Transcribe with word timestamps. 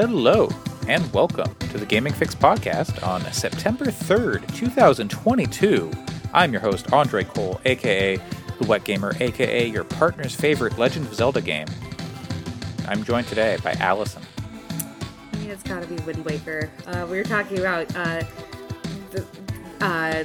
Hello, 0.00 0.48
and 0.86 1.12
welcome 1.12 1.52
to 1.56 1.76
the 1.76 1.84
Gaming 1.84 2.12
Fix 2.12 2.32
podcast 2.32 3.04
on 3.04 3.20
September 3.32 3.86
3rd, 3.86 4.54
2022. 4.54 5.90
I'm 6.32 6.52
your 6.52 6.60
host, 6.60 6.92
Andre 6.92 7.24
Cole, 7.24 7.60
aka 7.64 8.16
The 8.60 8.66
Wet 8.68 8.84
Gamer, 8.84 9.16
aka 9.18 9.66
your 9.66 9.82
partner's 9.82 10.36
favorite 10.36 10.78
Legend 10.78 11.08
of 11.08 11.14
Zelda 11.16 11.40
game. 11.40 11.66
I'm 12.86 13.02
joined 13.02 13.26
today 13.26 13.58
by 13.64 13.72
Allison. 13.80 14.22
It's 15.32 15.64
gotta 15.64 15.88
be 15.88 15.96
Wind 16.04 16.24
Waker. 16.24 16.70
Uh, 16.86 17.04
we 17.10 17.16
were 17.16 17.24
talking 17.24 17.58
about 17.58 17.88
uh, 17.96 18.22
the 19.10 19.26
uh, 19.80 20.22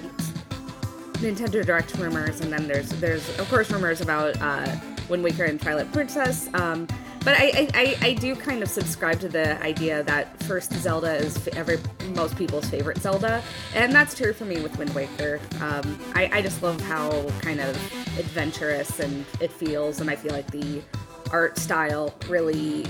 Nintendo 1.14 1.66
Direct 1.66 1.96
rumors, 1.96 2.42
and 2.42 2.54
then 2.54 2.68
there's 2.68 2.90
there's 3.00 3.28
of 3.40 3.50
course 3.50 3.72
rumors 3.72 4.02
about 4.02 4.40
uh, 4.40 4.76
Wind 5.10 5.24
Waker 5.24 5.46
and 5.46 5.60
Twilight 5.60 5.92
Princess. 5.92 6.48
Um, 6.54 6.88
but 7.24 7.36
I, 7.38 7.70
I, 7.74 7.98
I 8.02 8.14
do 8.14 8.36
kind 8.36 8.62
of 8.62 8.70
subscribe 8.70 9.20
to 9.22 9.30
the 9.30 9.62
idea 9.64 10.04
that 10.04 10.42
first 10.44 10.74
Zelda 10.74 11.16
is 11.16 11.48
every 11.50 11.80
most 12.16 12.38
people's 12.38 12.70
favorite 12.70 12.98
Zelda, 12.98 13.42
and 13.74 13.94
that's 13.94 14.16
true 14.16 14.34
for 14.34 14.46
me 14.46 14.62
with 14.62 14.78
Wind 14.78 14.94
Waker. 14.94 15.40
Um, 15.62 16.00
I, 16.16 16.30
I 16.34 16.42
just 16.42 16.62
love 16.62 16.80
how 16.82 17.30
kind 17.42 17.60
of 17.60 17.76
adventurous 18.20 19.00
and 19.00 19.26
it 19.40 19.52
feels, 19.52 20.02
and 20.02 20.10
I 20.10 20.16
feel 20.16 20.34
like 20.34 20.52
the 20.52 20.82
art 21.32 21.58
style 21.58 22.14
really 22.28 22.86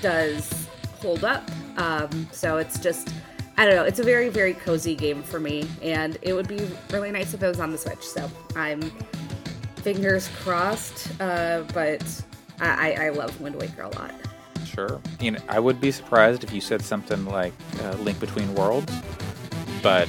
does 0.00 0.68
hold 1.00 1.24
up. 1.24 1.48
Um, 1.76 2.28
so 2.32 2.58
it's 2.58 2.78
just 2.78 3.10
I 3.56 3.66
don't 3.66 3.76
know. 3.76 3.84
It's 3.84 4.00
a 4.00 4.04
very 4.04 4.28
very 4.28 4.54
cozy 4.54 4.94
game 4.94 5.22
for 5.22 5.38
me, 5.38 5.68
and 5.82 6.18
it 6.22 6.32
would 6.32 6.48
be 6.48 6.68
really 6.90 7.12
nice 7.12 7.34
if 7.34 7.42
it 7.42 7.48
was 7.48 7.60
on 7.60 7.70
the 7.70 7.78
Switch. 7.78 8.02
So 8.02 8.30
I'm 8.56 8.80
fingers 9.76 10.28
crossed, 10.42 11.08
uh, 11.20 11.64
but 11.72 12.02
I, 12.60 13.06
I 13.06 13.08
love 13.10 13.40
Wind 13.40 13.56
Waker 13.56 13.82
a 13.82 13.88
lot. 13.88 14.14
Sure. 14.64 15.00
You 15.20 15.32
know, 15.32 15.40
I 15.48 15.60
would 15.60 15.80
be 15.80 15.90
surprised 15.90 16.44
if 16.44 16.52
you 16.52 16.60
said 16.60 16.82
something 16.82 17.24
like 17.26 17.52
uh, 17.82 17.92
Link 17.96 18.18
Between 18.20 18.54
Worlds, 18.54 18.92
but 19.82 20.08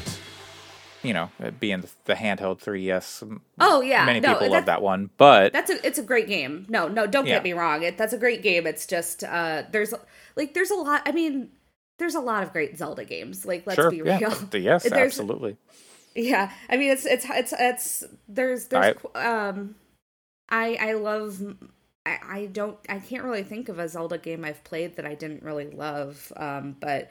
you 1.03 1.13
know, 1.13 1.29
being 1.59 1.83
the 2.05 2.13
handheld 2.13 2.63
3DS. 2.63 3.39
Oh 3.59 3.81
yeah, 3.81 4.05
many 4.05 4.21
no, 4.21 4.33
people 4.33 4.51
love 4.51 4.65
that 4.65 4.81
one, 4.81 5.09
but 5.17 5.51
that's 5.51 5.69
a 5.69 5.85
it's 5.85 5.99
a 5.99 6.03
great 6.03 6.27
game. 6.27 6.65
No, 6.69 6.87
no, 6.87 7.05
don't 7.05 7.25
yeah. 7.25 7.35
get 7.35 7.43
me 7.43 7.53
wrong. 7.53 7.83
It, 7.83 7.97
that's 7.97 8.13
a 8.13 8.17
great 8.17 8.41
game. 8.41 8.65
It's 8.65 8.85
just 8.85 9.23
uh, 9.23 9.63
there's 9.71 9.93
like 10.35 10.53
there's 10.53 10.71
a 10.71 10.75
lot. 10.75 11.01
I 11.05 11.11
mean, 11.11 11.49
there's 11.97 12.15
a 12.15 12.21
lot 12.21 12.43
of 12.43 12.53
great 12.53 12.77
Zelda 12.77 13.03
games. 13.03 13.45
Like 13.45 13.67
let's 13.67 13.75
sure, 13.75 13.91
be 13.91 14.01
real. 14.01 14.19
Yeah. 14.19 14.35
Yes, 14.53 14.83
there's, 14.89 14.93
absolutely. 14.93 15.57
Yeah, 16.15 16.51
I 16.69 16.77
mean 16.77 16.91
it's 16.91 17.05
it's 17.05 17.25
it's 17.29 17.53
it's 17.57 18.03
there's 18.27 18.67
there's 18.67 18.95
I, 19.13 19.47
um 19.47 19.75
I 20.49 20.77
I 20.79 20.93
love 20.93 21.41
I, 22.05 22.19
I 22.27 22.45
don't 22.47 22.77
I 22.89 22.99
can't 22.99 23.23
really 23.23 23.43
think 23.43 23.69
of 23.69 23.79
a 23.79 23.87
Zelda 23.87 24.17
game 24.17 24.43
I've 24.45 24.63
played 24.63 24.95
that 24.97 25.05
I 25.05 25.15
didn't 25.15 25.43
really 25.43 25.69
love. 25.69 26.31
Um, 26.35 26.75
but 26.79 27.09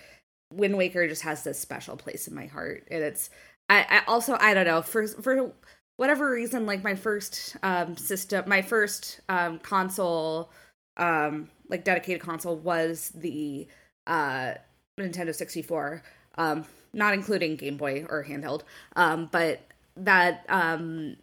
Wind 0.52 0.76
Waker 0.76 1.08
just 1.08 1.22
has 1.22 1.44
this 1.44 1.58
special 1.58 1.96
place 1.96 2.28
in 2.28 2.34
my 2.34 2.46
heart, 2.46 2.86
and 2.90 3.02
it's 3.02 3.30
I, 3.68 3.86
I 3.88 4.02
also 4.06 4.36
I 4.38 4.54
don't 4.54 4.66
know 4.66 4.82
for 4.82 5.06
for 5.06 5.52
whatever 5.96 6.30
reason 6.30 6.66
like 6.66 6.82
my 6.82 6.94
first 6.94 7.56
um 7.62 7.96
system 7.96 8.44
my 8.48 8.62
first 8.62 9.20
um 9.28 9.58
console 9.60 10.50
um 10.96 11.48
like 11.68 11.84
dedicated 11.84 12.20
console 12.20 12.56
was 12.56 13.12
the 13.14 13.66
uh 14.06 14.54
Nintendo 14.98 15.34
64 15.34 16.02
um 16.38 16.64
not 16.92 17.14
including 17.14 17.56
Game 17.56 17.77
Boy 17.77 18.04
or 18.08 18.24
handheld 18.24 18.62
um 18.96 19.28
but 19.32 19.60
that 19.96 20.44
um 20.48 21.16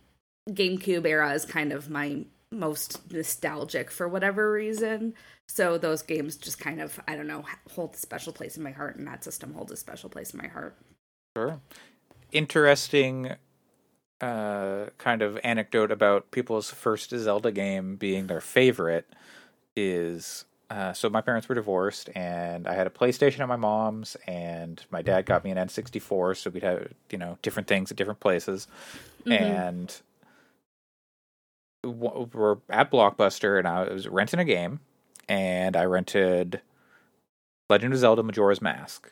GameCube 0.49 1.05
era 1.05 1.33
is 1.33 1.45
kind 1.45 1.71
of 1.71 1.89
my 1.89 2.25
most 2.51 3.11
nostalgic 3.11 3.91
for 3.91 4.07
whatever 4.07 4.51
reason. 4.51 5.13
So 5.47 5.77
those 5.77 6.01
games 6.01 6.35
just 6.35 6.59
kind 6.59 6.81
of, 6.81 6.99
I 7.07 7.15
don't 7.15 7.27
know, 7.27 7.43
hold 7.71 7.95
a 7.95 7.97
special 7.97 8.33
place 8.33 8.57
in 8.57 8.63
my 8.63 8.71
heart, 8.71 8.97
and 8.97 9.07
that 9.07 9.23
system 9.23 9.53
holds 9.53 9.71
a 9.71 9.77
special 9.77 10.09
place 10.09 10.33
in 10.33 10.39
my 10.39 10.47
heart. 10.47 10.75
Sure. 11.35 11.59
Interesting 12.31 13.35
uh, 14.21 14.85
kind 14.97 15.21
of 15.21 15.39
anecdote 15.43 15.91
about 15.91 16.31
people's 16.31 16.71
first 16.71 17.11
Zelda 17.11 17.51
game 17.51 17.95
being 17.95 18.27
their 18.27 18.41
favorite 18.41 19.07
is 19.75 20.45
uh, 20.69 20.93
so 20.93 21.09
my 21.09 21.21
parents 21.21 21.49
were 21.49 21.55
divorced, 21.55 22.09
and 22.15 22.67
I 22.67 22.75
had 22.75 22.85
a 22.85 22.91
PlayStation 22.91 23.39
at 23.39 23.47
my 23.47 23.55
mom's, 23.55 24.15
and 24.27 24.83
my 24.91 25.01
dad 25.01 25.25
got 25.25 25.43
me 25.43 25.49
an 25.49 25.57
N64, 25.57 26.37
so 26.37 26.51
we'd 26.51 26.61
have 26.61 26.93
you 27.09 27.17
know 27.17 27.39
different 27.41 27.67
things 27.67 27.89
at 27.89 27.97
different 27.97 28.19
places, 28.19 28.67
mm-hmm. 29.21 29.31
and 29.31 30.01
we're 31.83 32.57
at 32.69 32.91
Blockbuster 32.91 33.57
and 33.57 33.67
I 33.67 33.91
was 33.91 34.07
renting 34.07 34.39
a 34.39 34.45
game, 34.45 34.79
and 35.27 35.75
I 35.75 35.85
rented 35.85 36.61
Legend 37.69 37.93
of 37.93 37.99
Zelda: 37.99 38.23
Majora's 38.23 38.61
Mask. 38.61 39.09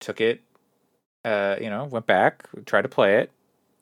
Took 0.00 0.20
it, 0.20 0.42
uh, 1.24 1.56
you 1.60 1.70
know, 1.70 1.84
went 1.84 2.06
back, 2.06 2.48
tried 2.66 2.82
to 2.82 2.88
play 2.88 3.18
it. 3.18 3.30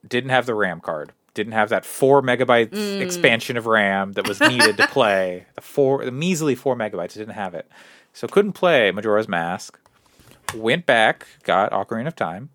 Didn't 0.07 0.31
have 0.31 0.47
the 0.47 0.55
RAM 0.55 0.81
card. 0.81 1.13
Didn't 1.35 1.55
have 1.55 1.71
that 1.71 1.87
four 1.87 2.21
megabytes 2.21 2.71
mm. 2.71 3.01
expansion 3.01 3.57
of 3.57 3.67
RAM 3.67 4.13
that 4.13 4.29
was 4.29 4.39
needed 4.41 4.77
to 4.77 4.87
play. 4.91 5.47
The 5.55 5.63
four, 5.63 6.05
the 6.05 6.13
measly 6.13 6.55
four 6.55 6.77
megabytes. 6.77 7.15
Didn't 7.15 7.35
have 7.35 7.55
it, 7.55 7.69
so 8.13 8.27
couldn't 8.29 8.53
play 8.53 8.91
Majora's 8.91 9.29
Mask. 9.29 9.79
Went 10.55 10.85
back, 10.85 11.27
got 11.45 11.71
Ocarina 11.71 12.09
of 12.09 12.17
Time 12.17 12.51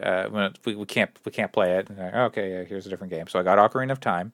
uh, 0.00 0.50
we, 0.64 0.74
we 0.74 0.86
can't 0.86 1.10
we 1.24 1.32
can't 1.32 1.52
play 1.52 1.76
it. 1.78 1.90
Like, 1.90 2.14
okay, 2.14 2.52
yeah, 2.52 2.64
here's 2.64 2.86
a 2.86 2.90
different 2.90 3.12
game. 3.12 3.26
So 3.26 3.38
I 3.38 3.42
got 3.42 3.58
Ocarina 3.58 3.92
of 3.92 4.00
Time. 4.00 4.32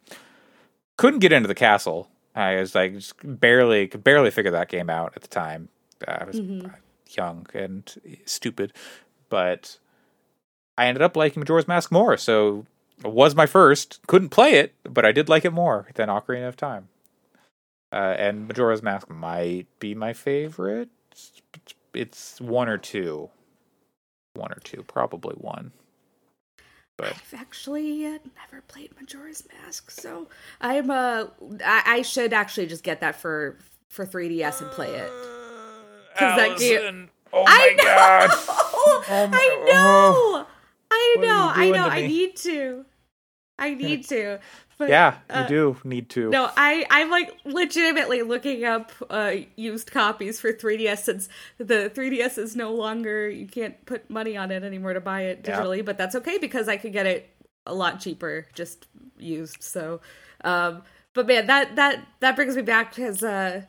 Couldn't 0.97 1.21
get 1.21 1.33
into 1.33 1.49
the 1.49 1.55
castle. 1.55 2.09
I 2.35 2.57
was 2.57 2.75
like 2.75 2.95
just 2.95 3.15
barely 3.23 3.89
could 3.89 4.05
barely 4.05 4.31
figure 4.31 4.53
that 4.53 4.69
game 4.69 4.91
out 4.91 5.13
at 5.17 5.23
the 5.23 5.29
time. 5.29 5.69
I 6.07 6.25
was 6.25 6.41
mm-hmm. 6.41 6.69
young 7.09 7.47
and 7.55 7.93
stupid, 8.25 8.73
but 9.29 9.79
I 10.77 10.87
ended 10.87 11.03
up 11.03 11.17
liking 11.17 11.41
Majora's 11.41 11.67
Mask 11.67 11.91
more. 11.91 12.17
So 12.17 12.67
it 13.05 13.13
was 13.13 13.35
my 13.35 13.47
first. 13.47 14.01
Couldn't 14.07 14.29
play 14.29 14.55
it, 14.55 14.75
but 14.85 15.05
I 15.05 15.13
did 15.13 15.29
like 15.29 15.45
it 15.45 15.53
more 15.53 15.89
than 15.95 16.09
Ocarina 16.09 16.47
of 16.47 16.57
Time. 16.57 16.89
Uh, 17.91 18.15
and 18.19 18.47
Majora's 18.47 18.83
Mask 18.83 19.09
might 19.09 19.67
be 19.81 19.95
my 19.95 20.13
favorite. 20.13 20.91
It's 21.95 22.41
one 22.41 22.69
or 22.69 22.79
two 22.79 23.31
one 24.39 24.53
or 24.53 24.61
two, 24.65 24.83
probably 24.87 25.35
one. 25.35 25.73
But 26.97 27.09
I've 27.09 27.35
actually 27.41 28.07
uh, 28.07 28.19
never 28.37 28.63
played 28.67 28.91
Majora's 29.01 29.47
Mask, 29.63 29.91
so 29.91 30.29
I'm 30.61 30.91
uh 30.91 31.27
I, 31.65 31.83
I 31.87 32.03
should 32.03 32.33
actually 32.33 32.67
just 32.67 32.83
get 32.83 33.01
that 33.03 33.17
for 33.17 33.57
for 33.89 34.05
3DS 34.05 34.61
and 34.63 34.71
play 34.71 34.89
it. 34.95 35.11
Because 36.13 36.37
that 36.37 36.59
game. 36.59 37.11
Oh 37.33 37.45
my 37.45 37.51
I 37.51 37.75
know. 37.77 37.85
god! 37.85 38.31
oh 38.33 39.05
I 39.33 39.65
know. 39.73 40.47
I 40.91 41.17
know. 41.21 41.53
I 41.55 41.71
know. 41.71 41.89
I 41.89 42.07
need 42.07 42.37
to. 42.37 42.85
I 43.59 43.75
need 43.75 44.07
to. 44.09 44.39
But, 44.79 44.91
yeah, 44.91 45.15
you 45.29 45.35
uh, 45.35 45.47
do 45.49 45.77
need 45.83 46.09
to. 46.11 46.31
No, 46.31 46.49
I 46.57 46.87
I'm 46.89 47.11
like 47.11 47.37
legitimately 47.45 48.23
looking 48.23 48.65
up 48.65 48.93
uh, 49.11 49.35
used 49.57 49.91
copies 49.91 50.41
for 50.41 50.53
3DS 50.53 50.99
since 50.99 51.29
the 51.59 51.91
3DS 51.93 52.39
is 52.39 52.55
no 52.55 52.73
longer 52.73 53.29
you 53.29 53.49
can't 53.49 53.85
put 53.87 54.09
money 54.09 54.37
on 54.37 54.53
it 54.53 54.63
anymore 54.63 54.93
to 54.93 55.01
buy 55.01 55.23
it 55.23 55.43
digitally, 55.43 55.79
yeah. 55.79 55.83
but 55.83 55.99
that's 55.99 56.15
okay 56.15 56.39
because 56.39 56.69
I 56.69 56.77
could 56.77 56.93
get 56.93 57.07
it 57.07 57.29
a 57.67 57.75
lot 57.75 57.99
cheaper 57.99 58.47
just 58.55 58.87
used. 59.19 59.65
So, 59.65 60.01
um, 60.45 60.83
but 61.13 61.27
man, 61.27 61.49
that 61.49 61.75
that 61.75 62.07
that 62.21 62.37
brings 62.37 62.55
me 62.55 62.63
back 62.63 62.95
because 62.95 63.25
uh, 63.25 63.63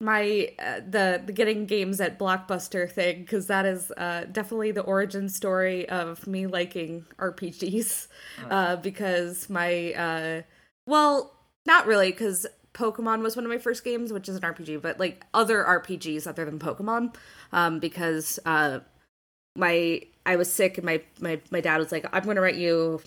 my 0.00 0.50
uh, 0.58 0.80
the 0.88 1.22
the 1.24 1.32
getting 1.32 1.66
games 1.66 2.00
at 2.00 2.18
blockbuster 2.18 2.90
thing 2.90 3.20
because 3.20 3.46
that 3.46 3.64
is 3.64 3.90
uh, 3.96 4.24
definitely 4.30 4.70
the 4.70 4.82
origin 4.82 5.28
story 5.28 5.88
of 5.88 6.26
me 6.26 6.46
liking 6.46 7.04
RPGs 7.18 8.08
uh, 8.50 8.76
because 8.76 9.48
my 9.48 9.92
uh, 9.92 10.42
well 10.86 11.32
not 11.66 11.86
really 11.86 12.10
because 12.10 12.46
Pokemon 12.74 13.22
was 13.22 13.36
one 13.36 13.44
of 13.44 13.50
my 13.50 13.58
first 13.58 13.84
games 13.84 14.12
which 14.12 14.28
is 14.28 14.36
an 14.36 14.42
RPG 14.42 14.82
but 14.82 14.98
like 14.98 15.24
other 15.32 15.64
RPGs 15.64 16.26
other 16.26 16.44
than 16.44 16.58
Pokemon 16.58 17.14
um, 17.52 17.78
because 17.78 18.38
uh, 18.44 18.80
my 19.56 20.02
I 20.26 20.36
was 20.36 20.52
sick 20.52 20.78
and 20.78 20.84
my 20.84 21.02
my 21.20 21.40
my 21.50 21.60
dad 21.60 21.78
was 21.78 21.92
like 21.92 22.06
I'm 22.12 22.24
going 22.24 22.36
to 22.36 22.42
write 22.42 22.56
you 22.56 23.00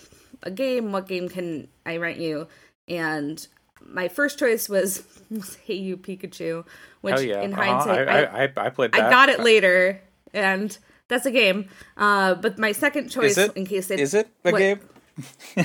a 0.44 0.52
game. 0.52 0.92
What 0.92 1.08
game 1.08 1.30
can 1.30 1.68
I 1.86 1.98
rent 1.98 2.20
you? 2.20 2.48
And 2.88 3.46
my 3.86 4.08
first 4.08 4.40
choice 4.40 4.70
was, 4.70 5.04
was 5.30 5.56
Hey 5.56 5.76
You 5.76 5.98
Pikachu, 5.98 6.66
which 7.02 7.22
yeah. 7.22 7.42
in 7.42 7.54
uh-huh. 7.54 7.62
hindsight, 7.62 8.08
I, 8.08 8.46
I, 8.46 8.66
I, 8.66 8.70
played. 8.70 8.92
That. 8.92 9.04
I 9.04 9.10
got 9.10 9.30
it 9.30 9.40
later, 9.40 10.02
and 10.34 10.78
that's 11.08 11.26
a 11.26 11.32
game. 11.32 11.70
Uh, 11.96 12.36
but 12.36 12.58
my 12.58 12.72
second 12.72 13.10
choice, 13.10 13.38
in 13.38 13.66
case 13.66 13.92
it 13.92 14.00
is 14.00 14.14
it 14.14 14.30
a 14.44 14.52
what, 14.52 14.60
game. 14.60 14.80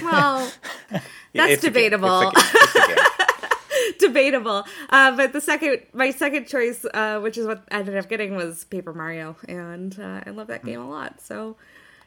Well, 0.03 0.51
that's 1.35 1.61
debatable. 1.61 2.33
debatable. 3.99 4.65
Uh, 4.89 5.17
but 5.17 5.33
the 5.33 5.41
second, 5.41 5.83
my 5.93 6.11
second 6.11 6.47
choice, 6.47 6.85
uh, 6.95 7.21
which 7.21 7.37
is 7.37 7.47
what 7.47 7.65
I 7.71 7.81
ended 7.81 7.97
up 7.97 8.09
getting, 8.09 8.35
was 8.35 8.65
Paper 8.65 8.93
Mario, 8.93 9.37
and 9.49 9.99
uh, 9.99 10.23
I 10.27 10.31
love 10.31 10.47
that 10.49 10.63
hmm. 10.63 10.69
game 10.69 10.81
a 10.81 10.89
lot. 10.89 11.21
So, 11.21 11.57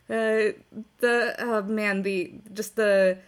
uh, 0.10 0.54
the 1.00 1.36
oh 1.40 1.64
man, 1.64 2.04
the 2.04 2.34
just 2.54 2.76
the 2.76 3.20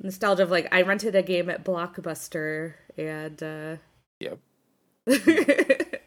nostalgia 0.00 0.42
of 0.42 0.50
like 0.50 0.68
I 0.72 0.82
rented 0.82 1.14
a 1.14 1.22
game 1.22 1.50
at 1.50 1.64
Blockbuster 1.64 2.74
and 2.96 3.42
uh 3.42 3.76
Yep. 4.20 4.38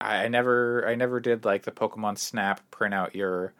I 0.00 0.28
never 0.28 0.86
I 0.86 0.94
never 0.94 1.20
did 1.20 1.44
like 1.44 1.62
the 1.62 1.72
Pokemon 1.72 2.18
Snap 2.18 2.60
print 2.70 2.94
out 2.94 3.14
your 3.14 3.54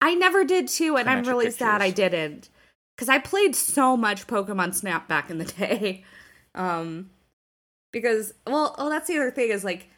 I 0.00 0.14
never 0.14 0.44
did 0.44 0.68
too, 0.68 0.96
and 0.96 1.10
I'm 1.10 1.24
really 1.24 1.50
sad 1.50 1.82
I 1.82 1.90
didn't. 1.90 2.48
Because 2.96 3.08
I 3.08 3.18
played 3.18 3.56
so 3.56 3.96
much 3.96 4.26
Pokemon 4.26 4.74
Snap 4.74 5.08
back 5.08 5.30
in 5.30 5.38
the 5.38 5.44
day. 5.58 6.04
Um 6.54 7.10
because 7.92 8.34
well 8.46 8.74
well 8.78 8.90
that's 8.90 9.08
the 9.08 9.16
other 9.16 9.30
thing 9.30 9.50
is 9.50 9.64
like 9.64 9.88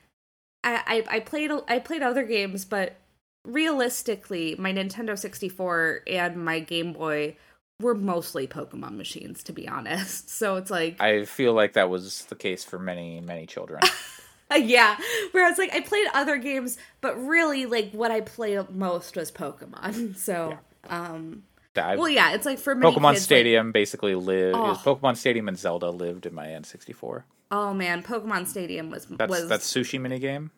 I, 0.62 1.04
I, 1.08 1.16
I 1.16 1.20
played 1.20 1.50
I 1.68 1.78
played 1.78 2.02
other 2.02 2.24
games, 2.24 2.64
but 2.64 2.96
realistically, 3.44 4.56
my 4.58 4.72
Nintendo 4.72 5.18
64 5.18 6.02
and 6.06 6.44
my 6.44 6.60
Game 6.60 6.92
Boy 6.92 7.36
were 7.80 7.94
mostly 7.94 8.46
Pokemon 8.46 8.96
machines, 8.96 9.42
to 9.44 9.52
be 9.52 9.66
honest. 9.68 10.28
So 10.40 10.56
it's 10.56 10.70
like 10.70 11.00
I 11.00 11.24
feel 11.24 11.52
like 11.52 11.72
that 11.74 11.90
was 11.90 12.24
the 12.26 12.34
case 12.34 12.64
for 12.64 12.78
many 12.78 13.20
many 13.20 13.46
children. 13.46 13.82
yeah. 14.56 14.96
Whereas 15.32 15.58
like 15.58 15.72
I 15.74 15.80
played 15.80 16.06
other 16.14 16.36
games, 16.38 16.78
but 17.00 17.14
really 17.16 17.66
like 17.66 17.90
what 17.92 18.10
I 18.10 18.20
played 18.20 18.70
most 18.70 19.16
was 19.16 19.30
Pokemon. 19.30 20.16
So 20.16 20.58
um 20.88 21.42
I, 21.76 21.96
well 21.96 22.08
yeah, 22.08 22.32
it's 22.34 22.46
like 22.46 22.58
for 22.58 22.74
many 22.74 22.90
Pokemon 22.92 22.94
kids, 22.94 23.04
like, 23.04 23.18
Stadium 23.18 23.72
basically 23.72 24.14
lived. 24.14 24.56
Oh. 24.56 24.80
Pokemon 24.82 25.16
Stadium 25.16 25.48
and 25.48 25.58
Zelda 25.58 25.90
lived 25.90 26.26
in 26.26 26.34
my 26.34 26.46
N64. 26.48 27.22
oh 27.52 27.74
man, 27.74 28.02
Pokemon 28.02 28.46
Stadium 28.46 28.90
was 28.90 29.06
That's 29.06 29.30
was 29.30 29.48
that's 29.48 29.72
sushi 29.72 30.00
minigame. 30.00 30.50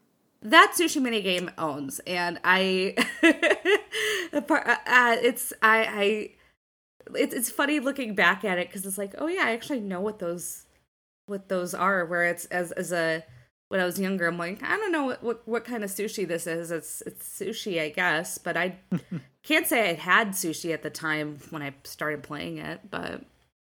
that 0.43 0.75
sushi 0.77 1.01
minigame 1.01 1.53
owns 1.57 2.01
and 2.01 2.41
i 2.43 2.95
uh, 4.33 4.41
uh, 4.51 5.17
it's 5.23 5.53
i 5.63 5.79
i 6.05 6.31
it's, 7.15 7.35
it's 7.35 7.51
funny 7.51 7.81
looking 7.81 8.15
back 8.15 8.45
at 8.45 8.59
it 8.59 8.69
because 8.69 8.85
it's 8.87 8.99
like 8.99 9.15
oh 9.19 9.27
yeah 9.27 9.45
i 9.45 9.53
actually 9.53 9.81
know 9.81 10.01
what 10.01 10.19
those 10.19 10.65
what 11.27 11.49
those 11.49 11.75
are 11.75 12.05
where 12.05 12.25
it's 12.25 12.45
as 12.47 12.73
as 12.73 12.93
a 12.93 13.25
when 13.69 13.81
i 13.81 13.85
was 13.85 13.99
younger 13.99 14.27
i'm 14.27 14.39
like 14.39 14.63
i 14.63 14.77
don't 14.77 14.93
know 14.93 15.05
what 15.05 15.23
what, 15.23 15.49
what 15.49 15.65
kind 15.65 15.85
of 15.85 15.91
sushi 15.91 16.27
this 16.27 16.47
is 16.47 16.71
it's 16.71 17.03
it's 17.03 17.27
sushi 17.27 17.81
i 17.81 17.89
guess 17.89 18.39
but 18.39 18.57
i 18.57 18.77
can't 19.43 19.67
say 19.67 19.91
i 19.91 19.95
had 19.95 20.29
sushi 20.29 20.73
at 20.73 20.83
the 20.83 20.91
time 20.91 21.39
when 21.51 21.63
i 21.63 21.73
started 21.85 22.23
playing 22.23 22.59
it 22.59 22.81
but 22.91 23.23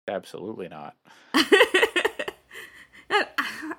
Absolutely 0.10 0.68
not. 0.68 0.96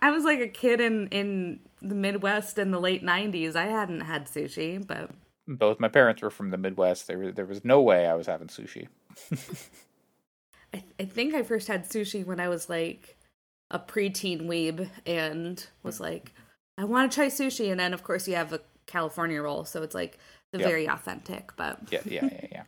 I 0.02 0.10
was 0.10 0.24
like 0.24 0.40
a 0.40 0.48
kid 0.48 0.80
in 0.80 1.08
in 1.08 1.60
the 1.82 1.94
Midwest 1.94 2.58
in 2.58 2.70
the 2.70 2.80
late 2.80 3.04
'90s. 3.04 3.56
I 3.56 3.66
hadn't 3.66 4.00
had 4.02 4.26
sushi, 4.26 4.84
but 4.84 5.10
Both 5.46 5.80
my 5.80 5.88
parents 5.88 6.22
were 6.22 6.30
from 6.30 6.50
the 6.50 6.56
Midwest. 6.56 7.06
There 7.06 7.18
was 7.18 7.34
there 7.34 7.46
was 7.46 7.64
no 7.64 7.80
way 7.82 8.06
I 8.06 8.14
was 8.14 8.26
having 8.26 8.48
sushi. 8.48 8.88
I, 10.74 10.82
I 11.00 11.04
think 11.04 11.34
I 11.34 11.42
first 11.42 11.68
had 11.68 11.84
sushi 11.88 12.24
when 12.24 12.40
I 12.40 12.48
was 12.48 12.68
like 12.68 13.16
a 13.70 13.78
preteen 13.78 14.46
weeb 14.46 14.88
and 15.06 15.64
was 15.82 16.00
like, 16.00 16.32
I 16.78 16.84
want 16.84 17.10
to 17.10 17.14
try 17.14 17.26
sushi. 17.26 17.70
And 17.70 17.80
then, 17.80 17.92
of 17.92 18.02
course, 18.02 18.26
you 18.28 18.34
have 18.36 18.52
a 18.52 18.60
California 18.86 19.40
roll, 19.42 19.64
so 19.64 19.82
it's 19.82 19.94
like 19.94 20.18
the 20.52 20.58
Yep. 20.58 20.68
very 20.68 20.88
authentic. 20.88 21.52
But 21.56 21.78
Yeah, 21.90 22.00
yeah, 22.04 22.28
yeah, 22.32 22.46
yeah. 22.52 22.64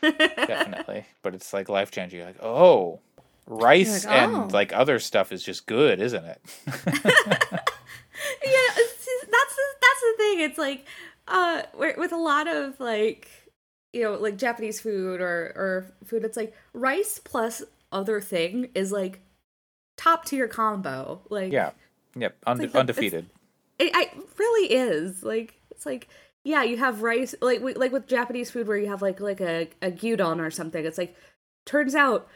Definitely. 0.46 1.04
But 1.22 1.34
it's 1.34 1.52
like 1.52 1.68
life 1.68 1.90
changing. 1.90 2.24
Like, 2.24 2.42
oh, 2.42 3.00
rice 3.46 4.04
You're 4.04 4.12
like, 4.12 4.22
and 4.22 4.36
"Oh." 4.36 4.48
like 4.52 4.72
other 4.72 4.98
stuff 4.98 5.32
is 5.32 5.42
just 5.42 5.66
good, 5.66 6.00
isn't 6.00 6.24
it? 6.24 6.40
yeah, 6.66 6.82
that's 8.74 9.04
the, 9.04 9.26
that's 9.30 9.56
the 10.00 10.14
thing. 10.18 10.40
It's 10.40 10.58
like 10.58 10.86
uh, 11.26 11.62
with 11.74 12.12
a 12.12 12.16
lot 12.16 12.46
of 12.46 12.78
like 12.80 13.28
you 13.92 14.02
know 14.02 14.14
like 14.14 14.36
Japanese 14.36 14.80
food 14.80 15.20
or 15.20 15.52
or 15.56 15.86
food, 16.04 16.24
it's 16.24 16.36
like 16.36 16.54
rice 16.72 17.20
plus 17.22 17.62
other 17.92 18.20
thing 18.20 18.68
is 18.74 18.92
like 18.92 19.20
top 19.96 20.24
tier 20.24 20.48
combo. 20.48 21.20
Like 21.30 21.52
yeah. 21.52 21.70
Yep. 22.16 22.36
Unde- 22.46 22.60
like 22.62 22.74
undefeated. 22.74 23.26
It, 23.78 23.92
I 23.94 24.10
really 24.38 24.72
is 24.72 25.22
like 25.22 25.54
it's 25.70 25.86
like 25.86 26.08
yeah, 26.44 26.62
you 26.62 26.76
have 26.78 27.02
rice 27.02 27.34
like 27.40 27.60
we- 27.60 27.74
like 27.74 27.92
with 27.92 28.06
Japanese 28.06 28.50
food 28.50 28.66
where 28.68 28.76
you 28.78 28.88
have 28.88 29.02
like 29.02 29.20
like 29.20 29.40
a 29.40 29.68
a 29.82 29.90
gyudon 29.90 30.40
or 30.40 30.50
something. 30.50 30.84
It's 30.84 30.98
like 30.98 31.16
turns 31.66 31.94
out 31.94 32.28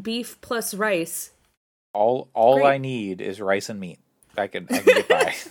beef 0.00 0.40
plus 0.40 0.74
rice. 0.74 1.30
All 1.92 2.28
all 2.34 2.56
Great. 2.56 2.66
I 2.66 2.78
need 2.78 3.20
is 3.20 3.40
rice 3.40 3.68
and 3.68 3.78
meat. 3.80 3.98
I 4.36 4.46
can 4.48 4.66
I 4.70 4.78
can 4.78 4.84
get 4.84 5.08
by. 5.08 5.34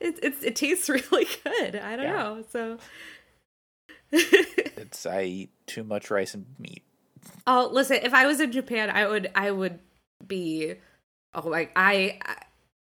It 0.00 0.18
it, 0.22 0.34
it 0.42 0.56
tastes 0.56 0.88
really 0.90 1.26
good. 1.44 1.76
I 1.76 1.96
don't 1.96 2.04
Yeah. 2.04 2.12
know. 2.12 2.44
So 2.50 2.78
it's 4.76 5.06
I 5.06 5.22
eat 5.24 5.50
too 5.66 5.84
much 5.84 6.10
rice 6.10 6.34
and 6.34 6.46
meat. 6.58 6.82
oh, 7.46 7.68
listen, 7.72 7.98
if 8.02 8.14
I 8.14 8.26
was 8.26 8.40
in 8.40 8.52
Japan, 8.52 8.90
I 8.90 9.06
would 9.06 9.30
I 9.34 9.50
would 9.50 9.78
be 10.26 10.74
oh 11.34 11.48
like 11.48 11.72
I, 11.76 12.18
I 12.24 12.36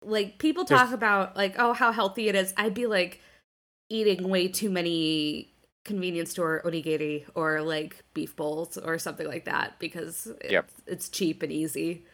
like 0.04 0.38
people 0.38 0.64
talk 0.64 0.78
There's- 0.78 0.92
about 0.94 1.36
like 1.36 1.54
oh 1.58 1.72
how 1.72 1.92
healthy 1.92 2.28
it 2.28 2.34
is. 2.34 2.52
I'd 2.56 2.74
be 2.74 2.86
like 2.86 3.20
eating 3.88 4.28
way 4.28 4.48
too 4.48 4.70
many 4.70 5.48
convenience 5.84 6.30
store 6.30 6.62
onigiri 6.64 7.24
or 7.34 7.60
like 7.60 8.02
beef 8.14 8.36
bowls 8.36 8.78
or 8.78 8.98
something 8.98 9.26
like 9.26 9.44
that 9.46 9.78
because 9.80 10.28
it's, 10.40 10.52
Yep. 10.52 10.70
it's 10.86 11.08
cheap 11.08 11.42
and 11.42 11.50
easy. 11.52 12.04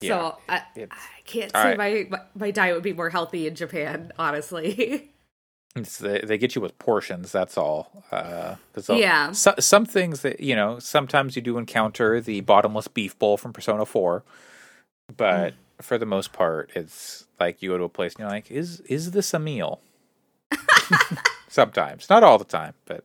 Yeah, 0.00 0.08
so 0.32 0.38
I, 0.48 0.62
I 0.76 0.86
can't 1.24 1.52
say 1.52 1.76
right. 1.76 1.78
my, 1.78 2.06
my 2.10 2.24
my 2.34 2.50
diet 2.50 2.74
would 2.74 2.82
be 2.82 2.92
more 2.92 3.10
healthy 3.10 3.46
in 3.46 3.54
Japan, 3.54 4.12
honestly. 4.18 5.10
It's 5.76 5.98
they, 5.98 6.20
they 6.20 6.38
get 6.38 6.54
you 6.54 6.60
with 6.60 6.78
portions. 6.78 7.32
That's 7.32 7.58
all. 7.58 8.04
Uh, 8.12 8.54
Yeah. 8.88 9.32
So, 9.32 9.54
some 9.58 9.84
things 9.84 10.20
that 10.22 10.38
you 10.40 10.54
know. 10.54 10.78
Sometimes 10.78 11.34
you 11.36 11.42
do 11.42 11.58
encounter 11.58 12.20
the 12.20 12.40
bottomless 12.42 12.86
beef 12.88 13.18
bowl 13.18 13.36
from 13.36 13.52
Persona 13.52 13.84
Four, 13.84 14.22
but 15.16 15.52
Mm. 15.52 15.56
for 15.82 15.98
the 15.98 16.06
most 16.06 16.32
part, 16.32 16.70
it's 16.76 17.26
like 17.40 17.60
you 17.60 17.70
go 17.70 17.78
to 17.78 17.84
a 17.84 17.88
place 17.88 18.12
and 18.14 18.20
you're 18.20 18.30
like, 18.30 18.50
"Is 18.52 18.80
is 18.82 19.10
this 19.10 19.34
a 19.34 19.38
meal?" 19.40 19.80
Sometimes, 21.48 22.08
not 22.10 22.22
all 22.22 22.38
the 22.38 22.44
time, 22.44 22.74
but 22.84 23.04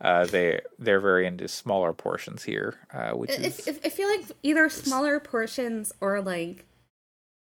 uh, 0.00 0.26
they 0.26 0.60
they're 0.78 1.00
very 1.00 1.26
into 1.26 1.48
smaller 1.48 1.92
portions 1.92 2.42
here, 2.44 2.76
uh, 2.92 3.12
which 3.12 3.30
is 3.30 3.60
if, 3.60 3.68
if, 3.68 3.80
I 3.84 3.88
feel 3.88 4.08
like 4.08 4.24
either 4.42 4.68
smaller 4.68 5.20
portions 5.20 5.92
or 6.00 6.20
like 6.20 6.66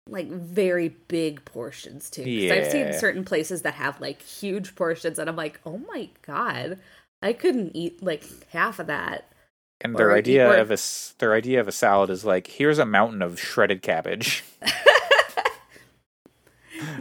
like 0.08 0.28
very 0.30 0.90
big 1.08 1.44
portions 1.46 2.10
too. 2.10 2.24
'Cause 2.24 2.52
I've 2.52 2.72
seen 2.72 2.94
certain 2.94 3.26
places 3.26 3.64
that 3.64 3.74
have 3.76 4.00
like 4.00 4.22
huge 4.22 4.76
portions, 4.76 5.20
and 5.20 5.30
I'm 5.30 5.36
like, 5.36 5.60
oh 5.66 5.78
my 5.80 6.10
god, 6.22 6.80
I 7.22 7.34
couldn't 7.34 7.76
eat 7.76 8.02
like 8.04 8.24
half 8.50 8.80
of 8.80 8.88
that. 8.88 9.26
and 9.82 9.96
their 9.96 10.10
or 10.12 10.16
eat 10.16 10.20
idea 10.20 10.62
of 10.62 10.72
a 10.72 10.78
their 11.20 11.34
idea 11.34 11.60
of 11.60 11.68
a 11.68 11.72
salad 11.72 12.10
is 12.10 12.24
like, 12.24 12.48
here's 12.48 12.80
a 12.80 12.86
mountain 12.86 13.22
of 13.22 13.40
shredded 13.40 13.82
cabbage. 13.82 14.44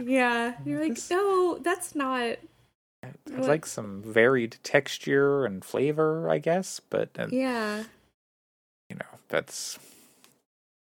Yeah, 0.01 0.55
you're 0.65 0.81
like, 0.81 0.97
no, 1.11 1.57
that's 1.59 1.95
not. 1.95 2.37
It's 3.03 3.31
What- 3.31 3.47
like 3.47 3.65
some 3.65 4.01
varied 4.01 4.57
texture 4.63 5.45
and 5.45 5.63
flavor, 5.63 6.29
I 6.29 6.39
guess, 6.39 6.79
but 6.79 7.09
uh, 7.19 7.27
Yeah, 7.29 7.83
you 8.89 8.95
know 8.95 9.19
that's 9.29 9.77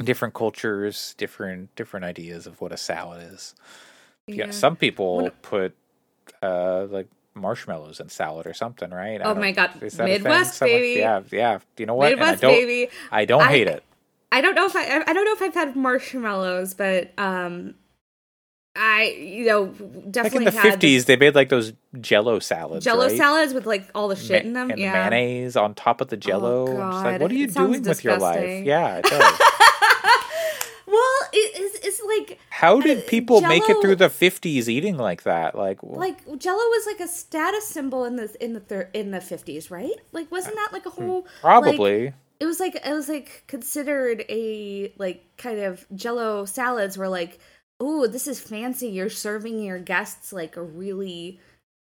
different 0.04 0.34
cultures, 0.34 1.14
different 1.18 1.74
different 1.76 2.04
ideas 2.04 2.46
of 2.46 2.60
what 2.60 2.72
a 2.72 2.76
salad 2.76 3.32
is. 3.32 3.54
Yeah, 4.26 4.46
yeah. 4.46 4.50
some 4.52 4.76
people 4.76 5.16
When- 5.18 5.30
put 5.42 5.74
uh 6.42 6.84
like 6.90 7.08
marshmallows 7.34 7.98
in 8.00 8.08
salad 8.08 8.46
or 8.46 8.54
something, 8.54 8.90
right? 8.90 9.20
I 9.20 9.24
Oh 9.24 9.34
my 9.34 9.52
God, 9.52 9.82
is 9.82 9.94
that 9.96 10.04
a? 10.04 10.12
Midwest, 10.12 10.54
Someone- 10.54 10.78
baby. 10.78 11.00
Yeah, 11.00 11.22
yeah. 11.32 11.58
You 11.76 11.86
know 11.86 11.94
what? 11.94 12.10
Midwest 12.10 12.44
I 12.44 12.46
don't, 12.46 12.52
baby. 12.54 12.90
I 13.10 13.24
don't 13.24 13.42
I- 13.42 13.48
hate 13.48 13.66
it. 13.68 13.82
I 14.32 14.40
don't 14.40 14.54
know 14.56 14.66
if 14.66 14.74
I 14.74 14.82
I 15.06 15.12
don't 15.12 15.24
know 15.24 15.32
if 15.32 15.42
I've 15.42 15.54
had 15.54 15.76
marshmallows, 15.76 16.74
but 16.74 17.12
um, 17.18 17.74
I 18.76 19.04
you 19.16 19.46
know 19.46 19.72
Like 20.16 20.34
in 20.34 20.42
the 20.42 20.50
fifties, 20.50 21.04
they 21.04 21.14
made 21.14 21.36
like 21.36 21.48
those 21.50 21.72
Jello 22.00 22.40
salads, 22.40 22.84
Jello 22.84 23.06
right? 23.06 23.16
salads 23.16 23.54
with 23.54 23.64
like 23.66 23.88
all 23.94 24.08
the 24.08 24.16
shit 24.16 24.42
Ma- 24.42 24.48
in 24.48 24.52
them. 24.54 24.70
and 24.70 24.80
yeah. 24.80 24.90
the 25.04 25.10
mayonnaise 25.10 25.56
on 25.56 25.74
top 25.74 26.00
of 26.00 26.08
the 26.08 26.16
Jello. 26.16 26.66
I'm 26.80 27.04
like, 27.04 27.20
what 27.20 27.30
are 27.30 27.34
you 27.34 27.46
doing 27.46 27.82
with 27.82 28.02
your 28.02 28.18
life? 28.18 28.64
Yeah, 28.64 28.96
it 28.96 29.04
does. 29.08 29.40
Well, 31.84 31.90
it, 31.92 31.96
it's 31.96 32.00
it's 32.00 32.28
like 32.28 32.38
How 32.50 32.80
did 32.80 33.06
people 33.06 33.40
make 33.40 33.68
it 33.68 33.76
through 33.80 33.96
the 33.96 34.08
fifties 34.10 34.68
eating 34.68 34.96
like 34.96 35.22
that? 35.24 35.54
Like, 35.56 35.78
like 35.82 36.18
Jello 36.38 36.58
was 36.58 36.86
like 36.86 37.00
a 37.00 37.08
status 37.08 37.66
symbol 37.66 38.04
in 38.04 38.16
the 38.16 38.34
in 38.40 38.52
the 38.54 38.60
thir- 38.60 38.90
in 38.94 39.10
the 39.10 39.20
fifties, 39.20 39.70
right? 39.70 39.92
Like, 40.12 40.30
wasn't 40.30 40.56
that 40.56 40.70
like 40.72 40.86
a 40.86 40.90
whole 40.90 41.22
like, 41.22 41.40
probably. 41.40 42.12
it 42.40 42.46
was 42.46 42.60
like 42.60 42.74
it 42.76 42.92
was 42.92 43.08
like 43.08 43.44
considered 43.46 44.24
a 44.28 44.92
like 44.98 45.24
kind 45.36 45.60
of 45.60 45.86
jello 45.94 46.44
salads 46.44 46.96
were 46.98 47.08
like 47.08 47.38
oh 47.80 48.06
this 48.06 48.28
is 48.28 48.40
fancy 48.40 48.88
you're 48.88 49.10
serving 49.10 49.60
your 49.62 49.78
guests 49.78 50.32
like 50.32 50.56
a 50.56 50.62
really 50.62 51.40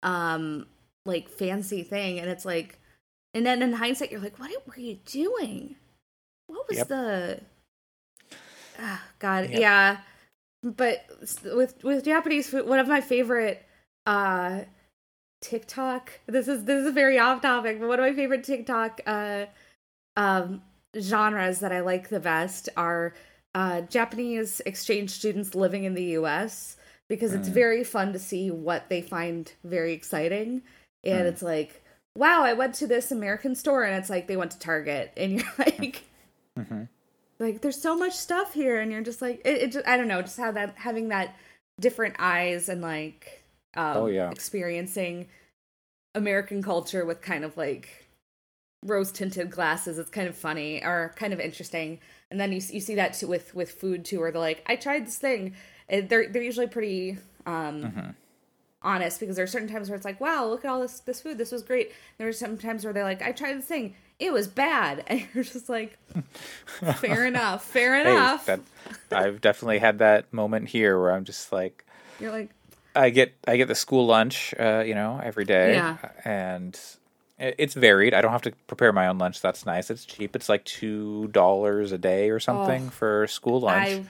um 0.04 0.66
like 1.06 1.30
fancy 1.30 1.84
thing 1.84 2.20
and 2.20 2.30
it's 2.30 2.46
like 2.46 2.80
and 3.34 3.46
then 3.46 3.62
in 3.62 3.74
hindsight 3.74 4.12
you're 4.12 4.20
like 4.22 4.40
what 4.40 4.52
were 4.68 4.78
you 4.80 4.96
doing 5.06 5.76
what 6.48 6.68
was 6.68 6.78
Yep. 6.80 6.88
the 6.88 7.42
ah, 8.80 9.04
god 9.20 9.50
Yep. 9.50 9.60
yeah 9.60 9.98
but 10.64 11.06
with 11.56 11.84
with 11.84 12.04
japanese 12.04 12.50
food 12.50 12.68
one 12.68 12.80
of 12.80 12.88
my 12.88 13.02
favorite 13.02 13.64
uh 14.06 14.62
tiktok 15.42 16.20
this 16.28 16.48
is 16.48 16.66
this 16.66 16.86
is 16.86 16.94
very 16.94 17.20
off 17.20 17.42
topic 17.42 17.80
but 17.80 17.88
one 17.88 18.00
of 18.00 18.06
my 18.06 18.14
favorite 18.14 18.44
tiktok 18.44 19.02
uh 19.06 19.46
um, 20.16 20.64
genres 21.00 21.60
that 21.60 21.72
I 21.72 21.82
like 21.82 22.10
the 22.10 22.20
best 22.20 22.70
are 22.76 23.14
uh, 23.54 23.82
Japanese 23.82 24.62
exchange 24.66 25.12
students 25.12 25.54
living 25.54 25.84
in 25.84 25.94
the 25.94 26.04
U.S. 26.14 26.76
because 27.08 27.36
it's 27.36 27.50
very 27.50 27.84
fun 27.84 28.14
to 28.14 28.20
see 28.20 28.50
what 28.50 28.90
they 28.90 29.04
find 29.04 29.52
very 29.64 29.94
exciting. 29.94 30.64
And 31.04 31.28
it's 31.28 31.44
like, 31.44 31.84
wow, 32.16 32.42
I 32.44 32.54
went 32.54 32.74
to 32.76 32.88
this 32.88 33.12
American 33.12 33.54
store 33.54 33.84
and 33.84 33.96
it's 33.96 34.10
like 34.10 34.26
they 34.26 34.38
went 34.38 34.52
to 34.52 34.60
Target 34.60 35.14
and 35.16 35.34
you're 35.34 35.54
like 35.60 36.04
Mm-hmm. 36.58 36.86
Like 37.40 37.62
there's 37.62 37.80
so 37.82 37.96
much 37.96 38.14
stuff 38.14 38.54
here 38.54 38.80
and 38.80 38.92
you're 38.92 39.02
just 39.02 39.22
like 39.22 39.42
it, 39.46 39.62
it 39.64 39.72
just, 39.72 39.88
I 39.88 39.98
don't 39.98 40.08
know, 40.08 40.22
just 40.22 40.38
how 40.38 40.52
that 40.52 40.76
having 40.78 41.10
that 41.10 41.36
different 41.80 42.16
eyes 42.20 42.70
and 42.70 42.82
like 42.82 43.44
um 43.76 43.98
Oh, 43.98 44.08
yeah. 44.08 44.32
experiencing 44.32 45.28
American 46.16 46.64
culture 46.64 47.06
with 47.06 47.22
kind 47.22 47.44
of 47.46 47.56
like 47.58 48.08
rose 48.86 49.12
tinted 49.12 49.52
glasses. 49.52 49.98
It's 50.00 50.10
kind 50.10 50.28
of 50.28 50.36
funny 50.36 50.84
or 50.84 51.14
kind 51.16 51.34
of 51.34 51.40
interesting. 51.40 52.00
And 52.32 52.40
then 52.40 52.52
you 52.52 52.62
you 52.72 52.80
see 52.82 52.96
that 52.96 53.14
too 53.14 53.28
with 53.28 53.54
with 53.56 53.72
food 53.72 54.06
too, 54.06 54.20
where 54.20 54.32
they're 54.32 54.42
like, 54.42 54.64
I 54.68 54.76
tried 54.76 55.06
this 55.06 55.18
thing. 55.18 55.56
And 55.90 56.10
they're 56.10 56.28
they're 56.30 56.44
usually 56.44 56.68
pretty 56.68 57.18
um 57.46 57.84
Mm-hmm. 57.84 58.10
Honest 58.82 59.20
because 59.20 59.36
there 59.36 59.44
are 59.44 59.48
certain 59.48 59.68
times 59.68 59.90
where 59.90 59.96
it's 59.96 60.06
like, 60.06 60.22
wow, 60.22 60.46
look 60.48 60.64
at 60.66 60.70
all 60.70 60.82
this 60.82 61.00
this 61.02 61.22
food, 61.22 61.38
this 61.38 61.52
was 61.52 61.64
great. 61.64 61.92
There 62.18 62.28
are 62.28 62.34
some 62.34 62.58
times 62.58 62.84
where 62.84 62.94
they're 62.94 63.04
like, 63.04 63.22
I 63.22 63.32
tried 63.32 63.58
this 63.58 63.66
thing, 63.66 63.96
it 64.20 64.32
was 64.34 64.48
bad, 64.48 65.04
and 65.08 65.26
you're 65.34 65.44
just 65.44 65.70
like, 65.70 65.98
fair 66.98 67.26
enough, 67.26 67.64
fair 67.66 67.96
Hey, 67.96 68.12
enough. 68.12 68.46
that 68.46 68.60
I've 69.12 69.42
definitely 69.42 69.80
had 69.80 70.00
that 70.00 70.32
moment 70.34 70.70
here 70.70 71.00
where 71.00 71.12
I'm 71.12 71.26
just 71.26 71.52
like, 71.52 71.86
You're 72.20 72.32
like, 72.32 72.50
I 72.96 73.10
get 73.10 73.34
I 73.48 73.58
get 73.58 73.68
the 73.68 73.76
school 73.76 74.06
lunch, 74.06 74.54
uh, 74.60 74.84
you 74.86 74.96
know, 74.96 75.20
every 75.24 75.46
day, 75.46 75.74
Yeah. 75.74 75.98
and 76.26 76.80
it's 77.40 77.76
varied. 77.76 78.16
I 78.16 78.22
don't 78.22 78.32
have 78.32 78.42
to 78.44 78.52
prepare 78.66 78.92
my 78.92 79.08
own 79.08 79.20
lunch. 79.20 79.42
That's 79.42 79.64
nice. 79.64 79.92
It's 79.92 80.06
cheap. 80.06 80.36
It's 80.36 80.50
like 80.50 80.66
two 80.66 81.28
dollars 81.28 81.92
a 81.92 81.98
day 82.00 82.32
or 82.32 82.40
something 82.40 82.88
Oh, 82.88 82.90
for 82.90 83.28
school 83.28 83.60
lunch, 83.60 84.04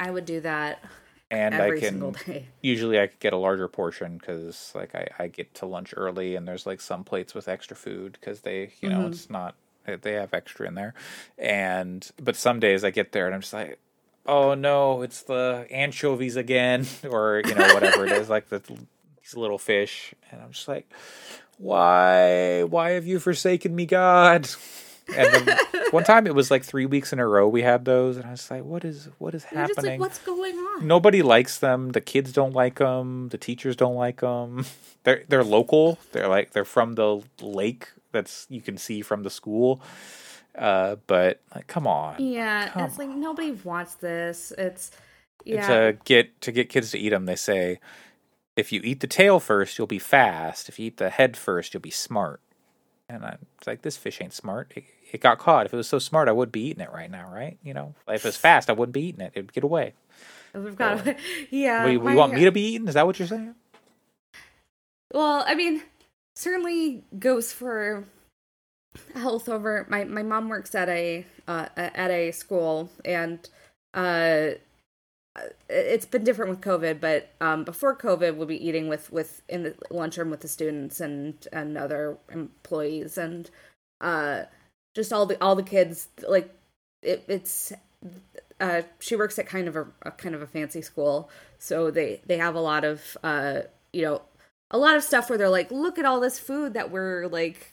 I 0.00 0.08
I 0.08 0.10
would 0.10 0.26
do 0.26 0.40
that 0.42 0.82
and 1.30 1.54
every 1.54 1.78
I 1.78 1.80
can 1.80 2.16
usually 2.62 2.98
I 3.00 3.06
could 3.06 3.20
get 3.20 3.32
a 3.32 3.36
larger 3.36 3.68
portion 3.68 4.18
because 4.18 4.72
like 4.74 4.94
I, 4.94 5.08
I 5.18 5.26
get 5.28 5.54
to 5.54 5.66
lunch 5.66 5.94
early 5.96 6.34
and 6.36 6.46
there's 6.48 6.66
like 6.66 6.80
some 6.80 7.04
plates 7.04 7.34
with 7.34 7.48
extra 7.48 7.76
food 7.76 8.18
because 8.20 8.40
they 8.40 8.72
you 8.80 8.88
know 8.88 9.00
Mhm. 9.00 9.08
it's 9.08 9.30
not 9.30 9.54
they- 9.86 9.96
they 9.96 10.12
have 10.12 10.34
extra 10.34 10.66
in 10.68 10.74
there. 10.74 10.92
And 11.38 12.08
but 12.20 12.36
some 12.36 12.60
days 12.60 12.84
I 12.84 12.90
get 12.90 13.12
there 13.12 13.26
and 13.26 13.34
I'm 13.34 13.40
just 13.40 13.52
like 13.54 13.78
oh 14.26 14.54
no 14.54 15.02
it's 15.02 15.22
the 15.22 15.66
anchovies 15.70 16.36
again 16.36 16.86
or 17.08 17.42
you 17.46 17.54
know 17.54 17.72
whatever 17.74 18.04
it 18.06 18.12
is 18.12 18.28
like 18.28 18.48
the 18.50 18.58
these 18.58 19.36
little 19.36 19.58
fish. 19.58 20.14
And 20.30 20.42
I'm 20.42 20.50
just 20.52 20.68
like 20.68 20.88
why 21.58 22.62
why 22.64 22.90
have 22.90 23.06
you 23.06 23.20
forsaken 23.20 23.74
me 23.74 23.86
God 23.86 24.48
and 25.16 25.46
then 25.46 25.58
one 25.90 26.04
time 26.04 26.26
it 26.26 26.34
was 26.34 26.50
like 26.50 26.64
three 26.64 26.86
weeks 26.86 27.12
in 27.12 27.18
a 27.18 27.26
row 27.26 27.48
we 27.48 27.62
had 27.62 27.84
those 27.84 28.16
and 28.16 28.26
I 28.26 28.30
was 28.32 28.50
like 28.50 28.64
what 28.64 28.84
is 28.84 29.08
what 29.18 29.34
is 29.34 29.44
You're 29.52 29.66
just 29.66 29.76
like, 29.76 29.84
happening 29.84 30.00
what's 30.00 30.18
going 30.18 30.56
on? 30.56 30.86
nobody 30.86 31.22
likes 31.22 31.58
them. 31.58 31.90
The 31.90 32.00
kids 32.00 32.32
don't 32.32 32.54
like 32.54 32.78
them. 32.78 33.28
The 33.28 33.38
teachers 33.38 33.76
don't 33.76 33.96
like 33.96 34.20
them. 34.20 34.64
They're 35.04 35.24
they're 35.28 35.44
local. 35.44 35.98
They're 36.12 36.28
like 36.28 36.50
they're 36.52 36.64
from 36.66 36.94
the 36.94 37.22
lake 37.40 37.88
that's 38.12 38.46
you 38.50 38.60
can 38.60 38.76
see 38.76 39.00
from 39.00 39.22
the 39.22 39.30
school. 39.30 39.80
Uh, 40.58 40.96
but 41.06 41.40
like, 41.54 41.66
come 41.68 41.86
on, 41.86 42.16
Yeah, 42.18 42.68
Come 42.68 42.84
it's 42.84 42.98
like 42.98 43.08
nobody 43.08 43.52
wants 43.52 43.94
this. 43.94 44.52
It's 44.58 44.90
yeah. 45.44 45.66
to 45.68 45.96
get 46.04 46.38
to 46.42 46.52
get 46.52 46.68
kids 46.68 46.90
to 46.90 46.98
eat 46.98 47.10
them, 47.10 47.24
they 47.24 47.36
say 47.36 47.80
if 48.56 48.72
you 48.72 48.80
eat 48.84 49.00
the 49.00 49.06
tail 49.06 49.40
first, 49.40 49.78
you'll 49.78 49.86
be 49.86 49.98
fast. 49.98 50.68
If 50.68 50.78
you 50.78 50.88
eat 50.88 50.98
the 50.98 51.08
head 51.10 51.36
first, 51.36 51.72
you'll 51.72 51.80
be 51.80 51.90
smart. 51.90 52.40
And 53.08 53.24
I'm 53.24 53.38
like, 53.66 53.82
this 53.82 53.96
fish 53.96 54.20
ain't 54.20 54.32
smart. 54.34 54.72
It, 54.76 54.84
it 55.12 55.20
got 55.20 55.38
caught. 55.38 55.66
If 55.66 55.74
it 55.74 55.76
was 55.76 55.88
so 55.88 55.98
smart, 55.98 56.28
I 56.28 56.32
would 56.32 56.52
be 56.52 56.62
eating 56.62 56.82
it 56.82 56.92
right 56.92 57.10
now, 57.10 57.30
right? 57.32 57.58
You 57.62 57.74
know, 57.74 57.94
if 58.08 58.24
it 58.24 58.28
was 58.28 58.36
fast, 58.36 58.70
I 58.70 58.72
wouldn't 58.72 58.94
be 58.94 59.06
eating 59.06 59.20
it. 59.20 59.32
It'd 59.34 59.52
get 59.52 59.64
away. 59.64 59.94
We've 60.54 60.76
got 60.76 61.06
yeah. 61.50 61.84
we, 61.84 61.96
we 61.96 62.10
my- 62.10 62.14
want 62.14 62.34
me 62.34 62.44
to 62.44 62.52
be 62.52 62.74
eaten? 62.74 62.88
Is 62.88 62.94
that 62.94 63.06
what 63.06 63.18
you're 63.18 63.28
saying? 63.28 63.54
Well, 65.12 65.44
I 65.46 65.54
mean, 65.54 65.82
certainly 66.36 67.04
goes 67.18 67.52
for 67.52 68.04
health 69.14 69.48
over. 69.48 69.86
My 69.88 70.04
my 70.04 70.22
mom 70.22 70.48
works 70.48 70.74
at 70.74 70.88
a 70.88 71.26
uh, 71.48 71.66
at 71.76 72.10
a 72.10 72.30
school, 72.30 72.90
and 73.04 73.48
uh, 73.94 74.50
it's 75.68 76.06
been 76.06 76.24
different 76.24 76.50
with 76.50 76.60
COVID. 76.60 77.00
But 77.00 77.30
um, 77.40 77.64
before 77.64 77.96
COVID, 77.96 78.36
we'll 78.36 78.46
be 78.46 78.66
eating 78.66 78.88
with 78.88 79.10
with 79.12 79.42
in 79.48 79.62
the 79.64 79.74
lunchroom 79.90 80.30
with 80.30 80.40
the 80.40 80.48
students 80.48 81.00
and 81.00 81.46
and 81.52 81.76
other 81.76 82.18
employees, 82.30 83.18
and 83.18 83.50
uh, 84.00 84.44
just 84.94 85.12
all 85.12 85.26
the 85.26 85.42
all 85.42 85.56
the 85.56 85.62
kids. 85.62 86.08
Like 86.26 86.54
it, 87.02 87.24
it's 87.28 87.72
uh, 88.60 88.82
she 88.98 89.16
works 89.16 89.38
at 89.38 89.46
kind 89.46 89.68
of 89.68 89.76
a, 89.76 89.86
a 90.02 90.10
kind 90.10 90.34
of 90.34 90.42
a 90.42 90.46
fancy 90.46 90.82
school, 90.82 91.30
so 91.58 91.90
they 91.90 92.20
they 92.26 92.38
have 92.38 92.54
a 92.54 92.60
lot 92.60 92.84
of 92.84 93.16
uh, 93.22 93.60
you 93.92 94.02
know 94.02 94.22
a 94.70 94.78
lot 94.78 94.96
of 94.96 95.02
stuff 95.02 95.28
where 95.28 95.38
they're 95.38 95.48
like, 95.48 95.70
look 95.70 95.98
at 95.98 96.04
all 96.04 96.20
this 96.20 96.38
food 96.38 96.74
that 96.74 96.90
we're 96.90 97.26
like 97.28 97.72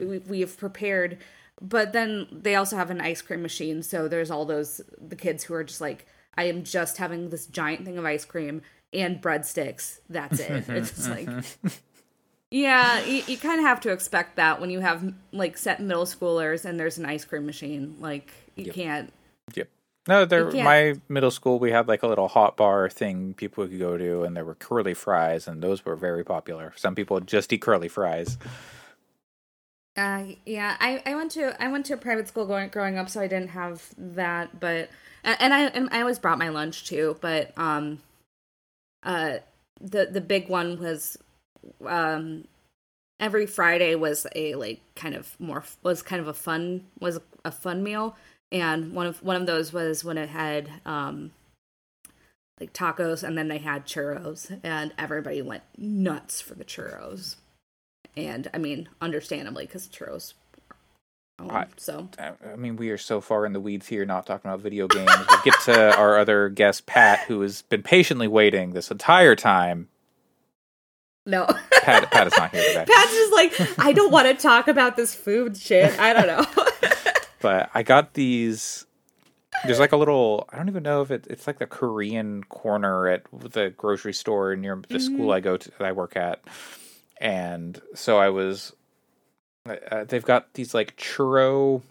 we, 0.00 0.18
we 0.18 0.40
have 0.40 0.56
prepared. 0.56 1.18
But 1.62 1.92
then 1.92 2.26
they 2.32 2.54
also 2.54 2.76
have 2.76 2.90
an 2.90 3.02
ice 3.02 3.20
cream 3.20 3.42
machine, 3.42 3.82
so 3.82 4.08
there's 4.08 4.30
all 4.30 4.46
those 4.46 4.80
the 4.98 5.16
kids 5.16 5.44
who 5.44 5.54
are 5.54 5.64
just 5.64 5.80
like, 5.80 6.06
I 6.34 6.44
am 6.44 6.64
just 6.64 6.96
having 6.96 7.28
this 7.28 7.46
giant 7.46 7.84
thing 7.84 7.98
of 7.98 8.04
ice 8.04 8.24
cream 8.24 8.62
and 8.94 9.20
breadsticks. 9.20 9.98
That's 10.08 10.40
it. 10.40 10.64
it's 10.68 11.08
like. 11.08 11.28
Yeah, 12.50 13.04
you, 13.04 13.22
you 13.28 13.38
kind 13.38 13.60
of 13.60 13.66
have 13.66 13.80
to 13.82 13.92
expect 13.92 14.36
that 14.36 14.60
when 14.60 14.70
you 14.70 14.80
have 14.80 15.14
like 15.32 15.56
set 15.56 15.80
middle 15.80 16.04
schoolers 16.04 16.64
and 16.64 16.80
there's 16.80 16.98
an 16.98 17.06
ice 17.06 17.24
cream 17.24 17.46
machine. 17.46 17.96
Like 18.00 18.32
you 18.56 18.66
Yep. 18.66 18.74
can't. 18.74 19.12
Yep. 19.54 19.68
No, 20.08 20.24
there. 20.24 20.50
My 20.50 20.94
middle 21.08 21.30
school, 21.30 21.58
we 21.60 21.70
had 21.70 21.86
like 21.86 22.02
a 22.02 22.08
little 22.08 22.26
hot 22.26 22.56
bar 22.56 22.88
thing 22.88 23.34
people 23.34 23.68
could 23.68 23.78
go 23.78 23.96
to, 23.96 24.24
and 24.24 24.36
there 24.36 24.44
were 24.44 24.56
curly 24.56 24.94
fries, 24.94 25.46
and 25.46 25.62
those 25.62 25.84
were 25.84 25.94
very 25.94 26.24
popular. 26.24 26.72
Some 26.76 26.94
people 26.94 27.20
just 27.20 27.52
eat 27.52 27.62
curly 27.62 27.88
fries. 27.88 28.36
Uh, 29.96 30.24
yeah, 30.46 30.76
I, 30.80 31.02
I 31.04 31.14
went 31.14 31.30
to 31.32 31.62
I 31.62 31.68
went 31.68 31.86
to 31.86 31.94
a 31.94 31.98
private 31.98 32.26
school 32.26 32.46
going 32.46 32.70
growing 32.70 32.96
up, 32.98 33.08
so 33.08 33.20
I 33.20 33.26
didn't 33.26 33.50
have 33.50 33.86
that. 33.98 34.58
But 34.58 34.90
and, 35.22 35.36
and 35.38 35.54
I 35.54 35.62
and 35.66 35.88
I 35.92 36.00
always 36.00 36.18
brought 36.18 36.38
my 36.38 36.48
lunch 36.48 36.86
too. 36.86 37.16
But 37.20 37.56
um, 37.58 37.98
uh, 39.02 39.38
the 39.80 40.06
the 40.06 40.20
big 40.20 40.48
one 40.48 40.80
was 40.80 41.18
um, 41.86 42.44
every 43.18 43.46
Friday 43.46 43.94
was 43.94 44.26
a 44.34 44.54
like 44.54 44.80
kind 44.96 45.14
of 45.14 45.34
more 45.38 45.64
was 45.82 46.02
kind 46.02 46.20
of 46.20 46.28
a 46.28 46.34
fun 46.34 46.86
was 47.00 47.18
a 47.44 47.52
fun 47.52 47.82
meal, 47.82 48.16
and 48.52 48.92
one 48.92 49.06
of 49.06 49.22
one 49.22 49.36
of 49.36 49.46
those 49.46 49.72
was 49.72 50.04
when 50.04 50.18
it 50.18 50.28
had 50.28 50.68
um 50.86 51.32
like 52.60 52.72
tacos, 52.72 53.22
and 53.22 53.38
then 53.38 53.48
they 53.48 53.58
had 53.58 53.86
churros, 53.86 54.58
and 54.62 54.92
everybody 54.98 55.40
went 55.42 55.62
nuts 55.78 56.40
for 56.40 56.54
the 56.54 56.64
churros 56.64 57.36
and 58.16 58.50
I 58.52 58.58
mean, 58.58 58.88
understandably, 59.00 59.66
because 59.66 59.88
churros. 59.88 60.34
I- 61.38 61.66
so 61.78 62.08
I 62.52 62.56
mean, 62.56 62.76
we 62.76 62.90
are 62.90 62.98
so 62.98 63.20
far 63.22 63.46
in 63.46 63.54
the 63.54 63.60
weeds 63.60 63.86
here, 63.86 64.04
not 64.04 64.26
talking 64.26 64.50
about 64.50 64.60
video 64.60 64.86
games. 64.86 65.10
We'll 65.30 65.42
get 65.42 65.58
to 65.64 65.96
our 65.96 66.18
other 66.18 66.50
guest, 66.50 66.84
Pat, 66.84 67.20
who 67.20 67.40
has 67.40 67.62
been 67.62 67.82
patiently 67.82 68.28
waiting 68.28 68.72
this 68.72 68.90
entire 68.90 69.34
time. 69.34 69.88
No, 71.26 71.46
Pat, 71.82 72.10
Pat 72.10 72.26
is 72.26 72.36
not 72.36 72.50
here 72.50 72.62
today. 72.62 72.84
Pat's 72.88 73.12
just 73.12 73.32
like 73.32 73.78
I 73.78 73.92
don't 73.92 74.10
want 74.10 74.26
to 74.26 74.34
talk 74.34 74.68
about 74.68 74.96
this 74.96 75.14
food 75.14 75.56
shit. 75.56 75.98
I 75.98 76.12
don't 76.12 76.26
know. 76.26 76.64
but 77.40 77.70
I 77.74 77.82
got 77.82 78.14
these. 78.14 78.86
There's 79.64 79.78
like 79.78 79.92
a 79.92 79.96
little. 79.96 80.48
I 80.50 80.56
don't 80.56 80.68
even 80.68 80.82
know 80.82 81.02
if 81.02 81.10
it, 81.10 81.26
it's 81.28 81.46
like 81.46 81.58
the 81.58 81.66
Korean 81.66 82.44
corner 82.44 83.08
at 83.08 83.24
the 83.32 83.74
grocery 83.76 84.14
store 84.14 84.56
near 84.56 84.76
the 84.76 84.98
mm-hmm. 84.98 85.14
school 85.14 85.32
I 85.32 85.40
go 85.40 85.56
to. 85.56 85.70
That 85.78 85.82
I 85.82 85.92
work 85.92 86.16
at, 86.16 86.40
and 87.20 87.80
so 87.94 88.18
I 88.18 88.30
was. 88.30 88.72
Uh, 89.68 89.76
uh, 89.90 90.04
they've 90.04 90.24
got 90.24 90.54
these 90.54 90.72
like 90.72 90.96
churro 90.96 91.82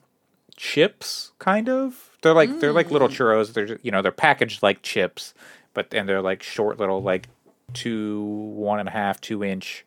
chips, 0.56 1.32
kind 1.38 1.70
of. 1.70 2.18
They're 2.22 2.34
like 2.34 2.60
they're 2.60 2.74
like 2.74 2.90
little 2.90 3.08
mm. 3.08 3.16
churros. 3.16 3.54
They're 3.54 3.78
you 3.84 3.92
know 3.92 4.02
they're 4.02 4.12
packaged 4.12 4.64
like 4.64 4.82
chips, 4.82 5.34
but 5.74 5.94
and 5.94 6.10
they're 6.10 6.22
like 6.22 6.42
short 6.42 6.80
little 6.80 7.02
like 7.04 7.30
two 7.74 8.22
one 8.24 8.80
and 8.80 8.88
a 8.90 8.92
half 8.92 9.20
two 9.22 9.44
inch 9.44 9.86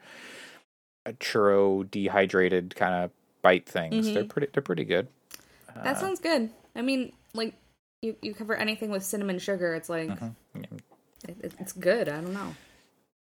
uh, 1.07 1.12
churro 1.12 1.89
dehydrated 1.91 2.75
kind 2.77 2.95
of 3.05 3.11
bite 3.43 3.67
things. 3.67 4.12
They're 4.12 4.25
pretty. 4.25 4.49
They're 4.53 4.62
pretty 4.62 4.85
good. 4.85 5.09
that 5.83 5.99
sounds 5.99 6.21
good. 6.21 6.51
I 6.77 6.83
mean, 6.83 7.12
like 7.35 7.55
you 8.03 8.17
you 8.23 8.35
cover 8.35 8.55
anything 8.55 8.91
with 8.91 9.05
cinnamon 9.05 9.39
sugar. 9.39 9.75
It's 9.75 9.89
like 9.89 10.09
Mm-hmm. 10.09 10.62
it, 11.29 11.37
it- 11.45 11.55
it's 11.59 11.73
good. 11.73 12.09
I 12.09 12.21
don't 12.21 12.33
know. 12.35 12.55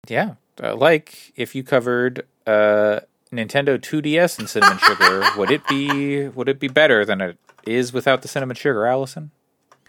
Yeah, 0.08 0.36
uh, 0.63 0.75
like 0.75 1.34
if 1.36 1.54
you 1.56 1.63
covered 1.63 2.25
uh, 2.46 3.01
Nintendo 3.34 3.77
2DS 3.77 4.39
in 4.39 4.48
cinnamon 4.48 4.77
sugar, 4.77 5.24
would 5.38 5.51
it 5.51 5.68
be 5.68 6.27
would 6.30 6.48
it 6.48 6.60
be 6.60 6.70
better 6.70 7.04
than 7.04 7.20
it 7.20 7.38
is 7.66 7.92
without 7.92 8.22
the 8.22 8.27
cinnamon 8.30 8.56
sugar, 8.56 8.86
Allison? 8.86 9.32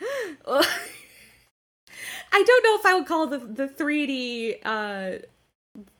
I 2.32 2.42
don't 2.42 2.64
know 2.64 2.76
if 2.76 2.86
I 2.86 2.94
would 2.94 3.06
call 3.06 3.26
the 3.26 3.38
the 3.38 3.68
3D 3.68 4.58
uh 4.64 5.18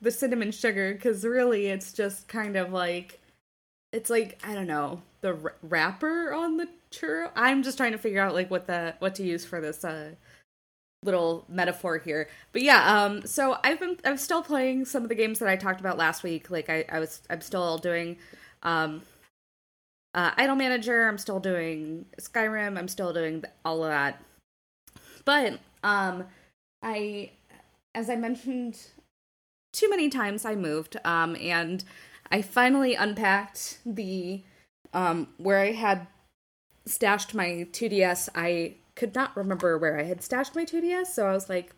the 0.01 0.11
cinnamon 0.11 0.51
sugar 0.51 0.93
because 0.95 1.25
really 1.25 1.67
it's 1.67 1.93
just 1.93 2.29
kind 2.29 2.57
of 2.57 2.73
like 2.73 3.21
it's 3.93 4.11
like 4.11 4.41
I 4.47 4.55
don't 4.55 4.67
know 4.67 5.03
the 5.21 5.35
wr- 5.35 5.51
wrapper 5.63 6.33
on 6.33 6.57
the 6.57 6.69
churro. 6.91 7.31
I'm 7.37 7.63
just 7.63 7.77
trying 7.79 7.93
to 7.93 7.99
figure 7.99 8.21
out 8.21 8.35
like 8.35 8.51
what 8.51 8.67
the 8.67 8.95
what 8.99 9.15
to 9.17 9.23
use 9.23 9.45
for 9.45 9.61
this 9.61 9.85
uh 9.85 10.13
little 11.05 11.45
metaphor 11.49 11.99
here. 11.99 12.29
But 12.53 12.63
yeah, 12.63 13.03
um, 13.05 13.25
so 13.25 13.59
I've 13.63 13.81
been 13.81 13.99
I'm 14.05 14.17
still 14.17 14.43
playing 14.43 14.85
some 14.85 15.03
of 15.03 15.09
the 15.09 15.15
games 15.15 15.39
that 15.39 15.49
I 15.49 15.57
talked 15.57 15.81
about 15.81 15.97
last 15.99 16.23
week. 16.23 16.51
Like 16.51 16.69
I, 16.69 16.85
I 16.91 16.99
was 16.99 17.23
I'm 17.31 17.41
still 17.41 17.79
doing 17.79 18.17
um 18.63 19.03
uh 20.15 20.33
Idle 20.37 20.57
Manager, 20.57 21.09
I'm 21.09 21.19
still 21.19 21.41
doing 21.41 22.07
Skyrim, 22.21 22.79
I'm 22.79 22.89
still 22.89 23.13
doing 23.13 23.45
all 23.65 23.85
of 23.85 23.91
that. 23.91 24.21
But 25.25 25.61
um 25.83 26.25
I 26.83 27.31
as 27.95 28.09
I 28.11 28.17
mentioned 28.17 28.79
too 29.73 29.89
many 29.91 30.09
times 30.09 30.45
I 30.45 30.55
moved 30.55 30.97
um 31.05 31.37
and 31.37 31.85
I 32.31 32.43
finally 32.43 32.95
unpacked 32.95 33.79
the 33.85 34.43
um 34.93 35.29
where 35.39 35.59
I 35.59 35.73
had 35.73 36.07
stashed 36.89 37.35
my 37.35 37.67
2DS. 37.73 38.29
I 38.35 38.75
could 38.95 39.15
not 39.15 39.37
remember 39.37 39.79
where 39.79 39.99
I 39.99 40.05
had 40.05 40.23
stashed 40.23 40.55
my 40.57 40.65
2DS, 40.65 41.07
so 41.07 41.27
I 41.27 41.33
was 41.33 41.49
like, 41.49 41.73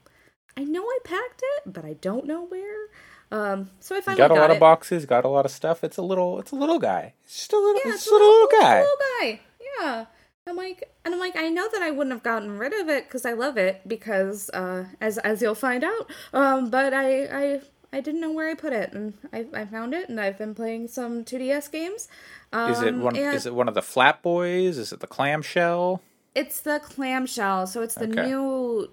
I 0.56 0.64
know 0.64 0.82
I 0.82 0.98
packed 1.04 1.42
it, 1.42 1.72
but 1.72 1.84
I 1.84 1.94
don't 1.94 2.26
know 2.26 2.44
where. 2.46 2.86
Um, 3.32 3.70
so 3.80 3.96
I 3.96 4.00
finally 4.00 4.18
got 4.18 4.30
a 4.30 4.34
got 4.34 4.40
lot 4.40 4.50
it. 4.50 4.54
of 4.54 4.60
boxes, 4.60 5.06
got 5.06 5.24
a 5.24 5.28
lot 5.28 5.44
of 5.44 5.52
stuff. 5.52 5.84
It's 5.84 5.96
a 5.96 6.02
little, 6.02 6.40
it's 6.40 6.50
a 6.50 6.56
little 6.56 6.78
guy. 6.78 7.14
It's 7.24 7.36
just 7.36 7.52
a 7.52 7.56
little, 7.58 7.80
Yeah, 7.84 7.92
it's 7.92 8.04
just 8.04 8.10
a 8.10 8.14
little 8.14 8.48
guy. 8.60 8.80
Little 8.80 8.96
guy. 9.20 9.40
Yeah. 9.80 10.06
I'm 10.46 10.56
like, 10.56 10.90
and 11.04 11.14
I'm 11.14 11.20
like, 11.20 11.36
I 11.36 11.48
know 11.48 11.68
that 11.70 11.82
I 11.82 11.90
wouldn't 11.90 12.12
have 12.12 12.22
gotten 12.22 12.58
rid 12.58 12.72
of 12.72 12.88
it 12.88 13.04
because 13.04 13.24
I 13.26 13.32
love 13.34 13.56
it 13.56 13.82
because, 13.86 14.50
uh, 14.50 14.86
as 15.00 15.18
as 15.18 15.42
you'll 15.42 15.54
find 15.54 15.84
out, 15.84 16.10
um, 16.32 16.70
but 16.70 16.92
I 16.94 17.24
I 17.26 17.60
I 17.92 18.00
didn't 18.00 18.20
know 18.20 18.32
where 18.32 18.48
I 18.48 18.54
put 18.54 18.72
it, 18.72 18.92
and 18.92 19.14
I 19.32 19.46
I 19.54 19.64
found 19.66 19.94
it, 19.94 20.08
and 20.08 20.20
I've 20.20 20.38
been 20.38 20.54
playing 20.54 20.88
some 20.88 21.24
2DS 21.24 21.70
games. 21.70 22.08
Um, 22.52 22.72
Is 22.72 22.82
it 22.82 22.94
one? 22.94 23.16
and 23.16 23.34
Is 23.34 23.46
it 23.46 23.54
one 23.54 23.68
of 23.68 23.74
the 23.74 23.82
flat 23.82 24.22
boys? 24.22 24.78
Is 24.78 24.92
it 24.92 25.00
the 25.00 25.06
clamshell? 25.06 26.02
It's 26.34 26.60
the 26.60 26.80
clamshell, 26.82 27.66
so 27.66 27.82
it's 27.82 27.94
the 27.94 28.08
Okay. 28.08 28.26
new. 28.26 28.90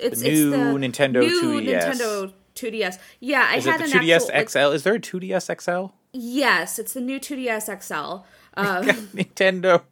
It's 0.00 0.20
The 0.22 0.28
it's 0.30 0.40
new 0.40 0.50
the 0.50 0.56
Nintendo 0.56 1.20
new 1.20 1.60
2DS. 1.60 1.84
Nintendo 1.84 2.32
2DS. 2.56 2.98
Yeah, 3.20 3.46
I 3.48 3.56
Is 3.56 3.66
it 3.66 3.70
had 3.70 3.80
the 3.80 3.84
an 3.84 3.90
2DS 3.90 4.30
actual, 4.30 4.34
like- 4.34 4.48
XL? 4.50 4.74
Is 4.74 4.82
there 4.82 4.94
a 4.94 4.98
2DS 5.00 5.50
XL? 5.62 5.86
yes, 6.12 6.78
it's 6.78 6.94
the 6.94 7.00
new 7.00 7.20
2DS 7.20 7.68
XL. 7.68 8.24
Um, 8.56 8.86
Nintendo. 9.14 9.82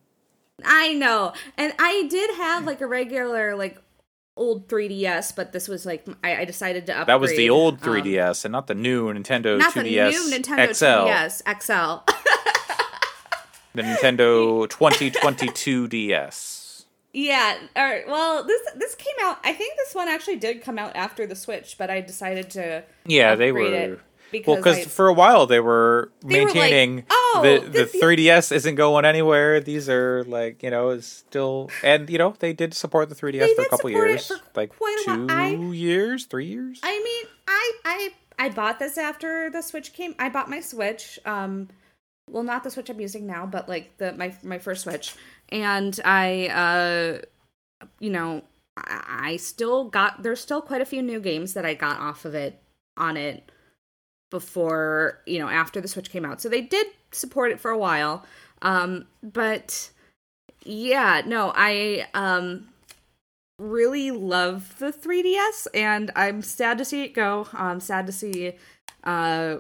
I 0.64 0.92
know. 0.94 1.32
And 1.56 1.72
I 1.78 2.06
did 2.08 2.34
have 2.36 2.64
like 2.66 2.80
a 2.80 2.86
regular 2.86 3.56
like 3.56 3.78
old 4.36 4.68
3DS, 4.68 5.34
but 5.34 5.52
this 5.52 5.68
was 5.68 5.86
like 5.86 6.06
I, 6.22 6.38
I 6.42 6.44
decided 6.44 6.86
to 6.86 6.92
upgrade. 6.92 7.08
That 7.08 7.20
was 7.20 7.30
the 7.36 7.50
old 7.50 7.74
um, 7.82 7.88
3DS 7.88 8.44
and 8.44 8.52
not 8.52 8.66
the 8.66 8.74
new 8.74 9.12
Nintendo 9.12 9.58
not 9.58 9.72
2DS 9.74 9.74
the 9.74 10.10
new 10.10 10.30
Nintendo 10.38 10.74
XL. 10.74 10.84
2DS 10.84 11.42
XL. 11.62 12.12
The 13.74 13.82
Nintendo 13.82 14.68
2022 14.70 15.88
DS. 15.88 16.84
yeah. 17.12 17.56
All 17.74 17.84
right. 17.84 18.06
Well, 18.06 18.44
this 18.44 18.60
this 18.76 18.94
came 18.94 19.14
out. 19.22 19.38
I 19.42 19.52
think 19.52 19.76
this 19.76 19.94
one 19.94 20.08
actually 20.08 20.36
did 20.36 20.62
come 20.62 20.78
out 20.78 20.94
after 20.94 21.26
the 21.26 21.34
Switch, 21.34 21.76
but 21.76 21.90
I 21.90 22.00
decided 22.00 22.50
to 22.50 22.84
Yeah, 23.06 23.34
they 23.34 23.50
were. 23.50 23.72
it 23.74 24.00
Well, 24.32 24.56
because 24.56 24.56
because 24.56 24.78
I- 24.78 24.84
for 24.88 25.06
a 25.08 25.12
while 25.12 25.46
they 25.46 25.60
were 25.60 26.10
They 26.24 26.40
were 26.40 26.46
like, 26.46 26.54
maintaining 26.56 27.04
"Oh, 27.08 27.40
the 27.42 27.58
the 27.66 27.70
this- 27.84 27.96
3DS 28.02 28.50
isn't 28.52 28.74
going 28.74 29.04
anywhere. 29.04 29.60
These 29.60 29.88
are 29.88 30.24
like 30.24 30.62
you 30.62 30.70
know 30.70 30.90
is 30.90 31.06
still 31.06 31.70
and 31.84 32.10
you 32.10 32.18
know 32.18 32.34
they 32.40 32.52
did 32.52 32.74
support 32.74 33.08
the 33.08 33.14
3DS 33.14 33.38
They 33.40 33.54
for 33.54 33.62
a 33.62 33.68
couple 33.68 33.90
years, 33.90 34.26
for 34.28 34.36
like 34.56 34.72
two. 35.04 35.26
I- 35.30 35.50
years, 35.54 36.24
three 36.26 36.46
years. 36.46 36.80
I 36.82 36.98
mean, 36.98 37.32
I 37.46 37.72
I 37.84 38.10
I 38.36 38.48
bought 38.48 38.78
this 38.80 38.98
after 38.98 39.50
the 39.50 39.62
Switch 39.62 39.92
came. 39.92 40.14
I 40.18 40.28
bought 40.28 40.50
my 40.50 40.60
Switch. 40.60 41.20
Um, 41.24 41.68
well, 42.28 42.42
not 42.42 42.64
the 42.64 42.70
Switch 42.70 42.88
I'm 42.90 43.00
using 43.00 43.26
now, 43.26 43.46
but 43.46 43.68
like 43.68 43.96
the 43.98 44.12
my 44.14 44.34
my 44.42 44.58
first 44.58 44.82
Switch, 44.82 45.14
and 45.50 45.98
I 46.04 46.48
uh, 46.48 47.86
you 48.00 48.10
know, 48.10 48.42
I, 48.76 49.28
I 49.32 49.36
still 49.36 49.84
got. 49.84 50.22
There's 50.24 50.40
still 50.40 50.60
quite 50.62 50.80
a 50.80 50.84
few 50.86 51.02
new 51.02 51.20
games 51.20 51.54
that 51.54 51.64
I 51.64 51.74
got 51.74 52.00
off 52.00 52.24
of 52.24 52.34
it 52.34 52.60
on 52.96 53.16
it 53.16 53.50
before 54.34 55.20
you 55.26 55.38
know 55.38 55.48
after 55.48 55.80
the 55.80 55.86
Switch 55.86 56.10
came 56.10 56.24
out. 56.24 56.42
So 56.42 56.48
they 56.48 56.60
did 56.60 56.88
support 57.12 57.52
it 57.52 57.60
for 57.60 57.70
a 57.70 57.78
while. 57.78 58.26
Um, 58.62 59.06
but 59.22 59.90
yeah, 60.64 61.22
no, 61.24 61.52
I 61.54 62.08
um 62.14 62.66
really 63.60 64.10
love 64.10 64.76
the 64.80 64.92
3DS, 64.92 65.68
and 65.72 66.10
I'm 66.16 66.42
sad 66.42 66.78
to 66.78 66.84
see 66.84 67.04
it 67.04 67.14
go. 67.14 67.46
I'm 67.52 67.78
sad 67.78 68.06
to 68.06 68.12
see 68.12 68.54
uh, 69.04 69.58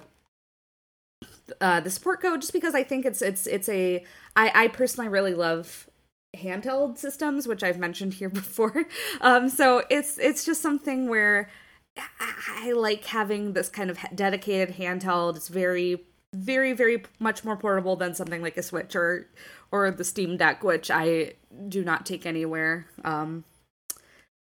uh, 1.60 1.80
the 1.80 1.90
support 1.90 2.20
go, 2.20 2.36
just 2.36 2.52
because 2.52 2.74
I 2.74 2.82
think 2.82 3.06
it's 3.06 3.22
it's 3.22 3.46
it's 3.46 3.68
a. 3.68 4.04
I 4.34 4.64
I 4.64 4.68
personally 4.68 5.08
really 5.08 5.34
love 5.34 5.88
handheld 6.36 6.98
systems, 6.98 7.46
which 7.46 7.62
I've 7.62 7.78
mentioned 7.78 8.14
here 8.14 8.28
before. 8.42 8.86
Um, 9.20 9.48
so 9.48 9.84
it's 9.88 10.18
it's 10.18 10.44
just 10.44 10.60
something 10.60 11.08
where 11.08 11.48
I 11.96 12.72
like 12.72 13.04
having 13.04 13.52
this 13.52 13.68
kind 13.68 13.90
of 13.90 13.98
dedicated 14.14 14.76
handheld. 14.76 15.36
It's 15.36 15.48
very 15.48 16.00
very 16.32 16.72
very 16.72 17.04
much 17.20 17.44
more 17.44 17.56
portable 17.56 17.94
than 17.94 18.12
something 18.14 18.42
like 18.42 18.56
a 18.56 18.62
Switch 18.62 18.96
or 18.96 19.28
or 19.70 19.90
the 19.90 20.04
Steam 20.04 20.36
Deck, 20.36 20.64
which 20.64 20.90
I 20.90 21.34
do 21.68 21.84
not 21.84 22.04
take 22.06 22.26
anywhere. 22.26 22.86
Um, 23.04 23.44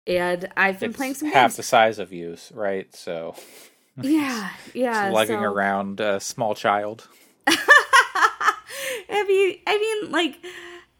and 0.06 0.48
I've 0.56 0.80
been 0.80 0.90
It's 0.90 0.96
playing 0.96 1.14
some 1.14 1.28
half 1.28 1.50
games. 1.50 1.56
the 1.56 1.62
size 1.62 1.98
of 1.98 2.12
you, 2.12 2.36
right? 2.54 2.94
So 2.94 3.34
Yeah, 4.00 4.50
yeah. 4.74 5.06
it's 5.08 5.14
lugging 5.14 5.40
so- 5.40 5.52
around 5.52 6.00
a 6.00 6.18
small 6.20 6.54
child. 6.54 7.08
I 7.46 9.24
mean, 9.28 9.58
I 9.66 9.78
mean, 9.78 10.10
like, 10.12 10.38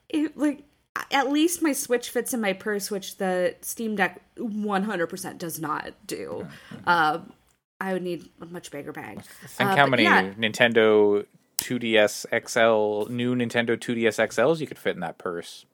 it, 0.08 0.36
like 0.36 0.64
at 1.10 1.30
least 1.30 1.62
my 1.62 1.72
Switch 1.72 2.10
fits 2.10 2.34
in 2.34 2.40
my 2.40 2.52
purse, 2.52 2.90
which 2.90 3.16
the 3.16 3.54
Steam 3.62 3.96
Deck 3.96 4.20
100% 4.38 5.38
does 5.38 5.60
not 5.60 5.92
do. 6.06 6.46
Um, 6.86 7.32
I 7.80 7.92
would 7.92 8.02
need 8.02 8.28
a 8.40 8.46
much 8.46 8.70
bigger 8.70 8.92
bag. 8.92 9.22
Think 9.46 9.70
Uh, 9.70 9.76
how 9.76 9.86
many 9.86 10.04
yeah. 10.04 10.30
Nintendo 10.34 11.26
2DS 11.58 12.26
XL, 12.46 13.10
new 13.12 13.34
Nintendo 13.34 13.76
2DS 13.76 14.18
XLs 14.28 14.60
you 14.60 14.66
could 14.66 14.78
fit 14.78 14.94
in 14.94 15.00
that 15.00 15.18
purse. 15.18 15.64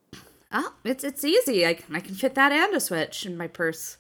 Oh, 0.51 0.73
it's 0.85 1.05
it's 1.05 1.25
easy. 1.25 1.67
I 1.67 1.75
can 1.75 1.95
I 1.95 2.01
can 2.01 2.15
fit 2.15 2.35
that 2.35 2.53
and 2.53 2.75
a 2.75 2.81
Switch 2.81 3.27
in 3.27 3.37
my 3.37 3.49
purse. 3.49 3.99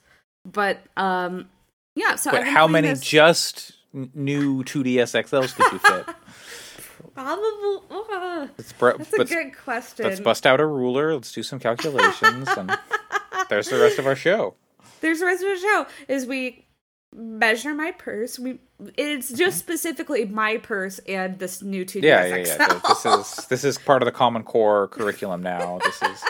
But 0.50 0.78
um, 0.96 1.50
yeah. 1.94 2.16
So 2.16 2.30
But 2.30 2.46
how 2.46 2.66
many 2.66 2.88
this- 2.88 3.00
just 3.00 3.72
new 3.92 4.62
2DS 4.64 5.14
XLs 5.24 5.54
could 5.54 5.72
you 5.72 5.78
fit? 5.78 6.06
Probably. 7.14 7.48
Oh, 7.90 8.48
br- 8.78 8.90
that's 8.98 9.12
a 9.12 9.24
good 9.24 9.56
question. 9.56 10.06
let's 10.06 10.20
bust 10.20 10.46
out 10.46 10.60
a 10.60 10.66
ruler. 10.66 11.14
Let's 11.14 11.32
do 11.32 11.42
some 11.42 11.58
calculations, 11.58 12.48
and 12.48 12.70
there's 13.48 13.68
the 13.68 13.78
rest 13.78 13.98
of 13.98 14.06
our 14.06 14.16
show. 14.16 14.54
There's 15.00 15.20
the 15.20 15.26
rest 15.26 15.42
of 15.42 15.48
the 15.50 15.58
show. 15.58 15.86
Is 16.08 16.26
we 16.26 16.66
measure 17.14 17.74
my 17.74 17.92
purse. 17.92 18.38
We 18.38 18.58
it's 18.96 19.32
just 19.32 19.58
specifically 19.58 20.24
my 20.24 20.58
purse 20.58 20.98
and 21.00 21.38
this 21.38 21.62
new 21.62 21.84
2DS 21.84 22.02
Yeah, 22.02 22.24
yeah, 22.26 22.44
XL. 22.44 22.62
yeah. 22.62 22.80
This 22.88 23.06
is 23.06 23.46
this 23.48 23.64
is 23.64 23.78
part 23.78 24.02
of 24.02 24.06
the 24.06 24.12
Common 24.12 24.42
Core 24.42 24.88
curriculum 24.88 25.42
now. 25.42 25.78
This 25.84 26.02
is 26.02 26.24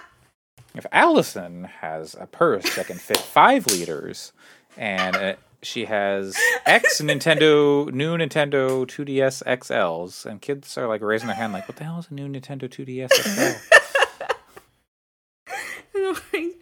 if 0.74 0.86
Allison 0.92 1.64
has 1.80 2.14
a 2.18 2.26
purse 2.26 2.76
that 2.76 2.86
can 2.86 2.98
fit 2.98 3.18
five 3.18 3.66
liters, 3.66 4.32
and 4.76 5.36
she 5.62 5.84
has 5.86 6.36
X 6.66 7.00
Nintendo 7.02 7.92
new 7.92 8.16
Nintendo 8.16 8.86
2DS 8.86 9.42
XLs, 9.44 10.26
and 10.26 10.40
kids 10.40 10.76
are 10.76 10.86
like 10.88 11.02
raising 11.02 11.28
their 11.28 11.36
hand, 11.36 11.52
like, 11.52 11.68
"What 11.68 11.76
the 11.76 11.84
hell 11.84 11.98
is 11.98 12.08
a 12.10 12.14
new 12.14 12.28
Nintendo 12.28 12.68
2DS 12.68 13.10
XL?" 13.12 13.76
it 16.34 16.56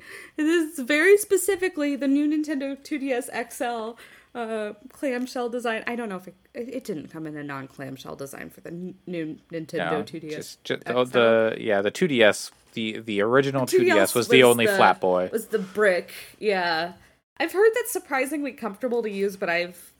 is 0.46 0.78
very 0.78 1.16
specifically 1.16 1.96
the 1.96 2.08
new 2.08 2.28
Nintendo 2.28 2.76
2DS 2.76 3.50
XL 3.52 3.98
uh, 4.34 4.72
clamshell 4.92 5.48
design. 5.48 5.82
I 5.86 5.96
don't 5.96 6.08
know 6.08 6.16
if 6.16 6.28
it, 6.28 6.34
it, 6.54 6.74
it 6.74 6.84
didn't 6.84 7.08
come 7.08 7.26
in 7.26 7.36
a 7.36 7.42
non-clamshell 7.42 8.16
design 8.16 8.50
for 8.50 8.60
the 8.60 8.70
n- 8.70 8.94
new 9.06 9.38
Nintendo 9.52 9.90
No, 9.92 10.02
2DS. 10.02 10.30
just, 10.30 10.64
just 10.64 10.82
oh, 10.86 11.04
the 11.04 11.56
yeah 11.58 11.82
the 11.82 11.90
2DS 11.90 12.50
the 12.74 13.00
the 13.00 13.20
original 13.22 13.66
2DS, 13.66 13.88
2DS 13.88 14.14
was 14.14 14.28
the 14.28 14.44
only 14.44 14.66
the- 14.66 14.76
flat 14.76 15.00
boy. 15.00 15.28
Was 15.32 15.46
the 15.46 15.58
brick? 15.58 16.12
Yeah, 16.38 16.92
I've 17.40 17.52
heard 17.52 17.70
that's 17.74 17.90
surprisingly 17.92 18.52
comfortable 18.52 19.02
to 19.02 19.10
use, 19.10 19.36
but 19.36 19.48
I've 19.50 19.92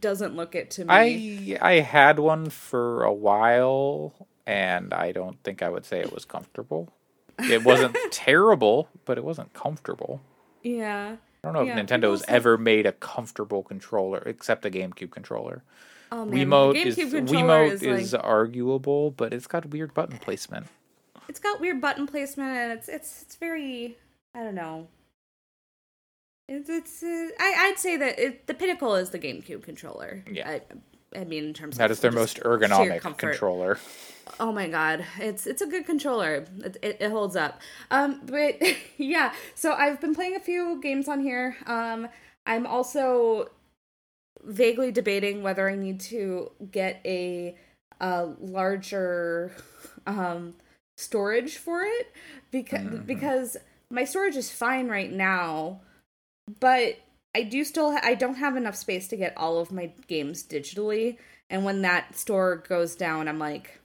doesn't 0.00 0.36
look 0.36 0.54
it 0.54 0.70
to 0.72 0.84
me. 0.84 1.56
I 1.58 1.58
I 1.60 1.72
had 1.80 2.18
one 2.20 2.48
for 2.50 3.02
a 3.02 3.12
while, 3.12 4.28
and 4.46 4.94
I 4.94 5.10
don't 5.12 5.42
think 5.42 5.62
I 5.62 5.68
would 5.68 5.84
say 5.84 5.98
it 6.00 6.12
was 6.12 6.24
comfortable. 6.24 6.92
It 7.40 7.64
wasn't 7.64 7.96
terrible, 8.12 8.88
but 9.04 9.18
it 9.18 9.24
wasn't 9.24 9.52
comfortable. 9.54 10.20
yeah. 10.62 11.16
I 11.42 11.46
don't 11.48 11.52
know 11.52 11.62
Yeah, 11.62 11.78
if 11.78 11.86
Nintendo's 11.86 12.20
say- 12.20 12.26
ever 12.28 12.56
made 12.56 12.86
a 12.86 12.92
comfortable 12.92 13.62
controller 13.62 14.22
except 14.24 14.62
the 14.62 14.70
GameCube 14.70 15.10
controller. 15.10 15.62
Oh 16.10 16.24
man, 16.24 16.46
Wiimote 16.48 16.72
the 16.74 16.80
is 16.88 16.96
GameCube 16.96 17.10
controller 17.10 17.68
Wiimote 17.68 17.72
is, 17.72 17.82
is, 17.82 18.14
arguable, 18.14 19.10
but 19.10 19.34
it's 19.34 19.46
got 19.46 19.66
weird 19.68 19.92
button 19.92 20.16
placement. 20.18 20.68
it's 21.28 21.40
got 21.40 21.60
weird 21.60 21.82
button 21.82 22.06
placement 22.06 22.56
and 22.56 22.72
it's 22.72 22.88
it's 22.88 23.22
it's 23.22 23.36
very 23.36 23.98
I 24.34 24.42
don't 24.42 24.54
know. 24.54 24.88
It's 26.48 26.68
it's 26.68 27.02
uh, 27.02 27.28
I 27.38 27.68
I'd 27.70 27.78
say 27.78 27.96
that 27.96 28.18
it, 28.18 28.46
the 28.46 28.54
pinnacle 28.54 28.94
is 28.96 29.10
the 29.10 29.18
GameCube 29.18 29.62
controller. 29.62 30.24
Yeah. 30.30 30.48
I, 30.48 31.18
I 31.18 31.24
mean 31.24 31.44
in 31.44 31.54
terms 31.54 31.78
That 31.78 31.86
of 31.86 31.92
is 31.92 32.00
their 32.00 32.12
most 32.12 32.40
ergonomic 32.40 33.00
controller. 33.16 33.78
Oh 34.40 34.52
my 34.52 34.68
god, 34.68 35.04
it's 35.18 35.46
it's 35.46 35.62
a 35.62 35.66
good 35.66 35.86
controller. 35.86 36.46
It, 36.64 36.76
it, 36.82 36.96
it 37.00 37.10
holds 37.10 37.36
up. 37.36 37.60
Um, 37.90 38.20
but 38.26 38.60
yeah, 38.98 39.32
so 39.54 39.72
I've 39.72 40.00
been 40.00 40.14
playing 40.14 40.36
a 40.36 40.40
few 40.40 40.80
games 40.82 41.08
on 41.08 41.20
here. 41.20 41.56
Um, 41.66 42.08
I'm 42.46 42.66
also 42.66 43.50
vaguely 44.42 44.92
debating 44.92 45.42
whether 45.42 45.68
I 45.70 45.76
need 45.76 46.00
to 46.00 46.50
get 46.70 47.00
a, 47.06 47.56
a 48.00 48.26
larger 48.38 49.52
um 50.06 50.54
storage 50.96 51.56
for 51.56 51.82
it 51.82 52.12
because 52.50 52.80
mm-hmm. 52.80 53.06
because 53.06 53.56
my 53.90 54.04
storage 54.04 54.36
is 54.36 54.50
fine 54.50 54.88
right 54.88 55.12
now, 55.12 55.80
but 56.60 56.98
I 57.34 57.42
do 57.42 57.64
still 57.64 57.92
ha- 57.92 58.00
I 58.02 58.14
don't 58.14 58.36
have 58.36 58.56
enough 58.56 58.76
space 58.76 59.08
to 59.08 59.16
get 59.16 59.36
all 59.36 59.58
of 59.58 59.72
my 59.72 59.92
games 60.06 60.42
digitally, 60.42 61.18
and 61.50 61.64
when 61.64 61.82
that 61.82 62.16
store 62.16 62.56
goes 62.68 62.94
down, 62.94 63.28
I'm 63.28 63.38
like, 63.38 63.80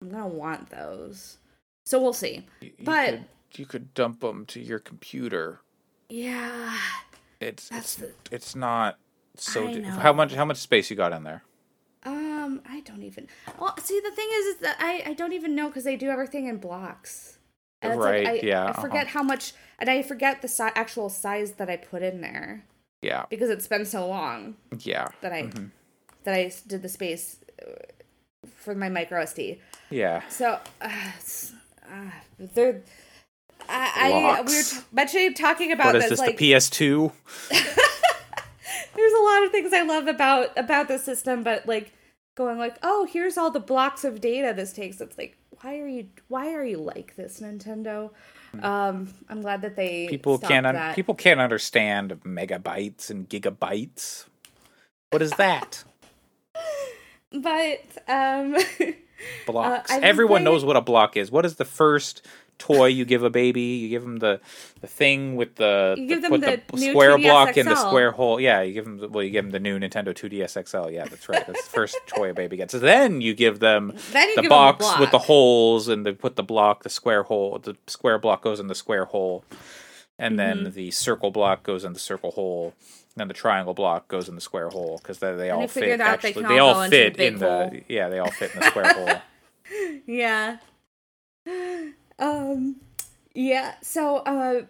I'm 0.00 0.10
gonna 0.10 0.28
want 0.28 0.70
those. 0.70 1.38
So 1.86 2.00
we'll 2.00 2.12
see. 2.12 2.46
You, 2.60 2.72
you 2.78 2.84
but 2.84 3.10
could, 3.10 3.24
you 3.58 3.66
could 3.66 3.94
dump 3.94 4.20
them 4.20 4.46
to 4.46 4.60
your 4.60 4.78
computer. 4.78 5.60
Yeah, 6.08 6.78
it's 7.40 7.70
it's, 7.70 7.96
the... 7.96 8.12
it's 8.30 8.54
not 8.54 8.98
so. 9.36 9.66
Di- 9.66 9.82
how 9.82 10.12
much 10.12 10.34
how 10.34 10.44
much 10.44 10.58
space 10.58 10.90
you 10.90 10.96
got 10.96 11.12
in 11.12 11.24
there? 11.24 11.42
Um, 12.04 12.60
I 12.68 12.80
don't 12.80 13.02
even. 13.02 13.28
Well, 13.58 13.74
see, 13.78 14.00
the 14.00 14.10
thing 14.10 14.28
is, 14.32 14.46
is 14.46 14.56
that 14.58 14.76
I 14.78 15.02
I 15.06 15.12
don't 15.14 15.32
even 15.32 15.54
know 15.54 15.68
because 15.68 15.84
they 15.84 15.96
do 15.96 16.10
everything 16.10 16.46
in 16.46 16.58
blocks. 16.58 17.33
And 17.84 18.00
right. 18.00 18.24
Like, 18.24 18.44
I, 18.44 18.46
yeah. 18.46 18.72
I 18.76 18.80
forget 18.80 19.06
uh-huh. 19.06 19.18
how 19.18 19.22
much, 19.22 19.52
and 19.78 19.88
I 19.90 20.02
forget 20.02 20.42
the 20.42 20.48
si- 20.48 20.62
actual 20.74 21.08
size 21.08 21.52
that 21.52 21.68
I 21.68 21.76
put 21.76 22.02
in 22.02 22.20
there. 22.20 22.64
Yeah. 23.02 23.26
Because 23.28 23.50
it's 23.50 23.66
been 23.66 23.84
so 23.84 24.06
long. 24.06 24.56
Yeah. 24.80 25.08
That 25.20 25.32
I 25.32 25.42
mm-hmm. 25.42 25.66
that 26.24 26.34
I 26.34 26.52
did 26.66 26.82
the 26.82 26.88
space 26.88 27.36
uh, 27.62 27.72
for 28.56 28.74
my 28.74 28.88
micro 28.88 29.22
SD. 29.22 29.58
Yeah. 29.90 30.22
So, 30.28 30.58
uh, 30.80 30.88
uh, 31.90 32.10
they're. 32.38 32.82
I, 33.66 34.36
I 34.36 34.42
we 34.42 34.56
were 34.56 34.62
t- 34.62 34.76
mentioning 34.92 35.32
talking 35.34 35.72
about 35.72 35.86
what 35.86 35.96
is 35.96 36.02
this, 36.02 36.10
this 36.10 36.20
like 36.20 36.36
the 36.36 36.52
PS2. 36.52 37.12
There's 38.96 39.12
a 39.12 39.22
lot 39.22 39.44
of 39.44 39.50
things 39.50 39.72
I 39.72 39.82
love 39.82 40.06
about 40.06 40.56
about 40.58 40.88
the 40.88 40.98
system, 40.98 41.42
but 41.42 41.66
like 41.66 41.92
going 42.34 42.58
like, 42.58 42.76
oh, 42.82 43.06
here's 43.10 43.38
all 43.38 43.50
the 43.50 43.60
blocks 43.60 44.04
of 44.04 44.20
data 44.20 44.52
this 44.54 44.72
takes. 44.72 45.00
It's 45.00 45.16
like, 45.16 45.36
why 45.64 45.78
are 45.78 45.88
you 45.88 46.06
why 46.28 46.52
are 46.54 46.64
you 46.64 46.76
like 46.76 47.16
this, 47.16 47.40
Nintendo? 47.40 48.10
Um, 48.62 49.12
I'm 49.30 49.40
glad 49.40 49.62
that 49.62 49.76
they 49.76 50.06
people 50.08 50.38
can't 50.38 50.66
un- 50.66 50.94
people 50.94 51.14
can't 51.14 51.40
understand 51.40 52.20
megabytes 52.22 53.08
and 53.08 53.28
gigabytes. 53.28 54.26
What 55.10 55.22
is 55.22 55.30
that? 55.32 55.82
but 57.32 57.80
um, 58.08 58.56
blocks. 59.46 59.90
Uh, 59.90 60.00
Everyone 60.02 60.44
knows 60.44 60.64
what 60.64 60.76
a 60.76 60.82
block 60.82 61.16
is. 61.16 61.30
What 61.30 61.46
is 61.46 61.56
the 61.56 61.64
first 61.64 62.26
toy 62.58 62.86
you 62.86 63.04
give 63.04 63.22
a 63.22 63.30
baby. 63.30 63.60
You 63.60 63.88
give 63.88 64.02
them 64.02 64.18
the 64.18 64.40
the 64.80 64.86
thing 64.86 65.36
with 65.36 65.56
the, 65.56 65.94
you 65.96 66.06
give 66.06 66.22
them 66.22 66.40
the, 66.40 66.60
the 66.72 66.90
square 66.90 67.18
block 67.18 67.56
in 67.56 67.66
the 67.66 67.76
square 67.76 68.10
hole. 68.10 68.40
Yeah, 68.40 68.62
you 68.62 68.72
give 68.72 68.84
them 68.84 69.12
well, 69.12 69.22
you 69.22 69.30
give 69.30 69.44
them 69.44 69.52
the 69.52 69.60
new 69.60 69.78
Nintendo 69.78 70.14
2DS 70.14 70.68
XL. 70.68 70.90
Yeah, 70.90 71.04
that's 71.04 71.28
right. 71.28 71.46
That's 71.46 71.64
the 71.64 71.70
first 71.70 71.96
toy 72.06 72.30
a 72.30 72.34
baby 72.34 72.56
gets. 72.56 72.72
So 72.72 72.78
then 72.78 73.20
you 73.20 73.34
give 73.34 73.60
them 73.60 73.92
you 73.94 74.36
the 74.36 74.42
give 74.42 74.48
box 74.48 74.86
them 74.88 75.00
with 75.00 75.10
the 75.10 75.18
holes, 75.18 75.88
and 75.88 76.04
they 76.04 76.12
put 76.12 76.36
the 76.36 76.42
block, 76.42 76.82
the 76.82 76.90
square 76.90 77.22
hole. 77.22 77.58
The 77.58 77.76
square 77.86 78.18
block 78.18 78.42
goes 78.42 78.60
in 78.60 78.68
the 78.68 78.74
square 78.74 79.04
hole, 79.04 79.44
and 80.18 80.38
mm-hmm. 80.38 80.64
then 80.64 80.72
the 80.72 80.90
circle 80.90 81.30
block 81.30 81.62
goes 81.62 81.84
in 81.84 81.92
the 81.92 82.00
circle 82.00 82.32
hole. 82.32 82.74
And 83.16 83.20
then 83.20 83.28
the 83.28 83.34
triangle 83.34 83.74
block 83.74 84.08
goes 84.08 84.28
in 84.28 84.34
the 84.34 84.40
square 84.40 84.70
hole 84.70 84.98
because 85.00 85.20
they, 85.20 85.32
they 85.36 85.50
all 85.50 85.68
fit. 85.68 86.00
Actually, 86.00 86.32
they, 86.32 86.42
they 86.42 86.58
all, 86.58 86.74
all 86.74 86.88
fit 86.88 87.16
the 87.16 87.26
in 87.26 87.38
hole. 87.38 87.70
the 87.70 87.82
yeah, 87.88 88.08
they 88.08 88.18
all 88.18 88.30
fit 88.30 88.52
in 88.54 88.60
the 88.60 88.66
square 88.66 88.92
hole. 88.92 89.22
Yeah. 90.06 90.58
Um, 92.18 92.76
yeah. 93.34 93.74
So, 93.82 94.18
uh, 94.18 94.62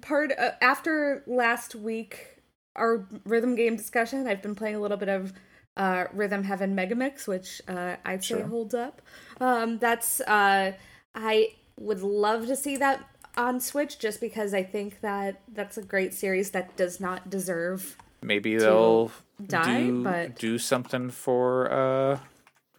part 0.00 0.32
uh, 0.38 0.52
after 0.60 1.22
last 1.26 1.74
week, 1.74 2.38
our 2.76 3.06
rhythm 3.24 3.54
game 3.54 3.76
discussion, 3.76 4.26
I've 4.26 4.42
been 4.42 4.54
playing 4.54 4.76
a 4.76 4.80
little 4.80 4.96
bit 4.96 5.08
of 5.08 5.32
uh, 5.76 6.04
Rhythm 6.12 6.44
Heaven 6.44 6.76
Megamix, 6.76 7.26
which 7.26 7.60
uh, 7.68 7.96
I'd 8.04 8.22
say 8.22 8.36
sure. 8.36 8.46
holds 8.46 8.74
up. 8.74 9.02
Um, 9.40 9.78
that's 9.78 10.20
uh, 10.20 10.72
I 11.14 11.54
would 11.78 12.02
love 12.02 12.46
to 12.46 12.56
see 12.56 12.76
that 12.76 13.04
on 13.36 13.60
Switch, 13.60 13.98
just 13.98 14.20
because 14.20 14.54
I 14.54 14.62
think 14.62 15.00
that 15.00 15.40
that's 15.52 15.76
a 15.76 15.82
great 15.82 16.14
series 16.14 16.50
that 16.50 16.76
does 16.76 17.00
not 17.00 17.30
deserve. 17.30 17.96
Maybe 18.22 18.56
they'll 18.56 19.10
die, 19.44 19.82
do, 19.82 20.04
but 20.04 20.38
do 20.38 20.58
something 20.58 21.10
for 21.10 21.70
uh 21.70 22.18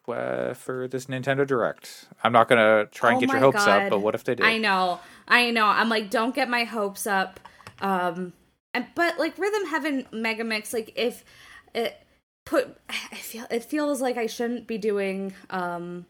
uh, 0.08 0.54
for 0.54 0.88
this 0.88 1.06
Nintendo 1.06 1.46
Direct. 1.46 2.08
I'm 2.24 2.32
not 2.32 2.48
gonna 2.48 2.86
try 2.88 3.10
and 3.10 3.18
oh 3.18 3.20
get 3.22 3.30
your 3.30 3.39
hopes 3.39 3.65
God. 3.65 3.84
up, 3.84 3.89
but 3.89 4.00
what 4.00 4.15
if 4.15 4.24
they 4.24 4.36
do? 4.36 4.44
I 4.44 4.58
know, 4.58 5.00
I 5.28 5.52
know. 5.52 5.65
I'm 5.65 5.89
like, 5.89 6.10
don't 6.10 6.36
get 6.36 6.50
my 6.50 6.63
hopes 6.63 7.08
up. 7.08 7.39
Um, 7.82 8.34
and 8.74 8.88
but 8.96 9.18
like 9.20 9.38
Rhythm 9.38 9.68
Heaven 9.68 10.08
Mega 10.12 10.44
Mix, 10.44 10.74
like 10.74 10.94
if 10.96 11.24
it 11.74 11.98
put, 12.46 12.78
I 12.89 13.15
feel 13.15 13.46
it 13.50 13.63
feels 13.63 14.02
like 14.02 14.18
I 14.18 14.28
shouldn't 14.28 14.68
be 14.68 14.78
doing 14.78 15.34
um, 15.50 16.06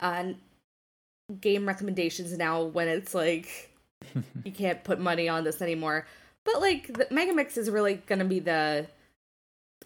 uh, 0.00 0.32
game 1.40 1.66
recommendations 1.66 2.36
now 2.36 2.62
when 2.62 2.88
it's 2.88 3.14
like 3.14 3.74
you 4.44 4.52
can't 4.52 4.84
put 4.84 5.00
money 5.00 5.28
on 5.28 5.44
this 5.44 5.62
anymore. 5.62 6.06
But 6.44 6.60
like 6.60 6.86
the 6.92 7.06
Mega 7.10 7.32
Mix 7.32 7.56
is 7.56 7.70
really 7.70 7.94
gonna 8.06 8.24
be 8.24 8.40
the 8.40 8.86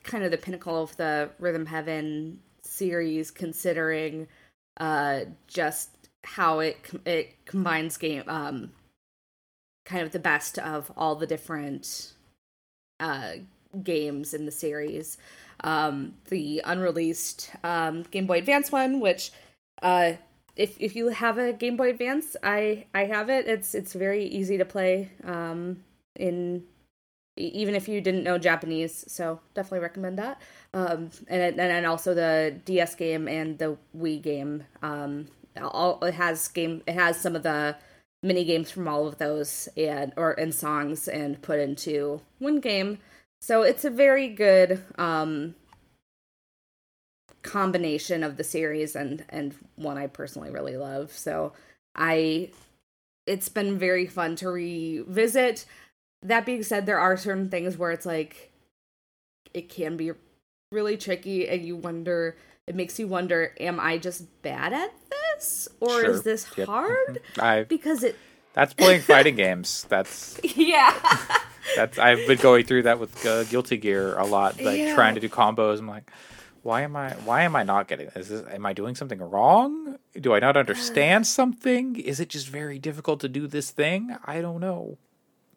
kind 0.02 0.24
of 0.24 0.30
the 0.30 0.38
pinnacle 0.38 0.82
of 0.82 0.96
the 0.96 1.30
Rhythm 1.38 1.66
Heaven 1.66 2.40
series 2.70 3.30
considering 3.30 4.28
uh 4.78 5.20
just 5.48 5.90
how 6.24 6.60
it 6.60 6.76
it 7.04 7.44
combines 7.44 7.96
game 7.96 8.22
um 8.28 8.70
kind 9.84 10.02
of 10.02 10.12
the 10.12 10.18
best 10.18 10.58
of 10.58 10.92
all 10.96 11.16
the 11.16 11.26
different 11.26 12.12
uh 13.00 13.32
games 13.82 14.34
in 14.34 14.46
the 14.46 14.52
series. 14.52 15.18
Um 15.62 16.14
the 16.28 16.62
unreleased 16.64 17.50
um 17.64 18.04
game 18.10 18.26
boy 18.26 18.38
advance 18.38 18.70
one 18.70 19.00
which 19.00 19.32
uh 19.82 20.12
if 20.56 20.76
if 20.80 20.94
you 20.94 21.08
have 21.08 21.38
a 21.38 21.52
game 21.52 21.76
boy 21.76 21.90
advance 21.90 22.36
i 22.42 22.86
i 22.94 23.04
have 23.04 23.28
it. 23.30 23.46
It's 23.46 23.74
it's 23.74 23.94
very 23.94 24.24
easy 24.24 24.58
to 24.58 24.64
play 24.64 25.10
um 25.24 25.82
in 26.16 26.64
even 27.48 27.74
if 27.74 27.88
you 27.88 28.00
didn't 28.00 28.24
know 28.24 28.38
japanese 28.38 29.04
so 29.08 29.40
definitely 29.54 29.80
recommend 29.80 30.18
that 30.18 30.40
um, 30.72 31.10
and 31.28 31.58
and 31.58 31.86
also 31.86 32.14
the 32.14 32.60
DS 32.64 32.94
game 32.94 33.26
and 33.26 33.58
the 33.58 33.76
Wii 33.96 34.22
game. 34.22 34.64
Um, 34.82 35.26
all 35.60 36.02
it 36.04 36.14
has 36.14 36.46
game. 36.48 36.82
It 36.86 36.94
has 36.94 37.20
some 37.20 37.34
of 37.34 37.42
the 37.42 37.76
mini 38.22 38.44
games 38.44 38.70
from 38.70 38.86
all 38.86 39.08
of 39.08 39.18
those 39.18 39.68
and 39.76 40.12
or 40.16 40.32
and 40.32 40.54
songs 40.54 41.08
and 41.08 41.40
put 41.42 41.58
into 41.58 42.20
one 42.38 42.60
game. 42.60 42.98
So 43.40 43.62
it's 43.62 43.84
a 43.84 43.90
very 43.90 44.28
good 44.28 44.84
um, 44.96 45.54
combination 47.42 48.22
of 48.22 48.36
the 48.36 48.44
series 48.44 48.94
and 48.94 49.24
and 49.28 49.54
one 49.74 49.98
I 49.98 50.06
personally 50.06 50.50
really 50.50 50.76
love. 50.76 51.10
So 51.12 51.52
I 51.96 52.50
it's 53.26 53.48
been 53.48 53.76
very 53.76 54.06
fun 54.06 54.36
to 54.36 54.50
revisit. 54.50 55.64
That 56.22 56.44
being 56.44 56.62
said, 56.62 56.86
there 56.86 56.98
are 56.98 57.16
certain 57.16 57.48
things 57.48 57.78
where 57.78 57.90
it's 57.90 58.06
like 58.06 58.50
it 59.54 59.68
can 59.68 59.96
be 59.96 60.12
really 60.72 60.96
tricky 60.96 61.48
and 61.48 61.64
you 61.64 61.74
wonder 61.74 62.36
it 62.66 62.76
makes 62.76 62.98
you 62.98 63.08
wonder 63.08 63.52
am 63.58 63.80
i 63.80 63.98
just 63.98 64.24
bad 64.42 64.72
at 64.72 64.92
this 65.10 65.68
or 65.80 65.88
sure. 65.88 66.10
is 66.10 66.22
this 66.22 66.46
yep. 66.56 66.68
hard. 66.68 67.20
I, 67.40 67.64
because 67.64 68.04
it 68.04 68.16
that's 68.52 68.72
playing 68.74 69.00
fighting 69.00 69.34
games 69.34 69.84
that's 69.88 70.38
yeah 70.56 70.94
that's 71.74 71.98
i've 71.98 72.24
been 72.28 72.38
going 72.38 72.64
through 72.64 72.84
that 72.84 73.00
with 73.00 73.26
uh, 73.26 73.44
guilty 73.44 73.76
gear 73.76 74.16
a 74.16 74.24
lot 74.24 74.60
like 74.60 74.78
yeah. 74.78 74.94
trying 74.94 75.16
to 75.16 75.20
do 75.20 75.28
combos 75.28 75.80
i'm 75.80 75.88
like 75.88 76.08
why 76.62 76.82
am 76.82 76.94
i 76.94 77.10
why 77.24 77.42
am 77.42 77.56
i 77.56 77.64
not 77.64 77.88
getting 77.88 78.08
this? 78.14 78.28
this 78.28 78.44
am 78.48 78.64
i 78.64 78.72
doing 78.72 78.94
something 78.94 79.18
wrong 79.18 79.96
do 80.20 80.34
i 80.34 80.38
not 80.38 80.56
understand 80.56 81.26
something 81.26 81.96
is 81.96 82.20
it 82.20 82.28
just 82.28 82.48
very 82.48 82.78
difficult 82.78 83.18
to 83.18 83.28
do 83.28 83.48
this 83.48 83.72
thing 83.72 84.16
i 84.24 84.40
don't 84.40 84.60
know 84.60 84.96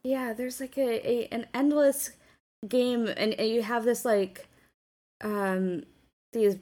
yeah 0.03 0.33
there's 0.33 0.59
like 0.59 0.77
a, 0.77 1.09
a 1.09 1.27
an 1.27 1.45
endless 1.53 2.11
game 2.67 3.07
and, 3.07 3.33
and 3.33 3.49
you 3.49 3.61
have 3.61 3.83
this 3.83 4.05
like 4.05 4.47
um 5.21 5.83
these 6.31 6.57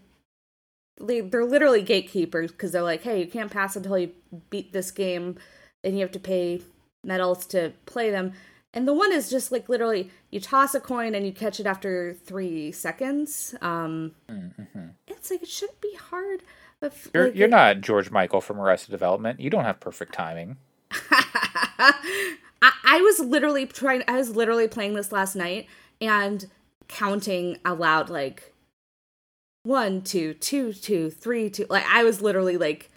they're 1.07 1.45
literally 1.45 1.81
gatekeepers 1.81 2.51
because 2.51 2.71
they're 2.71 2.83
like, 2.83 3.03
hey, 3.03 3.19
you 3.19 3.27
can't 3.27 3.51
pass 3.51 3.75
until 3.75 3.97
you 3.97 4.11
beat 4.49 4.73
this 4.73 4.91
game, 4.91 5.37
and 5.83 5.95
you 5.95 6.01
have 6.01 6.11
to 6.11 6.19
pay 6.19 6.61
medals 7.03 7.45
to 7.47 7.73
play 7.85 8.11
them. 8.11 8.33
And 8.73 8.87
the 8.87 8.93
one 8.93 9.11
is 9.11 9.29
just 9.29 9.51
like 9.51 9.67
literally, 9.67 10.09
you 10.29 10.39
toss 10.39 10.73
a 10.73 10.79
coin 10.79 11.13
and 11.13 11.25
you 11.25 11.33
catch 11.33 11.59
it 11.59 11.65
after 11.65 12.13
three 12.13 12.71
seconds. 12.71 13.53
Um, 13.61 14.13
mm-hmm. 14.29 14.89
It's 15.07 15.29
like 15.29 15.41
it 15.41 15.49
shouldn't 15.49 15.81
be 15.81 15.95
hard. 15.95 16.43
But 16.79 16.93
you're 17.13 17.25
like, 17.25 17.35
you're 17.35 17.47
it, 17.47 17.51
not 17.51 17.81
George 17.81 18.11
Michael 18.11 18.39
from 18.39 18.59
Arrested 18.59 18.91
Development. 18.91 19.39
You 19.39 19.49
don't 19.49 19.65
have 19.65 19.79
perfect 19.79 20.13
timing. 20.13 20.57
I, 22.61 22.71
I 22.83 23.01
was 23.01 23.19
literally 23.19 23.65
trying. 23.65 24.03
I 24.07 24.17
was 24.17 24.35
literally 24.35 24.67
playing 24.67 24.93
this 24.93 25.11
last 25.11 25.35
night 25.35 25.67
and 25.99 26.47
counting 26.87 27.57
aloud 27.65 28.09
like 28.09 28.53
one, 29.63 30.01
two, 30.01 30.33
two, 30.33 30.73
two, 30.73 31.09
three, 31.09 31.49
two. 31.49 31.65
Like 31.69 31.85
I 31.87 32.03
was 32.03 32.21
literally 32.21 32.57
like 32.57 32.89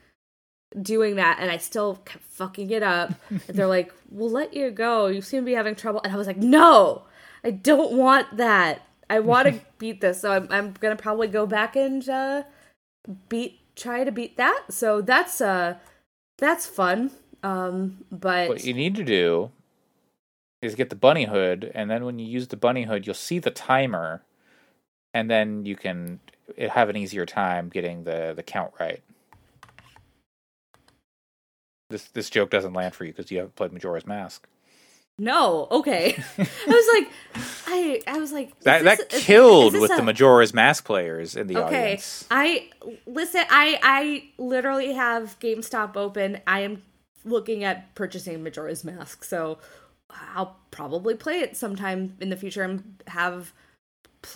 doing 0.81 1.17
that 1.17 1.39
and 1.41 1.51
I 1.51 1.59
still 1.59 1.97
kept 2.05 2.25
fucking 2.25 2.71
it 2.71 2.83
up. 2.83 3.15
and 3.31 3.41
they're 3.49 3.67
like, 3.67 3.93
We'll 4.11 4.31
let 4.31 4.55
you 4.55 4.71
go. 4.71 5.07
You 5.07 5.23
seem 5.23 5.43
to 5.43 5.47
be 5.47 5.53
having 5.53 5.75
trouble. 5.75 6.01
And 6.05 6.13
I 6.13 6.17
was 6.17 6.27
like, 6.27 6.37
No, 6.37 7.05
I 7.43 7.51
don't 7.51 7.93
want 7.93 8.37
that. 8.37 8.83
I 9.09 9.21
want 9.21 9.49
to 9.49 9.61
beat 9.79 10.01
this. 10.01 10.21
So 10.21 10.33
I'm, 10.33 10.49
I'm 10.51 10.73
going 10.73 10.97
to 10.97 11.03
probably 11.03 11.29
go 11.29 11.47
back 11.47 11.77
and 11.77 12.07
uh, 12.09 12.43
beat, 13.29 13.61
try 13.77 14.05
to 14.05 14.13
beat 14.13 14.37
that. 14.37 14.65
So 14.71 15.01
that's, 15.01 15.41
uh, 15.41 15.77
that's 16.39 16.67
fun. 16.67 17.11
Um, 17.45 17.99
but 18.11 18.49
what 18.49 18.65
you 18.65 18.73
need 18.73 18.95
to 18.97 19.05
do 19.05 19.51
is 20.63 20.75
get 20.75 20.89
the 20.89 20.97
bunny 20.97 21.25
hood, 21.25 21.71
and 21.75 21.91
then 21.91 22.07
when 22.07 22.19
you 22.19 22.27
use 22.27 22.49
the 22.49 22.57
bunny 22.57 22.85
hood, 22.85 23.07
you'll 23.07 23.15
see 23.15 23.39
the 23.39 23.51
timer, 23.51 24.23
and 25.13 25.31
then 25.31 25.67
you 25.67 25.77
can 25.77 26.21
have 26.71 26.89
an 26.89 26.97
easier 26.97 27.27
time 27.27 27.69
getting 27.69 28.05
the 28.05 28.33
the 28.35 28.43
count 28.43 28.73
right. 28.81 29.03
This 31.91 32.05
this 32.05 32.31
joke 32.31 32.49
doesn't 32.49 32.73
land 32.73 32.95
for 32.95 33.05
you 33.05 33.13
because 33.13 33.31
you 33.31 33.39
haven't 33.39 33.57
played 33.57 33.73
Majora's 33.73 34.07
Mask. 34.07 34.49
No, 35.19 35.69
okay. 35.71 36.17
I 36.39 36.47
was 36.67 36.89
like, 36.95 37.13
I 37.67 38.01
I 38.07 38.19
was 38.19 38.33
like 38.33 38.59
that 38.61 38.85
this, 38.85 38.99
that 38.99 39.11
killed 39.11 39.75
is, 39.75 39.75
is 39.75 39.81
with 39.83 39.93
a... 39.93 39.97
the 39.97 40.03
Majora's 40.03 40.55
Mask 40.55 40.87
players 40.87 41.37
in 41.37 41.47
the 41.47 41.57
audience. 41.57 42.25
okay. 42.31 42.43
audience. 42.47 42.71
I 42.81 43.01
listen. 43.07 43.45
I 43.51 43.79
I 43.83 44.29
literally 44.39 44.95
have 44.95 45.39
GameStop 45.41 45.95
open. 45.97 46.41
I 46.47 46.61
am 46.61 46.83
looking 47.25 47.65
at 47.65 47.95
purchasing 47.95 48.43
Majora's 48.43 48.85
Mask, 48.85 49.25
so 49.25 49.59
I'll 50.35 50.57
probably 50.71 51.15
play 51.15 51.41
it 51.41 51.57
sometime 51.57 52.17
in 52.21 52.31
the 52.31 52.37
future 52.37 52.63
and 52.63 53.03
have 53.09 53.53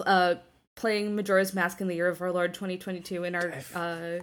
uh 0.07 0.37
playing 0.77 1.17
Majora's 1.17 1.55
Mask 1.55 1.81
in 1.81 1.89
the 1.89 1.95
year 1.95 2.09
of 2.09 2.21
our 2.23 2.33
Lord 2.33 2.55
2022 2.55 3.25
in 3.25 3.35
our 3.35 3.55
uh 3.75 4.19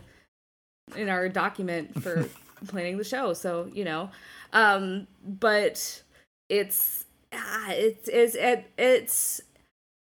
in 0.95 1.09
our 1.09 1.29
document 1.29 2.01
for 2.01 2.27
planning 2.67 2.97
the 2.97 3.03
show. 3.03 3.33
So 3.33 3.69
you 3.73 3.83
know, 3.83 4.09
um, 4.53 5.07
but 5.23 6.01
it's 6.49 7.05
ah, 7.33 7.71
it's 7.71 8.07
it's 8.07 8.35
it, 8.35 8.71
it's 8.77 9.41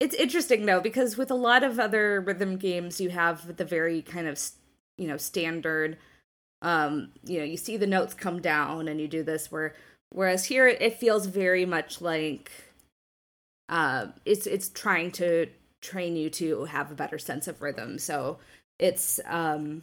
it's 0.00 0.14
interesting 0.14 0.66
though 0.66 0.80
because 0.80 1.16
with 1.16 1.30
a 1.30 1.36
lot 1.36 1.62
of 1.62 1.78
other 1.78 2.20
rhythm 2.20 2.56
games 2.56 3.00
you 3.00 3.10
have 3.10 3.56
the 3.56 3.64
very 3.64 4.02
kind 4.02 4.26
of 4.26 4.40
you 4.98 5.06
know 5.06 5.16
standard 5.16 5.96
um 6.62 7.10
you 7.24 7.38
know 7.38 7.44
you 7.44 7.56
see 7.56 7.76
the 7.76 7.86
notes 7.86 8.14
come 8.14 8.40
down 8.40 8.88
and 8.88 9.00
you 9.00 9.06
do 9.06 9.22
this 9.22 9.52
where 9.52 9.74
whereas 10.10 10.46
here 10.46 10.66
it, 10.66 10.98
feels 10.98 11.26
very 11.26 11.66
much 11.66 12.00
like 12.00 12.50
uh 13.68 14.06
it's 14.24 14.46
it's 14.46 14.68
trying 14.70 15.10
to 15.10 15.46
train 15.82 16.16
you 16.16 16.30
to 16.30 16.64
have 16.64 16.90
a 16.90 16.94
better 16.94 17.18
sense 17.18 17.46
of 17.48 17.60
rhythm. 17.60 17.98
So 17.98 18.38
it's 18.78 19.20
um 19.26 19.82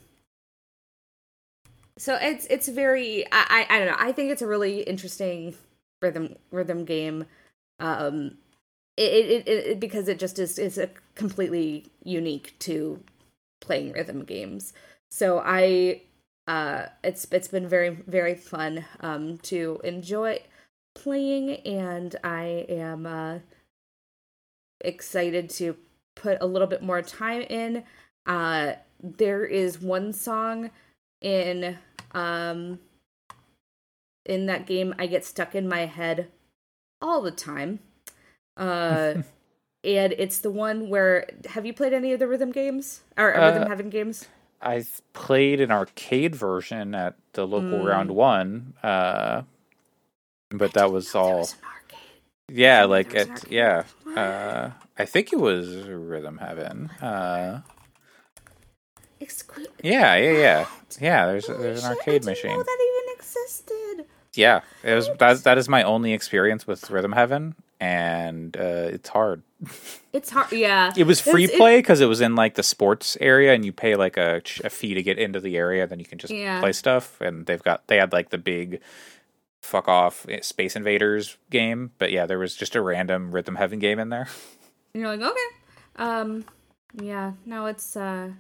so 1.98 2.18
it's 2.20 2.48
it's 2.48 2.68
very 2.70 3.26
I, 3.32 3.66
I 3.70 3.76
I 3.76 3.80
don't 3.80 3.88
know. 3.88 3.98
I 4.00 4.12
think 4.14 4.32
it's 4.32 4.42
a 4.42 4.48
really 4.48 4.82
interesting 4.82 5.56
rhythm 6.02 6.36
rhythm 6.52 6.86
game. 6.86 7.26
Um 7.80 8.38
it, 8.98 9.48
it, 9.48 9.48
it, 9.48 9.80
because 9.80 10.08
it 10.08 10.20
just 10.20 10.40
is 10.40 10.58
is 10.58 10.78
a 10.78 10.90
completely 11.16 11.86
unique 12.04 12.56
to 12.60 13.02
playing 13.62 13.92
rhythm 13.92 14.24
games. 14.24 14.74
So 15.12 15.42
i 15.46 16.02
uh 16.50 16.88
it's 17.04 17.28
it's 17.32 17.48
been 17.48 17.68
very 17.68 17.90
very 17.90 18.36
fun 18.36 18.84
um 19.02 19.38
to 19.38 19.80
enjoy 19.84 20.40
playing 20.96 21.52
and 21.66 22.16
i 22.24 22.66
am 22.68 23.06
uh 23.06 23.38
excited 24.82 25.50
to 25.50 25.76
put 26.16 26.38
a 26.42 26.46
little 26.46 26.68
bit 26.68 26.82
more 26.82 27.02
time 27.02 27.42
in 27.44 27.84
uh 28.26 28.74
there 29.02 29.46
is 29.46 29.82
one 29.82 30.12
song 30.12 30.72
in 31.22 31.78
um 32.14 32.80
in 34.30 34.46
that 34.46 34.66
game 34.66 34.94
I 34.98 35.08
get 35.08 35.26
stuck 35.26 35.56
in 35.56 35.68
my 35.68 35.86
head 35.86 36.28
all 37.02 37.22
the 37.22 37.32
time. 37.32 37.80
Uh 38.56 39.16
and 39.84 40.14
it's 40.18 40.40
the 40.40 40.52
one 40.52 40.90
where 40.90 41.28
have 41.50 41.66
you 41.66 41.74
played 41.74 41.94
any 41.94 42.14
of 42.14 42.20
the 42.20 42.28
rhythm 42.28 42.52
games 42.52 43.02
or 43.18 43.36
uh, 43.36 43.48
rhythm 43.48 43.68
heaven 43.68 43.90
games? 43.90 44.28
I 44.62 44.86
played 45.14 45.62
an 45.62 45.72
arcade 45.72 46.36
version 46.36 46.94
at 46.96 47.16
the 47.34 47.48
local 47.48 47.80
mm. 47.80 47.86
round 47.86 48.12
one, 48.12 48.74
uh, 48.84 49.44
but 50.50 50.74
that 50.74 50.92
was 50.92 51.16
all. 51.16 51.40
Was 51.40 51.56
yeah, 52.50 52.86
like 52.86 53.14
it. 53.14 53.50
Yeah, 53.50 53.84
uh, 54.16 54.72
I 54.98 55.06
think 55.06 55.32
it 55.32 55.40
was 55.40 55.76
Rhythm 55.76 56.38
Heaven. 56.38 56.90
Uh, 57.02 57.62
Exclu- 59.22 59.68
yeah, 59.84 60.16
yeah, 60.16 60.32
yeah, 60.32 60.66
yeah. 61.00 61.26
There's 61.28 61.48
there's 61.48 61.84
an 61.84 61.92
arcade 61.92 62.26
machine. 62.26 62.52
Know 62.52 62.64
that 62.64 62.78
even 62.82 63.16
existed 63.18 64.06
yeah, 64.34 64.62
it 64.84 64.94
was 64.94 65.10
that, 65.20 65.44
that 65.44 65.58
is 65.58 65.68
my 65.68 65.84
only 65.84 66.14
experience 66.14 66.68
with 66.68 66.90
Rhythm 66.90 67.14
Heaven, 67.14 67.56
and 67.80 68.56
uh, 68.58 68.90
it's 68.92 69.10
hard. 69.10 69.44
It's 70.12 70.32
hard, 70.32 70.52
yeah. 70.52 70.92
It 70.98 71.04
was 71.04 71.22
free 71.22 71.44
it's, 71.44 71.56
play 71.56 71.78
because 71.78 72.02
it, 72.02 72.06
it, 72.06 72.08
was 72.08 72.20
in 72.20 72.34
like 72.34 72.56
the 72.56 72.64
sports 72.64 73.16
area, 73.22 73.54
and 73.54 73.64
you 73.64 73.72
pay 73.72 73.96
like 73.96 74.18
a, 74.18 74.42
a 74.64 74.70
fee 74.72 74.96
to 74.96 75.04
get 75.04 75.20
into 75.20 75.40
the 75.40 75.56
area. 75.56 75.86
Then 75.86 76.00
you 76.00 76.06
can 76.06 76.18
just 76.18 76.34
yeah. 76.34 76.60
play 76.60 76.72
stuff, 76.72 77.22
and 77.22 77.46
they've 77.46 77.62
got 77.62 77.86
they 77.86 77.98
had 77.98 78.12
like 78.12 78.32
the 78.32 78.40
big 78.40 78.82
fuck 79.62 79.88
off 79.88 80.26
eh, 80.28 80.40
Space 80.42 80.76
Invaders 80.76 81.38
game, 81.50 81.92
but 81.98 82.12
yeah, 82.12 82.26
there 82.26 82.40
was 82.40 82.56
just 82.56 82.76
a 82.76 82.82
random 82.82 83.32
Rhythm 83.32 83.56
Heaven 83.56 83.80
game 83.80 84.00
in 84.00 84.10
there. 84.10 84.28
And 84.94 85.02
you're 85.02 85.16
like, 85.16 85.22
okay, 85.22 85.40
um, 85.98 86.46
yeah. 87.00 87.34
No, 87.46 87.68
it's 87.68 87.96
uh, 87.96 88.32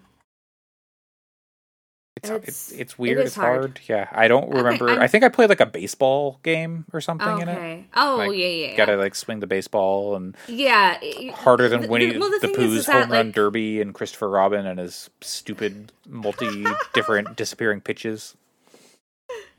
it's 2.23 2.47
it's, 2.47 2.71
it's 2.71 2.99
weird. 2.99 3.19
It 3.19 3.27
it's 3.27 3.35
hard. 3.35 3.59
hard. 3.59 3.79
Yeah, 3.87 4.07
I 4.11 4.27
don't 4.27 4.49
remember. 4.49 4.89
Okay, 4.89 5.01
I 5.01 5.07
think 5.07 5.23
I 5.23 5.29
played 5.29 5.49
like 5.49 5.59
a 5.59 5.65
baseball 5.65 6.39
game 6.43 6.85
or 6.93 7.01
something 7.01 7.27
okay. 7.27 7.41
in 7.41 7.49
it. 7.49 7.85
Oh 7.95 8.15
like, 8.17 8.37
yeah, 8.37 8.47
yeah. 8.47 8.75
Gotta 8.75 8.97
like 8.97 9.15
swing 9.15 9.39
the 9.39 9.47
baseball 9.47 10.15
and 10.15 10.35
yeah, 10.47 10.99
harder 11.31 11.69
than 11.69 11.87
Winnie 11.89 12.13
the, 12.13 12.19
well, 12.19 12.29
the, 12.29 12.47
the 12.47 12.53
Pooh's 12.53 12.85
home 12.85 12.95
that, 12.95 13.09
run 13.09 13.27
like... 13.27 13.35
derby 13.35 13.81
and 13.81 13.93
Christopher 13.93 14.29
Robin 14.29 14.65
and 14.65 14.79
his 14.79 15.09
stupid 15.21 15.91
multi 16.07 16.65
different 16.93 17.35
disappearing 17.35 17.81
pitches. 17.81 18.35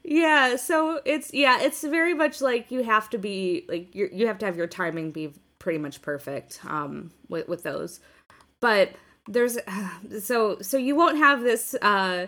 Yeah, 0.03 0.57
so 0.57 1.01
it's 1.05 1.33
yeah, 1.35 1.61
it's 1.61 1.83
very 1.83 2.15
much 2.15 2.41
like 2.41 2.71
you 2.71 2.83
have 2.83 3.11
to 3.11 3.19
be 3.19 3.65
like 3.69 3.95
you 3.95 4.09
you 4.13 4.27
have 4.27 4.39
to 4.39 4.47
have 4.47 4.57
your 4.57 4.67
timing 4.67 5.11
be 5.11 5.33
pretty 5.59 5.79
much 5.79 6.03
perfect 6.03 6.61
um 6.65 7.11
with 7.29 7.49
with 7.49 7.63
those. 7.63 8.01
But 8.61 8.93
there's 9.29 9.59
so 10.21 10.59
so 10.61 10.77
you 10.77 10.97
won't 10.97 11.19
have 11.19 11.43
this 11.43 11.75
uh 11.83 12.27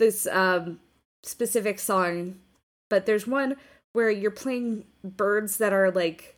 this 0.00 0.26
um 0.26 0.80
specific 1.22 1.78
song, 1.78 2.40
but 2.88 3.06
there's 3.06 3.26
one 3.26 3.54
where 3.92 4.10
you're 4.10 4.32
playing 4.32 4.84
birds 5.04 5.58
that 5.58 5.72
are 5.72 5.92
like 5.92 6.36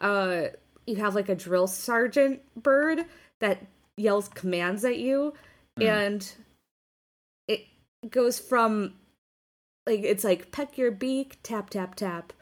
uh 0.00 0.42
you 0.86 0.96
have 0.96 1.14
like 1.14 1.30
a 1.30 1.34
drill 1.34 1.66
sergeant 1.66 2.40
bird 2.60 3.06
that 3.40 3.66
yells 3.96 4.28
commands 4.28 4.84
at 4.84 4.98
you 4.98 5.32
mm. 5.78 5.86
and 5.86 6.32
it 7.46 7.60
goes 8.10 8.38
from 8.38 8.94
like 9.86 10.00
it's 10.02 10.24
like 10.24 10.50
peck 10.50 10.76
your 10.76 10.90
beak 10.90 11.38
tap 11.42 11.70
tap 11.70 11.94
tap 11.94 12.32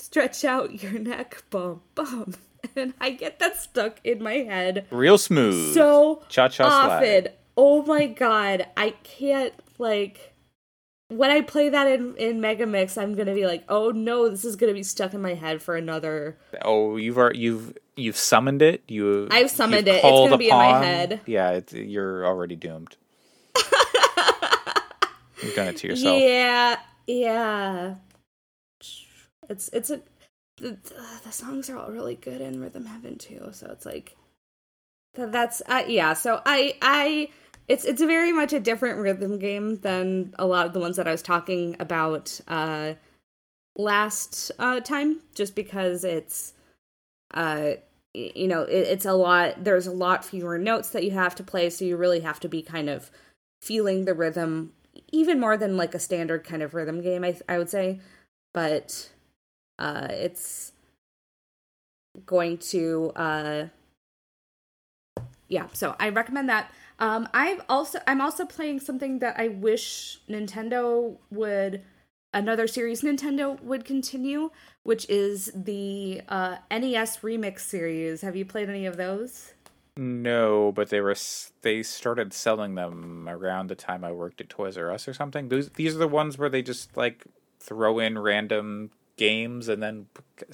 stretch 0.00 0.44
out 0.44 0.82
your 0.82 0.98
neck 0.98 1.42
bum 1.50 1.80
bum. 1.94 2.34
And 2.76 2.94
i 2.98 3.10
get 3.10 3.40
that 3.40 3.60
stuck 3.60 4.00
in 4.04 4.22
my 4.22 4.36
head 4.36 4.86
real 4.90 5.18
smooth. 5.18 5.74
so 5.74 6.22
cha 6.30 6.48
cha 6.48 6.64
often 6.64 7.28
oh 7.56 7.82
my 7.84 8.06
god, 8.06 8.66
I 8.76 8.90
can't 9.02 9.54
like 9.78 10.34
when 11.08 11.30
I 11.30 11.42
play 11.42 11.68
that 11.68 11.86
in 11.86 12.16
in 12.16 12.40
Mega 12.40 12.66
Mix, 12.66 12.96
I'm 12.98 13.14
gonna 13.14 13.34
be 13.34 13.46
like, 13.46 13.64
oh 13.68 13.90
no, 13.90 14.28
this 14.28 14.44
is 14.44 14.56
gonna 14.56 14.72
be 14.72 14.82
stuck 14.82 15.14
in 15.14 15.22
my 15.22 15.34
head 15.34 15.62
for 15.62 15.76
another. 15.76 16.38
Oh, 16.62 16.96
you've 16.96 17.18
already, 17.18 17.40
you've 17.40 17.76
you've 17.96 18.16
summoned 18.16 18.62
it. 18.62 18.82
You 18.88 19.28
I've 19.30 19.50
summoned 19.50 19.88
it. 19.88 19.96
It's 19.96 20.02
gonna 20.02 20.38
be 20.38 20.48
in 20.48 20.56
my 20.56 20.84
head. 20.84 21.20
Yeah, 21.26 21.60
you're 21.70 22.26
already 22.26 22.56
doomed. 22.56 22.96
You've 25.42 25.54
done 25.54 25.68
it 25.68 25.76
to 25.78 25.88
yourself. 25.88 26.20
Yeah, 26.20 26.78
yeah. 27.06 27.94
It's 29.48 29.68
it's 29.72 29.90
a 29.90 30.00
the, 30.56 30.78
the 31.24 31.32
songs 31.32 31.68
are 31.68 31.76
all 31.76 31.90
really 31.90 32.14
good 32.14 32.40
in 32.40 32.60
Rhythm 32.60 32.86
Heaven 32.86 33.18
too. 33.18 33.50
So 33.52 33.68
it's 33.70 33.84
like 33.84 34.16
that's 35.14 35.62
uh, 35.66 35.84
yeah. 35.86 36.14
So 36.14 36.40
I 36.46 36.76
I 36.80 37.28
it's 37.68 37.84
it's 37.84 38.02
very 38.02 38.32
much 38.32 38.52
a 38.52 38.60
different 38.60 38.98
rhythm 38.98 39.38
game 39.38 39.76
than 39.78 40.34
a 40.38 40.46
lot 40.46 40.66
of 40.66 40.72
the 40.72 40.80
ones 40.80 40.96
that 40.96 41.08
I 41.08 41.12
was 41.12 41.22
talking 41.22 41.76
about 41.80 42.40
uh, 42.46 42.94
last 43.76 44.50
uh, 44.58 44.80
time, 44.80 45.20
just 45.34 45.54
because 45.54 46.04
it's 46.04 46.52
uh, 47.32 47.72
you 48.12 48.48
know 48.48 48.62
it, 48.62 48.88
it's 48.88 49.06
a 49.06 49.14
lot. 49.14 49.64
There's 49.64 49.86
a 49.86 49.92
lot 49.92 50.24
fewer 50.24 50.58
notes 50.58 50.90
that 50.90 51.04
you 51.04 51.12
have 51.12 51.34
to 51.36 51.42
play, 51.42 51.70
so 51.70 51.84
you 51.84 51.96
really 51.96 52.20
have 52.20 52.40
to 52.40 52.48
be 52.48 52.62
kind 52.62 52.90
of 52.90 53.10
feeling 53.62 54.04
the 54.04 54.14
rhythm 54.14 54.72
even 55.10 55.40
more 55.40 55.56
than 55.56 55.76
like 55.76 55.94
a 55.94 55.98
standard 55.98 56.44
kind 56.44 56.62
of 56.62 56.74
rhythm 56.74 57.00
game. 57.00 57.24
I 57.24 57.38
I 57.48 57.58
would 57.58 57.70
say, 57.70 58.00
but 58.52 59.10
uh, 59.78 60.08
it's 60.10 60.72
going 62.26 62.56
to 62.56 63.10
uh 63.16 63.66
yeah, 65.48 65.66
so 65.72 65.94
I 66.00 66.08
recommend 66.08 66.48
that. 66.48 66.70
Um, 66.98 67.28
I've 67.34 67.60
also 67.68 67.98
I'm 68.06 68.20
also 68.20 68.46
playing 68.46 68.80
something 68.80 69.18
that 69.18 69.38
I 69.38 69.48
wish 69.48 70.20
Nintendo 70.28 71.16
would 71.30 71.82
another 72.32 72.66
series 72.66 73.02
Nintendo 73.02 73.60
would 73.62 73.84
continue, 73.84 74.50
which 74.82 75.08
is 75.08 75.50
the 75.54 76.22
uh, 76.28 76.56
NES 76.70 77.18
Remix 77.18 77.60
series. 77.60 78.20
Have 78.20 78.36
you 78.36 78.44
played 78.44 78.68
any 78.68 78.86
of 78.86 78.96
those? 78.96 79.54
No, 79.96 80.72
but 80.72 80.90
they 80.90 81.00
were 81.00 81.14
they 81.62 81.82
started 81.82 82.32
selling 82.32 82.74
them 82.74 83.28
around 83.28 83.68
the 83.68 83.76
time 83.76 84.04
I 84.04 84.10
worked 84.10 84.40
at 84.40 84.48
Toys 84.48 84.76
R 84.76 84.90
Us 84.90 85.06
or 85.06 85.14
something. 85.14 85.48
These 85.48 85.70
these 85.70 85.94
are 85.94 85.98
the 85.98 86.08
ones 86.08 86.36
where 86.36 86.48
they 86.48 86.62
just 86.62 86.96
like 86.96 87.24
throw 87.60 87.98
in 88.00 88.18
random 88.18 88.90
games 89.16 89.68
and 89.68 89.80
then 89.82 90.06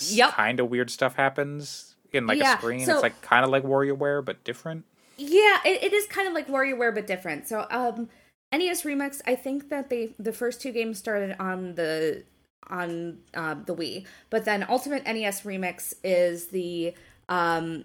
yep. 0.09 0.33
kind 0.33 0.61
of 0.61 0.69
weird 0.69 0.91
stuff 0.91 1.15
happens 1.17 1.97
in 2.13 2.27
like 2.27 2.39
yeah, 2.39 2.55
a 2.55 2.59
screen. 2.59 2.85
So, 2.85 2.95
it's 2.95 3.03
like 3.03 3.21
kind 3.23 3.45
of 3.45 3.51
like 3.51 3.63
WarioWare 3.63 4.23
but 4.25 4.45
different. 4.45 4.85
Yeah, 5.21 5.59
it, 5.67 5.85
it 5.85 5.93
is 5.93 6.07
kind 6.07 6.27
of 6.27 6.33
like 6.33 6.49
WarioWare 6.49 6.95
but 6.95 7.07
different. 7.07 7.47
So 7.47 7.67
um 7.71 8.09
NES 8.53 8.83
Remix, 8.83 9.21
I 9.27 9.35
think 9.37 9.69
that 9.69 9.91
they 9.91 10.15
the 10.19 10.33
first 10.33 10.61
two 10.61 10.73
games 10.73 10.99
started 10.99 11.37
on 11.39 11.75
the 11.75 12.25
on 12.69 13.19
uh, 13.35 13.55
the 13.67 13.75
Wii, 13.75 14.07
but 14.31 14.45
then 14.45 14.65
Ultimate 14.69 15.05
NES 15.05 15.43
Remix 15.43 15.93
is 16.03 16.49
the 16.49 16.95
um 17.29 17.85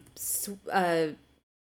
uh 0.72 1.08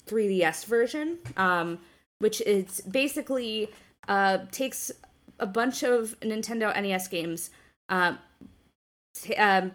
3DS 0.06 0.64
version, 0.66 1.18
um, 1.36 1.78
which 2.18 2.40
is 2.40 2.80
basically 2.82 3.70
uh, 4.08 4.38
takes 4.50 4.90
a 5.38 5.46
bunch 5.46 5.82
of 5.84 6.18
Nintendo 6.20 6.74
NES 6.80 7.06
games. 7.08 7.50
Uh, 7.88 8.14
t- 9.14 9.36
um, 9.36 9.72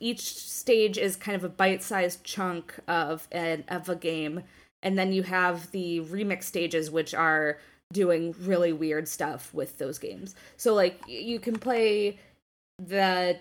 each 0.00 0.22
stage 0.22 0.96
is 0.96 1.16
kind 1.16 1.36
of 1.36 1.44
a 1.44 1.48
bite-sized 1.48 2.24
chunk 2.24 2.74
of 2.86 3.28
an, 3.32 3.64
of 3.68 3.88
a 3.88 3.96
game, 3.96 4.42
and 4.82 4.98
then 4.98 5.12
you 5.12 5.22
have 5.24 5.70
the 5.70 6.00
remix 6.00 6.44
stages, 6.44 6.90
which 6.90 7.14
are 7.14 7.58
doing 7.92 8.34
really 8.40 8.72
weird 8.72 9.08
stuff 9.08 9.52
with 9.54 9.78
those 9.78 9.98
games. 9.98 10.34
So, 10.56 10.74
like, 10.74 11.00
you 11.06 11.40
can 11.40 11.58
play 11.58 12.18
the 12.78 13.38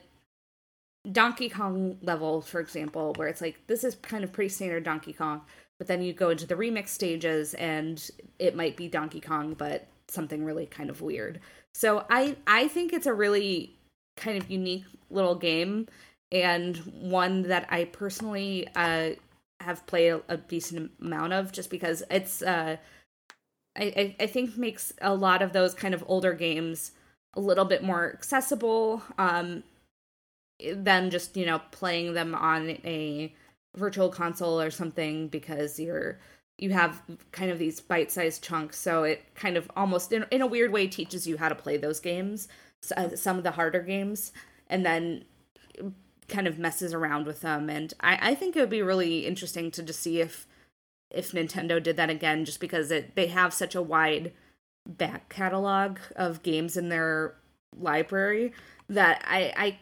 Donkey 1.11 1.49
Kong 1.49 1.97
level, 2.01 2.41
for 2.41 2.59
example, 2.59 3.13
where 3.15 3.27
it's 3.27 3.41
like 3.41 3.65
this 3.67 3.83
is 3.83 3.95
kind 3.95 4.23
of 4.23 4.31
pretty 4.31 4.49
standard 4.49 4.83
Donkey 4.83 5.13
Kong, 5.13 5.41
but 5.77 5.87
then 5.87 6.01
you 6.01 6.13
go 6.13 6.29
into 6.29 6.45
the 6.45 6.55
remix 6.55 6.89
stages 6.89 7.53
and 7.55 8.09
it 8.39 8.55
might 8.55 8.75
be 8.75 8.87
Donkey 8.87 9.21
Kong, 9.21 9.53
but 9.53 9.87
something 10.09 10.43
really 10.43 10.65
kind 10.65 10.89
of 10.89 11.01
weird. 11.01 11.39
So 11.73 12.05
I 12.09 12.35
I 12.45 12.67
think 12.67 12.93
it's 12.93 13.05
a 13.05 13.13
really 13.13 13.75
kind 14.17 14.37
of 14.37 14.49
unique 14.49 14.85
little 15.09 15.35
game 15.35 15.87
and 16.31 16.75
one 16.77 17.43
that 17.43 17.67
I 17.69 17.85
personally 17.85 18.67
uh, 18.75 19.11
have 19.61 19.85
played 19.85 20.21
a, 20.27 20.37
decent 20.37 20.91
amount 21.01 21.33
of 21.33 21.51
just 21.51 21.69
because 21.69 22.03
it's 22.09 22.41
uh, 22.41 22.77
I, 23.77 24.15
I 24.19 24.27
think 24.27 24.57
makes 24.57 24.93
a 25.01 25.13
lot 25.13 25.41
of 25.41 25.53
those 25.53 25.73
kind 25.73 25.93
of 25.93 26.03
older 26.07 26.33
games 26.33 26.91
a 27.35 27.39
little 27.39 27.65
bit 27.65 27.83
more 27.83 28.11
accessible 28.13 29.03
um, 29.17 29.63
than 30.73 31.09
just 31.09 31.37
you 31.37 31.45
know 31.45 31.61
playing 31.71 32.13
them 32.13 32.33
on 32.33 32.69
a 32.69 33.33
virtual 33.75 34.09
console 34.09 34.59
or 34.59 34.71
something 34.71 35.27
because 35.27 35.79
you're 35.79 36.17
you 36.57 36.71
have 36.71 37.03
kind 37.31 37.51
of 37.51 37.59
these 37.59 37.79
bite-sized 37.79 38.43
chunks. 38.43 38.79
So 38.79 39.03
it 39.03 39.23
kind 39.35 39.57
of 39.57 39.69
almost 39.75 40.11
in, 40.11 40.25
in 40.31 40.41
a 40.41 40.47
weird 40.47 40.71
way 40.71 40.87
teaches 40.87 41.27
you 41.27 41.37
how 41.37 41.49
to 41.49 41.55
play 41.55 41.77
those 41.77 41.99
games 41.99 42.47
uh, 42.95 43.15
some 43.15 43.37
of 43.37 43.43
the 43.43 43.51
harder 43.51 43.81
games. 43.81 44.31
And 44.69 44.85
then 44.85 45.25
kind 46.27 46.47
of 46.47 46.59
messes 46.59 46.93
around 46.93 47.25
with 47.25 47.41
them 47.41 47.69
and 47.69 47.93
I, 47.99 48.31
I 48.31 48.35
think 48.35 48.55
it 48.55 48.59
would 48.59 48.69
be 48.69 48.81
really 48.81 49.25
interesting 49.25 49.71
to 49.71 49.83
just 49.83 50.01
see 50.01 50.19
if 50.19 50.47
if 51.09 51.31
nintendo 51.31 51.81
did 51.81 51.95
that 51.97 52.09
again 52.09 52.43
just 52.45 52.59
because 52.59 52.91
it 52.91 53.15
they 53.15 53.27
have 53.27 53.53
such 53.53 53.75
a 53.75 53.81
wide 53.81 54.33
back 54.87 55.29
catalog 55.29 55.99
of 56.15 56.43
games 56.43 56.75
in 56.75 56.89
their 56.89 57.35
library 57.77 58.53
that 58.89 59.23
i 59.25 59.53
i 59.55 59.79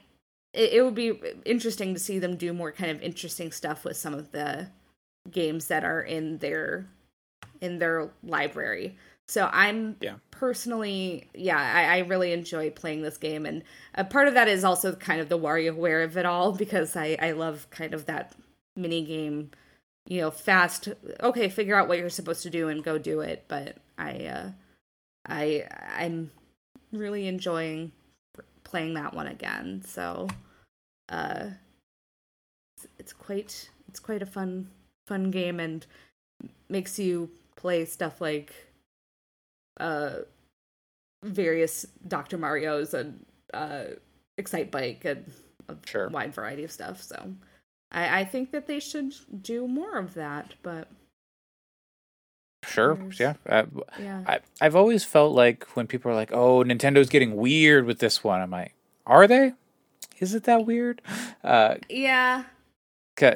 it, 0.54 0.74
it 0.74 0.82
would 0.84 0.96
be 0.96 1.20
interesting 1.46 1.94
to 1.94 2.00
see 2.00 2.20
them 2.20 2.36
do 2.36 2.54
more 2.54 2.72
kind 2.72 2.92
of 2.92 3.02
interesting 3.02 3.52
stuff 3.52 3.84
with 3.84 3.98
some 3.98 4.14
of 4.14 4.32
the 4.32 4.70
games 5.32 5.68
that 5.68 5.84
are 5.84 6.02
in 6.02 6.38
their 6.38 6.88
in 7.62 7.80
their 7.80 8.10
library. 8.24 8.98
So 9.28 9.50
I'm 9.52 9.98
yeah. 10.02 10.16
personally, 10.30 11.30
yeah, 11.34 11.58
I, 11.58 11.98
I, 11.98 12.00
really 12.00 12.32
enjoy 12.32 12.70
playing 12.70 13.02
this 13.02 13.18
game, 13.18 13.48
and 13.48 13.64
a 13.96 14.04
part 14.04 14.28
of 14.28 14.36
that 14.36 14.48
is 14.48 14.64
also 14.64 14.94
kind 14.94 15.20
of 15.20 15.30
the 15.30 15.40
WarioWare 15.40 16.04
of 16.04 16.16
it 16.16 16.28
all 16.28 16.52
because 16.52 16.96
I 16.96 17.18
I 17.20 17.32
love 17.32 17.68
kind 17.72 17.96
of 17.96 18.06
that 18.06 18.36
mini 18.76 19.04
game, 19.04 19.50
you 20.06 20.22
know, 20.22 20.30
fast. 20.30 20.90
Okay, 21.22 21.50
figure 21.50 21.76
out 21.76 21.88
what 21.88 21.98
you're 21.98 22.10
supposed 22.10 22.44
to 22.44 22.52
do 22.52 22.70
and 22.70 22.84
go 22.84 23.00
do 23.00 23.22
it. 23.22 23.46
But 23.48 23.78
I, 23.98 24.26
uh, 24.26 24.50
I 25.28 25.68
I'm 25.98 26.30
really 26.92 27.28
enjoying 27.28 27.94
playing 28.64 28.94
that 28.94 29.16
one 29.16 29.28
again. 29.28 29.82
So 29.88 30.28
uh, 31.10 31.48
it's, 32.78 32.88
it's 33.00 33.14
quite 33.14 33.70
it's 33.88 34.00
quite 34.00 34.22
a 34.22 34.28
fun 34.28 34.70
fun 35.08 35.32
game 35.32 35.60
and 35.60 35.86
makes 36.70 37.00
you 37.00 37.32
play 37.56 37.86
stuff 37.86 38.22
like 38.22 38.54
uh 39.80 40.20
various 41.24 41.86
Dr. 42.08 42.38
Mario's 42.38 42.94
and 42.94 43.26
uh 43.54 43.86
Excite 44.38 44.72
Bike 44.72 45.06
and 45.06 45.32
a 45.68 45.76
sure. 45.86 46.10
wide 46.10 46.34
variety 46.34 46.64
of 46.64 46.72
stuff. 46.72 47.02
So 47.02 47.34
I, 47.92 48.22
I 48.22 48.26
think 48.26 48.52
that 48.52 48.68
they 48.68 48.80
should 48.80 49.14
do 49.42 49.68
more 49.68 49.98
of 49.98 50.14
that, 50.16 50.56
but 50.64 50.88
Sure, 52.68 52.98
yeah. 53.20 53.36
Uh, 53.48 53.66
yeah. 54.00 54.24
I, 54.26 54.40
I've 54.60 54.76
always 54.76 55.04
felt 55.04 55.34
like 55.34 55.66
when 55.76 55.86
people 55.86 56.10
are 56.10 56.16
like, 56.16 56.32
"Oh, 56.34 56.64
Nintendo's 56.64 57.10
getting 57.10 57.36
weird 57.36 57.86
with 57.86 58.00
this 58.00 58.24
one," 58.24 58.42
I'm 58.42 58.50
like, 58.50 58.74
"Are 59.06 59.28
they? 59.28 59.54
is 60.20 60.34
it 60.34 60.44
that 60.44 60.66
weird? 60.66 61.02
Uh, 61.44 61.76
yeah. 61.90 62.46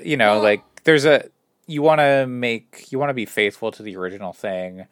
You 0.03 0.17
know, 0.17 0.33
well, 0.33 0.43
like 0.43 0.83
there's 0.83 1.05
a 1.05 1.29
you 1.67 1.83
want 1.83 1.99
to 1.99 2.25
make 2.25 2.91
you 2.91 2.97
want 2.97 3.11
to 3.11 3.13
be 3.13 3.25
faithful 3.25 3.71
to 3.71 3.83
the 3.83 3.95
original 3.95 4.33
thing, 4.33 4.87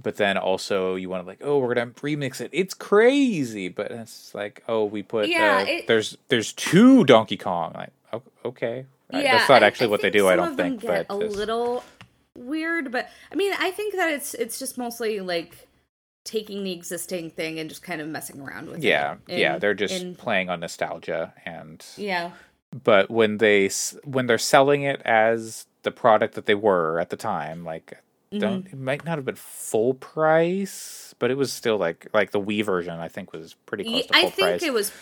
but 0.00 0.16
then 0.16 0.38
also 0.38 0.94
you 0.94 1.08
want 1.08 1.22
to 1.22 1.26
like 1.26 1.40
oh 1.42 1.58
we're 1.58 1.74
gonna 1.74 1.90
remix 1.92 2.40
it. 2.40 2.50
It's 2.52 2.74
crazy, 2.74 3.68
but 3.68 3.90
it's 3.90 4.34
like 4.34 4.62
oh 4.68 4.84
we 4.84 5.02
put 5.02 5.28
yeah, 5.28 5.58
uh, 5.58 5.64
it, 5.70 5.86
there's 5.86 6.16
there's 6.28 6.52
two 6.52 7.04
Donkey 7.04 7.36
Kong. 7.36 7.72
Like 7.74 8.22
okay, 8.44 8.86
yeah, 9.10 9.38
that's 9.38 9.48
not 9.48 9.62
actually 9.62 9.86
I, 9.86 9.88
I 9.88 9.90
what 9.90 10.02
they 10.02 10.10
do. 10.10 10.28
I 10.28 10.36
don't 10.36 10.56
think, 10.56 10.84
but 10.84 11.06
a 11.10 11.18
just... 11.18 11.36
little 11.36 11.84
weird. 12.36 12.90
But 12.92 13.08
I 13.30 13.34
mean, 13.34 13.52
I 13.58 13.70
think 13.70 13.94
that 13.94 14.12
it's 14.12 14.34
it's 14.34 14.58
just 14.58 14.78
mostly 14.78 15.20
like 15.20 15.68
taking 16.24 16.62
the 16.64 16.72
existing 16.72 17.30
thing 17.30 17.58
and 17.58 17.68
just 17.68 17.82
kind 17.82 18.00
of 18.00 18.08
messing 18.08 18.40
around 18.40 18.68
with 18.68 18.82
yeah, 18.82 19.14
it. 19.14 19.18
Yeah, 19.28 19.36
yeah, 19.38 19.58
they're 19.58 19.74
just 19.74 20.02
in, 20.02 20.14
playing 20.14 20.50
on 20.50 20.60
nostalgia 20.60 21.34
and 21.44 21.84
yeah. 21.96 22.32
But 22.84 23.10
when 23.10 23.38
they 23.38 23.68
when 24.04 24.26
they're 24.26 24.38
selling 24.38 24.82
it 24.82 25.02
as 25.04 25.66
the 25.82 25.90
product 25.90 26.34
that 26.34 26.46
they 26.46 26.54
were 26.54 26.98
at 27.00 27.10
the 27.10 27.16
time, 27.16 27.64
like 27.64 27.98
mm-hmm. 28.32 28.66
it 28.66 28.78
might 28.78 29.04
not 29.04 29.18
have 29.18 29.24
been 29.24 29.36
full 29.36 29.94
price, 29.94 31.14
but 31.18 31.30
it 31.30 31.36
was 31.36 31.52
still 31.52 31.78
like 31.78 32.06
like 32.12 32.30
the 32.30 32.40
Wii 32.40 32.64
version. 32.64 32.98
I 32.98 33.08
think 33.08 33.32
was 33.32 33.54
pretty 33.66 33.84
close 33.84 34.06
to 34.06 34.12
full 34.12 34.26
I 34.26 34.30
think 34.30 34.48
price. 34.48 34.62
it 34.62 34.72
was 34.72 34.92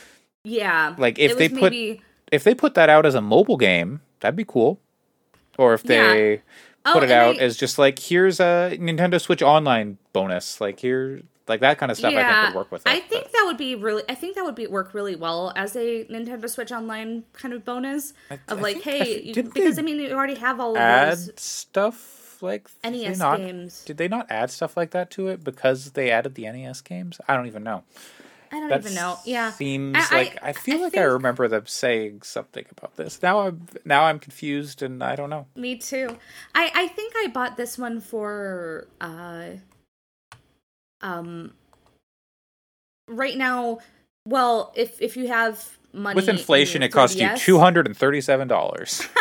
yeah. 0.44 0.94
Like 0.98 1.18
if 1.18 1.36
they 1.38 1.48
put 1.48 1.72
maybe... 1.72 2.02
if 2.32 2.44
they 2.44 2.54
put 2.54 2.74
that 2.74 2.88
out 2.88 3.06
as 3.06 3.14
a 3.14 3.20
mobile 3.20 3.56
game, 3.56 4.00
that'd 4.20 4.36
be 4.36 4.44
cool. 4.44 4.80
Or 5.58 5.74
if 5.74 5.82
they 5.82 6.32
yeah 6.34 6.38
oh, 6.84 6.92
put 6.92 7.02
it 7.02 7.10
out 7.10 7.36
I, 7.36 7.38
as 7.38 7.56
just 7.56 7.78
like 7.78 7.98
here's 7.98 8.40
a 8.40 8.76
Nintendo 8.80 9.20
Switch 9.20 9.42
Online 9.42 9.98
bonus, 10.12 10.60
like 10.60 10.80
here, 10.80 11.22
like 11.48 11.60
that 11.60 11.78
kind 11.78 11.90
of 11.90 11.98
stuff. 11.98 12.12
Yeah, 12.12 12.20
I 12.20 12.42
think 12.42 12.54
would 12.54 12.58
work 12.58 12.72
with. 12.72 12.86
It, 12.86 12.90
I 12.90 13.00
think 13.00 13.24
but. 13.24 13.32
that 13.32 13.44
would 13.46 13.56
be 13.56 13.74
really. 13.74 14.02
I 14.08 14.14
think 14.14 14.36
that 14.36 14.44
would 14.44 14.54
be 14.54 14.66
work 14.66 14.94
really 14.94 15.16
well 15.16 15.52
as 15.56 15.76
a 15.76 16.04
Nintendo 16.06 16.48
Switch 16.48 16.72
Online 16.72 17.24
kind 17.32 17.54
of 17.54 17.64
bonus 17.64 18.12
I, 18.30 18.34
of 18.48 18.58
I 18.58 18.62
like, 18.62 18.82
hey, 18.82 19.22
you, 19.22 19.34
because 19.34 19.78
I 19.78 19.82
mean 19.82 19.98
you 19.98 20.12
already 20.12 20.36
have 20.36 20.60
all 20.60 20.72
of 20.72 20.78
add 20.78 21.18
those 21.18 21.32
stuff 21.36 22.19
like 22.42 22.68
NES 22.84 23.18
not, 23.18 23.38
games. 23.38 23.84
Did 23.84 23.96
they 23.96 24.08
not 24.08 24.26
add 24.30 24.50
stuff 24.50 24.76
like 24.76 24.90
that 24.90 25.10
to 25.12 25.28
it 25.28 25.44
because 25.44 25.92
they 25.92 26.10
added 26.10 26.34
the 26.34 26.50
NES 26.50 26.80
games? 26.80 27.20
I 27.28 27.36
don't 27.36 27.46
even 27.46 27.62
know. 27.62 27.84
I 28.52 28.58
don't 28.58 28.68
that 28.68 28.80
even 28.80 28.94
know. 28.94 29.16
Yeah, 29.24 29.52
seems 29.52 29.96
I, 29.96 30.14
like 30.14 30.38
I, 30.42 30.48
I 30.48 30.52
feel 30.52 30.78
I 30.78 30.82
like 30.82 30.92
think... 30.92 31.02
I 31.02 31.06
remember 31.06 31.46
them 31.46 31.66
saying 31.66 32.22
something 32.22 32.64
about 32.70 32.96
this. 32.96 33.22
Now 33.22 33.40
I'm 33.40 33.66
now 33.84 34.04
I'm 34.04 34.18
confused 34.18 34.82
and 34.82 35.04
I 35.04 35.14
don't 35.14 35.30
know. 35.30 35.46
Me 35.54 35.76
too. 35.76 36.16
I 36.54 36.70
I 36.74 36.88
think 36.88 37.14
I 37.16 37.28
bought 37.28 37.56
this 37.56 37.78
one 37.78 38.00
for 38.00 38.88
uh 39.00 39.50
um 41.00 41.52
right 43.08 43.36
now. 43.36 43.78
Well, 44.26 44.72
if 44.74 45.00
if 45.00 45.16
you 45.16 45.28
have 45.28 45.78
money 45.92 46.16
with 46.16 46.28
inflation, 46.28 46.82
in 46.82 46.88
it 46.88 46.92
costs 46.92 47.16
you 47.16 47.30
two 47.36 47.60
hundred 47.60 47.86
and 47.86 47.96
thirty 47.96 48.20
seven 48.20 48.48
dollars. 48.48 49.06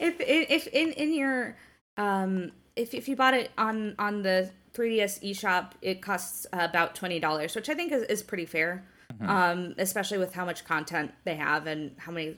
if 0.00 0.16
if 0.20 0.66
in 0.68 0.92
in 0.92 1.12
your 1.14 1.54
um 1.98 2.52
if 2.76 2.94
if 2.94 3.08
you 3.08 3.16
bought 3.16 3.34
it 3.34 3.50
on 3.58 3.94
on 3.98 4.22
the 4.22 4.50
3DS 4.72 5.22
eShop, 5.28 5.72
it 5.82 6.00
costs 6.00 6.46
about 6.52 6.94
twenty 6.94 7.18
dollars, 7.18 7.54
which 7.54 7.68
I 7.68 7.74
think 7.74 7.92
is, 7.92 8.02
is 8.04 8.22
pretty 8.22 8.46
fair, 8.46 8.84
mm-hmm. 9.12 9.28
um, 9.28 9.74
especially 9.78 10.18
with 10.18 10.32
how 10.32 10.44
much 10.44 10.64
content 10.64 11.12
they 11.24 11.34
have 11.34 11.66
and 11.66 11.96
how 11.98 12.12
many 12.12 12.36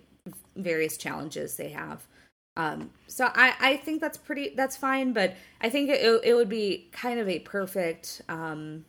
various 0.56 0.96
challenges 0.96 1.56
they 1.56 1.70
have. 1.70 2.06
Um, 2.56 2.90
so 3.06 3.30
I, 3.34 3.54
I 3.60 3.76
think 3.76 4.00
that's 4.00 4.18
pretty 4.18 4.54
that's 4.56 4.76
fine, 4.76 5.12
but 5.12 5.34
I 5.60 5.68
think 5.68 5.90
it 5.90 6.00
it 6.24 6.34
would 6.34 6.48
be 6.48 6.88
kind 6.92 7.20
of 7.20 7.28
a 7.28 7.40
perfect 7.40 8.22
um, 8.28 8.84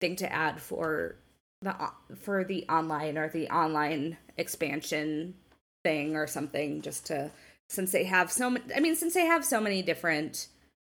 thing 0.00 0.16
to 0.16 0.32
add 0.32 0.60
for 0.60 1.16
the 1.62 1.74
for 2.16 2.44
the 2.44 2.64
online 2.68 3.18
or 3.18 3.28
the 3.28 3.48
online 3.50 4.16
expansion 4.36 5.34
thing 5.84 6.16
or 6.16 6.26
something 6.26 6.82
just 6.82 7.06
to 7.06 7.30
since 7.68 7.92
they 7.92 8.04
have 8.04 8.30
so 8.32 8.50
many 8.50 8.64
I 8.74 8.80
mean 8.80 8.96
since 8.96 9.14
they 9.14 9.26
have 9.26 9.44
so 9.44 9.60
many 9.60 9.82
different 9.82 10.48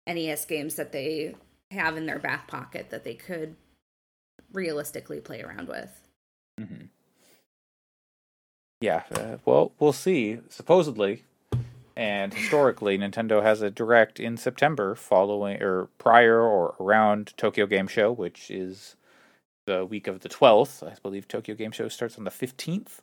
NES 0.06 0.44
games 0.44 0.74
that 0.76 0.92
they 0.92 1.34
have 1.70 1.96
in 1.96 2.06
their 2.06 2.18
back 2.18 2.46
pocket 2.46 2.90
that 2.90 3.04
they 3.04 3.14
could 3.14 3.56
realistically 4.52 5.20
play 5.20 5.42
around 5.42 5.68
with. 5.68 6.08
Mm-hmm. 6.60 6.86
Yeah, 8.80 9.02
uh, 9.10 9.36
well, 9.44 9.72
we'll 9.78 9.92
see. 9.92 10.38
Supposedly, 10.48 11.24
and 11.96 12.34
historically, 12.34 12.98
Nintendo 12.98 13.42
has 13.42 13.62
a 13.62 13.70
direct 13.70 14.20
in 14.20 14.36
September 14.36 14.94
following 14.94 15.62
or 15.62 15.88
prior 15.98 16.40
or 16.40 16.74
around 16.78 17.32
Tokyo 17.36 17.66
Game 17.66 17.88
Show, 17.88 18.12
which 18.12 18.50
is 18.50 18.96
the 19.66 19.84
week 19.84 20.06
of 20.06 20.20
the 20.20 20.28
12th. 20.28 20.86
I 20.86 20.94
believe 21.02 21.26
Tokyo 21.26 21.54
Game 21.54 21.72
Show 21.72 21.88
starts 21.88 22.18
on 22.18 22.24
the 22.24 22.30
15th. 22.30 22.98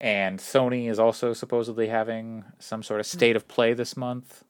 And 0.00 0.38
Sony 0.38 0.88
is 0.88 0.98
also 0.98 1.32
supposedly 1.32 1.88
having 1.88 2.44
some 2.58 2.82
sort 2.82 3.00
of 3.00 3.06
hmm. 3.06 3.16
state 3.16 3.36
of 3.36 3.48
play 3.48 3.74
this 3.74 3.96
month. 3.96 4.44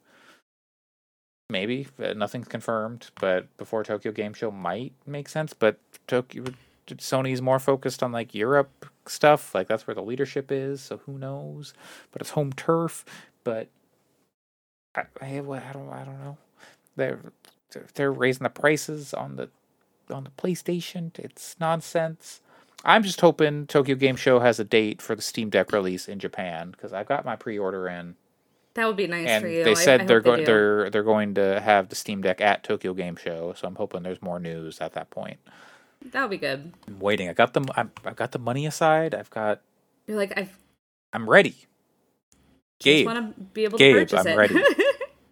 Maybe 1.50 1.88
nothing's 2.14 2.48
confirmed, 2.48 3.08
but 3.18 3.56
before 3.56 3.82
Tokyo 3.82 4.12
Game 4.12 4.34
Show 4.34 4.50
might 4.50 4.92
make 5.06 5.30
sense. 5.30 5.54
But 5.54 5.78
Tokyo 6.06 6.44
Sony's 6.86 7.40
more 7.40 7.58
focused 7.58 8.02
on 8.02 8.12
like 8.12 8.34
Europe 8.34 8.86
stuff, 9.06 9.54
like 9.54 9.66
that's 9.66 9.86
where 9.86 9.94
the 9.94 10.02
leadership 10.02 10.52
is. 10.52 10.82
So 10.82 10.98
who 11.06 11.18
knows? 11.18 11.72
But 12.12 12.20
it's 12.20 12.30
home 12.30 12.52
turf. 12.52 13.06
But 13.44 13.68
I, 14.94 15.02
I, 15.22 15.26
I 15.26 15.40
don't, 15.40 15.90
I 15.90 16.04
don't 16.04 16.20
know. 16.20 16.36
They're 16.96 17.32
they're 17.94 18.12
raising 18.12 18.44
the 18.44 18.50
prices 18.50 19.14
on 19.14 19.36
the 19.36 19.48
on 20.10 20.24
the 20.24 20.30
PlayStation. 20.30 21.18
It's 21.18 21.56
nonsense. 21.60 22.40
I'm 22.84 23.02
just 23.02 23.20
hoping 23.20 23.66
Tokyo 23.66 23.96
Game 23.96 24.16
Show 24.16 24.40
has 24.40 24.60
a 24.60 24.64
date 24.64 25.02
for 25.02 25.14
the 25.14 25.22
Steam 25.22 25.50
Deck 25.50 25.72
release 25.72 26.08
in 26.08 26.18
Japan 26.18 26.70
because 26.70 26.92
I've 26.92 27.08
got 27.08 27.24
my 27.24 27.36
pre-order 27.36 27.88
in. 27.88 28.14
That 28.74 28.86
would 28.86 28.96
be 28.96 29.08
nice 29.08 29.28
and 29.28 29.42
for 29.42 29.48
you. 29.48 29.64
They 29.64 29.74
said 29.74 30.02
I, 30.02 30.04
I 30.04 30.06
they're 30.06 30.20
going 30.20 30.38
they 30.40 30.44
they're 30.44 30.90
they're 30.90 31.02
going 31.02 31.34
to 31.34 31.60
have 31.60 31.88
the 31.88 31.96
Steam 31.96 32.22
Deck 32.22 32.40
at 32.40 32.62
Tokyo 32.62 32.94
Game 32.94 33.16
Show, 33.16 33.52
so 33.56 33.66
I'm 33.66 33.74
hoping 33.74 34.04
there's 34.04 34.22
more 34.22 34.38
news 34.38 34.80
at 34.80 34.92
that 34.92 35.10
point. 35.10 35.38
That 36.12 36.22
would 36.22 36.30
be 36.30 36.38
good. 36.38 36.72
I'm 36.86 37.00
waiting. 37.00 37.28
I 37.28 37.32
got 37.32 37.54
them. 37.54 37.66
i 37.76 37.86
have 38.04 38.16
got 38.16 38.30
the 38.30 38.38
money 38.38 38.66
aside. 38.66 39.14
I've 39.14 39.30
got. 39.30 39.62
You're 40.06 40.16
like 40.16 40.32
I've. 40.36 40.56
I'm 41.12 41.28
ready. 41.28 41.56
Gabe, 42.80 43.06
want 43.06 43.36
to 43.36 43.42
be 43.42 43.64
able 43.64 43.78
Gabe, 43.78 43.94
to 43.94 44.00
purchase 44.16 44.26
I'm 44.26 44.32
it. 44.32 44.36
ready. 44.36 44.62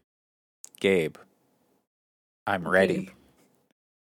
Gabe, 0.81 1.17
I'm 2.47 2.67
ready. 2.67 3.11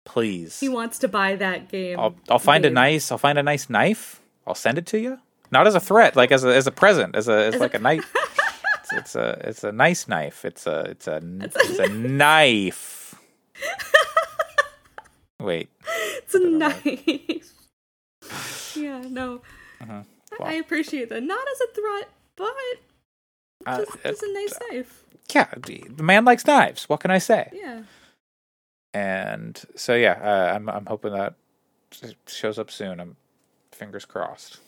Please. 0.08 0.60
He 0.60 0.70
wants 0.70 1.00
to 1.00 1.08
buy 1.10 1.36
that 1.36 1.68
game. 1.68 2.00
I'll 2.00 2.16
I'll 2.30 2.40
find 2.40 2.66
a 2.66 2.70
nice 2.70 3.12
I'll 3.12 3.18
find 3.18 3.38
a 3.38 3.44
nice 3.44 3.70
knife. 3.70 4.22
I'll 4.48 4.56
send 4.56 4.78
it 4.78 4.86
to 4.88 4.98
you. 5.00 5.20
Not 5.52 5.68
as 5.68 5.76
a 5.76 5.80
threat, 5.82 6.16
like 6.16 6.32
as 6.32 6.44
a 6.46 6.56
as 6.56 6.66
a 6.66 6.72
present, 6.72 7.16
as 7.16 7.28
a 7.28 7.48
as, 7.48 7.56
As 7.56 7.62
like 7.62 7.74
a 7.74 7.80
knife. 7.80 8.10
it's, 8.80 8.94
it's 8.94 9.16
a 9.16 9.42
it's 9.44 9.64
a 9.66 9.72
nice 9.74 10.08
knife. 10.08 10.46
It's 10.46 10.66
a 10.66 10.80
it's 10.92 11.08
a 11.08 11.18
It's 11.42 11.56
it's 11.58 11.80
a- 11.80 11.84
a 11.84 11.90
knife. 11.90 13.16
Wait. 15.40 15.70
It's 16.18 16.36
a 16.36 16.40
Put 16.40 16.48
it 16.48 16.54
on 16.54 16.60
knife. 16.60 17.54
yeah, 18.76 19.02
no. 19.08 19.42
Mhm. 19.82 20.06
I 20.42 20.54
appreciate 20.54 21.10
that. 21.10 21.22
Not 21.24 21.46
as 21.52 21.60
a 21.62 21.74
threat, 21.74 22.10
but 22.36 22.54
Uh, 23.66 23.78
just, 23.86 24.04
just 24.04 24.24
a 24.24 24.34
nice 24.34 24.54
knife. 24.72 25.04
Yeah, 25.34 25.48
the 25.58 26.04
man 26.04 26.24
likes 26.26 26.46
knives. 26.46 26.88
What 26.90 27.00
can 27.02 27.12
I 27.12 27.18
say? 27.20 27.50
Yeah. 27.54 27.82
And 28.94 29.62
so 29.76 29.96
yeah, 29.96 30.20
uh, 30.22 30.56
I'm 30.56 30.70
I'm 30.70 30.86
hoping 30.88 31.14
that 31.14 31.36
shows 32.28 32.60
up 32.60 32.72
soon. 32.72 33.00
I'm 33.00 33.16
fingers 33.72 34.06
crossed. 34.06 34.60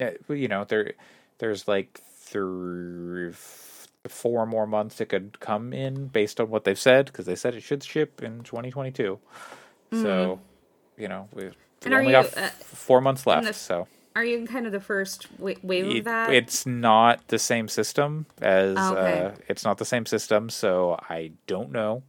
Yeah, 0.00 0.12
you 0.28 0.48
know 0.48 0.64
there 0.64 0.94
there's 1.38 1.68
like 1.68 2.00
three, 2.18 3.32
four 4.08 4.46
more 4.46 4.66
months 4.66 5.00
it 5.00 5.06
could 5.10 5.40
come 5.40 5.72
in 5.72 6.08
based 6.08 6.40
on 6.40 6.50
what 6.50 6.64
they've 6.64 6.78
said 6.78 7.06
because 7.06 7.26
they 7.26 7.36
said 7.36 7.54
it 7.54 7.62
should 7.62 7.84
ship 7.84 8.22
in 8.22 8.42
2022. 8.42 9.18
So 9.92 10.40
you 10.98 11.08
know 11.08 11.28
we 11.34 11.44
we 11.44 11.52
And 11.84 11.94
only 11.94 12.12
you, 12.12 12.12
got 12.12 12.26
f- 12.26 12.38
uh, 12.38 12.50
four 12.50 13.00
months 13.00 13.26
left. 13.26 13.46
the- 13.46 13.54
so 13.54 13.88
Are 14.16 14.24
you 14.24 14.38
in 14.38 14.46
kind 14.46 14.66
of 14.66 14.72
the 14.72 14.80
first 14.80 15.28
wa- 15.38 15.52
wave 15.62 15.86
it- 15.86 15.98
of 15.98 16.04
that? 16.06 16.32
it's 16.32 16.66
not 16.66 17.28
the 17.28 17.38
same 17.38 17.68
system 17.68 18.26
as 18.40 18.74
Oh, 18.78 18.96
okay. 18.96 19.20
uh, 19.26 19.30
it's 19.48 19.62
not 19.64 19.78
the 19.78 19.84
same 19.84 20.06
system. 20.06 20.48
So 20.50 20.98
I 21.08 21.32
don't 21.46 21.70
know. 21.70 22.02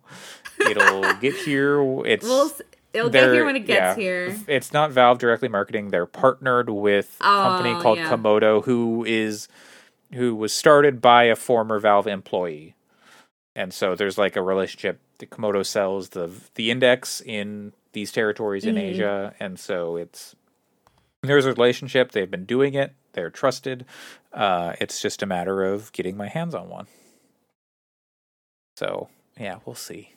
It'll 0.67 1.13
get 1.21 1.35
here. 1.35 1.79
It's 2.05 2.23
We'll 2.25 2.51
it'll 2.93 3.09
get 3.09 3.31
here 3.33 3.45
when 3.45 3.55
it 3.57 3.65
gets 3.67 3.97
yeah, 3.97 4.03
here. 4.03 4.35
It's 4.47 4.71
not 4.73 4.91
Valve 4.91 5.19
directly 5.19 5.49
marketing. 5.49 5.89
They're 5.89 6.05
partnered 6.05 6.69
with 6.69 7.17
a 7.19 7.23
company 7.23 7.75
Oh, 7.75 7.81
called 7.81 7.97
yeah. 7.99 8.09
Komodo, 8.09 8.63
who 8.63 9.03
is 9.05 9.47
who 10.13 10.33
was 10.33 10.53
started 10.53 11.01
by 11.01 11.25
a 11.25 11.35
former 11.35 11.77
Valve 11.79 12.07
employee, 12.07 12.73
and 13.55 13.73
so 13.73 13.93
there's 13.95 14.17
like 14.17 14.35
a 14.37 14.41
relationship. 14.41 14.99
The 15.19 15.25
Komodo 15.25 15.65
sells 15.65 16.09
the 16.09 16.29
the 16.55 16.71
index 16.71 17.21
in 17.21 17.73
these 17.91 18.11
territories 18.13 18.63
in 18.65 18.75
Mhm. 18.75 18.81
Asia, 18.81 19.33
and 19.39 19.59
so 19.59 19.97
it's 19.97 20.35
there's 21.27 21.45
a 21.45 21.53
relationship. 21.53 22.11
They've 22.11 22.29
been 22.29 22.45
doing 22.45 22.73
it. 22.73 22.93
They're 23.13 23.29
trusted. 23.29 23.85
Uh, 24.33 24.73
it's 24.79 25.01
just 25.01 25.21
a 25.23 25.25
matter 25.25 25.63
of 25.63 25.91
getting 25.91 26.17
my 26.17 26.27
hands 26.27 26.53
on 26.53 26.69
one. 26.69 26.87
So 28.77 29.09
yeah, 29.39 29.59
we'll 29.65 29.75
see. 29.75 30.13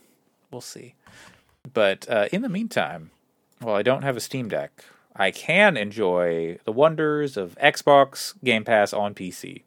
We'll 0.51 0.61
see. 0.61 0.95
But 1.73 2.09
uh, 2.09 2.29
in 2.33 2.43
the 2.43 2.49
meantime, 2.49 3.11
while 3.61 3.75
I 3.75 3.83
don't 3.83 4.03
have 4.03 4.17
a 4.17 4.21
Steam 4.21 4.49
Deck, 4.49 4.85
I 5.15 5.31
can 5.31 5.77
enjoy 5.77 6.59
the 6.65 6.73
wonders 6.73 7.37
of 7.37 7.57
Xbox 7.63 8.35
Game 8.43 8.65
Pass 8.65 8.93
on 8.93 9.15
PC, 9.15 9.63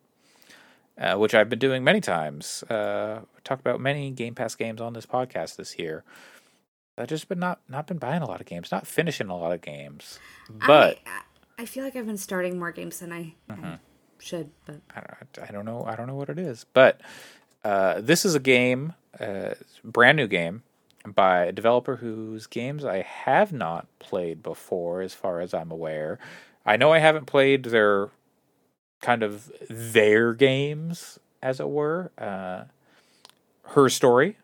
uh, 0.97 1.15
which 1.15 1.35
I've 1.35 1.49
been 1.49 1.59
doing 1.59 1.83
many 1.83 2.01
times. 2.01 2.63
Uh, 2.63 3.21
talked 3.43 3.61
about 3.61 3.79
many 3.79 4.09
Game 4.11 4.35
Pass 4.35 4.55
games 4.55 4.81
on 4.81 4.93
this 4.93 5.05
podcast 5.05 5.55
this 5.57 5.77
year. 5.77 6.03
I've 6.97 7.07
just 7.07 7.27
been 7.27 7.39
not 7.39 7.59
not 7.67 7.87
been 7.87 7.97
buying 7.97 8.21
a 8.21 8.27
lot 8.27 8.39
of 8.39 8.45
games, 8.45 8.71
not 8.71 8.85
finishing 8.85 9.29
a 9.29 9.37
lot 9.37 9.51
of 9.51 9.61
games, 9.61 10.19
but 10.67 10.99
I, 11.05 11.21
I 11.58 11.66
feel 11.66 11.84
like 11.84 11.95
I've 11.95 12.06
been 12.06 12.18
starting 12.18 12.58
more 12.60 12.72
games 12.72 12.99
than 12.99 13.12
I 13.14 13.36
Mm-hmm. 13.49 13.74
should, 14.20 14.49
but 14.66 14.80
I 14.95 15.01
don't, 15.01 15.49
I 15.49 15.51
don't 15.51 15.66
know. 15.66 15.84
I 15.86 15.95
don't 15.95 16.08
know 16.08 16.16
what 16.16 16.30
it 16.30 16.39
is, 16.39 16.66
but 16.74 17.01
uh, 17.64 18.01
this 18.01 18.26
is 18.26 18.36
a 18.36 18.39
game, 18.39 18.93
uh, 19.20 19.54
brand 19.84 20.18
new 20.18 20.28
game 20.28 20.64
by 21.06 21.45
a 21.45 21.51
developer 21.51 21.97
whose 21.97 22.47
games 22.47 22.84
I 22.86 23.01
have 23.01 23.51
not 23.54 23.88
played 23.99 24.41
before, 24.41 25.01
as 25.01 25.14
far 25.14 25.41
as 25.41 25.54
I'm 25.54 25.72
aware. 25.72 26.18
I 26.66 26.78
know 26.78 26.91
I 26.93 26.99
haven't 26.99 27.26
played 27.26 27.66
their 27.66 28.10
kind 29.01 29.22
of 29.22 29.51
their 29.70 30.34
games, 30.34 31.20
as 31.41 31.60
it 31.60 31.70
were. 31.70 32.12
Uh, 32.18 32.64
Her 33.74 33.89
story 33.89 34.38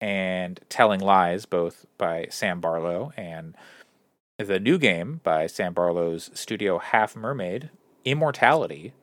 and 0.00 0.60
Telling 0.68 1.00
Lies, 1.00 1.44
both 1.46 1.84
by 1.98 2.28
Sam 2.30 2.60
Barlow, 2.60 3.12
and 3.16 3.56
the 4.46 4.60
new 4.60 4.78
game 4.78 5.20
by 5.24 5.46
Sam 5.46 5.74
Barlow's 5.74 6.30
studio 6.32 6.78
Half 6.78 7.16
Mermaid, 7.16 7.70
Immortality 8.04 8.94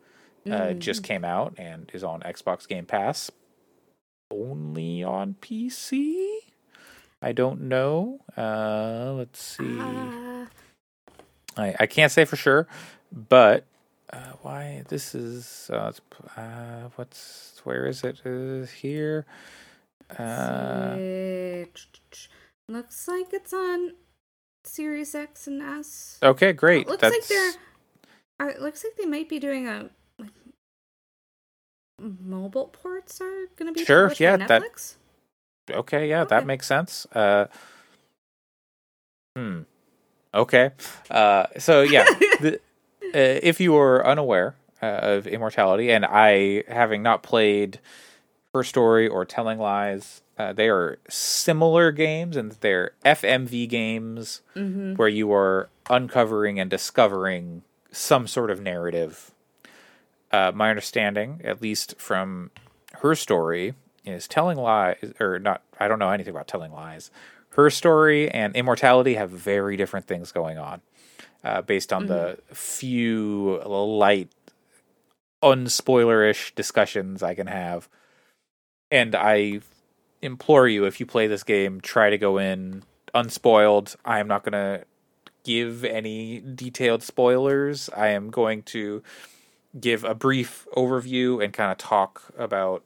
uh, 0.49 0.73
just 0.73 1.03
came 1.03 1.25
out 1.25 1.53
and 1.57 1.89
is 1.93 2.03
on 2.03 2.21
Xbox 2.21 2.67
Game 2.67 2.85
Pass. 2.85 3.31
Only 4.31 5.03
on 5.03 5.35
PC? 5.41 6.37
I 7.21 7.31
don't 7.31 7.61
know. 7.61 8.19
Uh, 8.37 9.13
let's 9.15 9.41
see. 9.41 9.79
uh, 9.79 10.45
I, 11.57 11.75
I 11.79 11.85
can't 11.87 12.11
say 12.11 12.25
for 12.25 12.35
sure, 12.35 12.67
but 13.11 13.65
uh, 14.11 14.33
why 14.41 14.83
this 14.89 15.15
is 15.15 15.69
uh, 15.73 15.91
uh, 16.37 16.89
what's 16.95 17.61
where 17.63 17.85
is 17.85 18.03
it? 18.03 18.21
Uh, 18.25 18.65
here. 18.67 19.25
Uh, 20.19 20.95
looks 22.67 23.07
like 23.07 23.33
it's 23.33 23.53
on 23.53 23.93
Series 24.67 25.15
X 25.15 25.47
and 25.47 25.61
S. 25.61 26.19
okay, 26.23 26.53
great. 26.53 26.87
It 26.87 26.89
looks 26.89 27.01
That's 27.01 27.15
like 27.15 27.27
they're. 27.27 28.49
It 28.49 28.61
looks 28.61 28.83
like 28.83 28.95
they 28.97 29.05
might 29.05 29.29
be 29.29 29.39
doing 29.39 29.67
a 29.67 29.89
like 30.19 30.31
mobile 31.99 32.67
ports 32.67 33.21
are 33.21 33.47
going 33.55 33.73
to 33.73 33.79
be 33.79 33.85
Sure, 33.85 34.11
yeah, 34.17 34.37
that- 34.37 34.95
Okay, 35.71 36.09
yeah, 36.09 36.25
that 36.25 36.45
makes 36.45 36.67
sense. 36.67 37.07
Uh, 37.11 37.47
hmm. 39.35 39.61
Okay. 40.33 40.71
Uh, 41.09 41.45
so 41.57 41.81
yeah, 41.81 42.03
the, 42.39 42.59
uh, 43.03 43.39
if 43.41 43.59
you 43.59 43.75
are 43.77 44.05
unaware 44.05 44.55
uh, 44.83 44.99
of 45.01 45.27
Immortality, 45.27 45.91
and 45.91 46.05
I 46.05 46.63
having 46.67 47.01
not 47.01 47.23
played 47.23 47.79
Her 48.53 48.63
Story 48.63 49.07
or 49.07 49.25
Telling 49.25 49.57
Lies, 49.57 50.21
uh, 50.37 50.51
they 50.53 50.67
are 50.69 50.97
similar 51.09 51.91
games, 51.91 52.35
and 52.35 52.51
they're 52.61 52.91
FMV 53.05 53.67
games 53.69 54.41
Mm-hmm. 54.55 54.95
where 54.95 55.07
you 55.07 55.31
are 55.33 55.69
uncovering 55.89 56.59
and 56.59 56.69
discovering 56.69 57.61
some 57.91 58.27
sort 58.27 58.49
of 58.51 58.59
narrative. 58.61 59.31
uh, 60.31 60.51
my 60.53 60.69
understanding, 60.69 61.39
at 61.45 61.61
least 61.61 61.95
from 61.97 62.51
her 63.01 63.15
story, 63.15 63.73
is 64.03 64.27
telling 64.27 64.57
lies, 64.57 65.13
or 65.19 65.39
not, 65.39 65.61
I 65.79 65.87
don't 65.87 65.99
know 65.99 66.09
anything 66.09 66.31
about 66.33 66.47
telling 66.47 66.73
lies. 66.73 67.09
Her 67.51 67.69
story 67.69 68.29
and 68.29 68.53
immortality 68.55 69.13
have 69.13 69.29
very 69.29 69.77
different 69.77 70.07
things 70.07 70.33
going 70.33 70.57
on 70.57 70.81
uh, 71.43 71.61
based 71.61 71.93
on 71.93 72.07
mm-hmm. 72.07 72.13
the 72.13 72.55
few 72.55 73.61
light, 73.65 74.29
unspoilerish 75.41 76.53
discussions 76.55 77.23
I 77.23 77.35
can 77.35 77.47
have. 77.47 77.87
And 78.91 79.15
I 79.15 79.61
implore 80.21 80.67
you, 80.67 80.85
if 80.85 80.99
you 80.99 81.05
play 81.05 81.27
this 81.27 81.43
game, 81.43 81.81
try 81.81 82.09
to 82.09 82.17
go 82.17 82.37
in 82.37 82.83
unspoiled. 83.13 83.95
I 84.05 84.19
am 84.19 84.27
not 84.27 84.43
going 84.43 84.53
to 84.53 84.85
give 85.43 85.85
any 85.85 86.41
detailed 86.41 87.03
spoilers. 87.03 87.89
I 87.95 88.07
am 88.07 88.29
going 88.29 88.63
to 88.63 89.03
give 89.79 90.03
a 90.03 90.15
brief 90.15 90.67
overview 90.75 91.43
and 91.43 91.53
kind 91.53 91.71
of 91.71 91.77
talk 91.77 92.23
about 92.37 92.83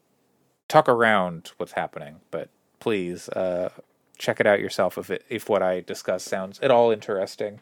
talk 0.68 0.88
around 0.88 1.52
what's 1.58 1.74
happening. 1.74 2.22
But 2.32 2.50
please 2.80 3.30
uh, 3.30 3.70
check 4.18 4.40
it 4.40 4.46
out 4.46 4.60
yourself 4.60 4.98
if 4.98 5.10
it 5.10 5.26
if 5.30 5.50
what 5.50 5.64
I 5.64 5.82
discuss 5.82 6.24
sounds 6.24 6.60
at 6.60 6.72
all 6.72 6.92
interesting. 6.92 7.60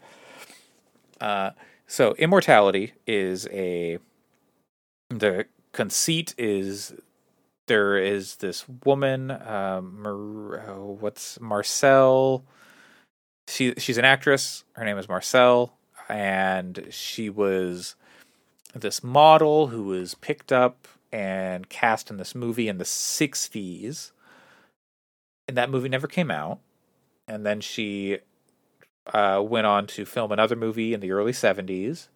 Uh, 1.22 1.52
so 1.86 2.14
immortality 2.16 2.94
is 3.06 3.48
a 3.52 4.00
the 5.10 5.46
conceit 5.72 6.36
is 6.38 6.94
there 7.68 7.98
is 7.98 8.38
this 8.38 8.66
woman 8.84 9.32
um, 9.32 10.02
Mar- 10.02 10.66
oh, 10.70 10.98
what's 11.00 11.40
Marcel? 11.40 12.44
She 13.48 13.74
she's 13.78 13.98
an 13.98 14.06
actress. 14.06 14.64
Her 14.74 14.84
name 14.86 14.98
is 14.98 15.08
Marcel. 15.08 15.74
And 16.10 16.88
she 16.90 17.30
was 17.30 17.96
this 18.74 19.04
model 19.04 19.68
who 19.68 19.84
was 19.84 20.16
picked 20.16 20.52
up 20.52 20.88
and 21.12 21.68
cast 21.70 22.10
in 22.10 22.18
this 22.18 22.34
movie 22.36 22.68
in 22.68 22.78
the 22.78 22.84
60s 22.84 24.12
and 25.48 25.58
that 25.58 25.70
movie 25.70 25.90
never 25.90 26.08
came 26.08 26.30
out. 26.30 26.60
And 27.28 27.46
then 27.46 27.62
she 27.62 28.20
uh, 29.14 29.42
went 29.46 29.68
on 29.68 29.88
to 29.88 30.06
film 30.06 30.32
another 30.32 30.56
movie 30.56 30.94
in 30.94 31.00
the 31.00 31.12
early 31.12 31.32
70s. 31.32 32.08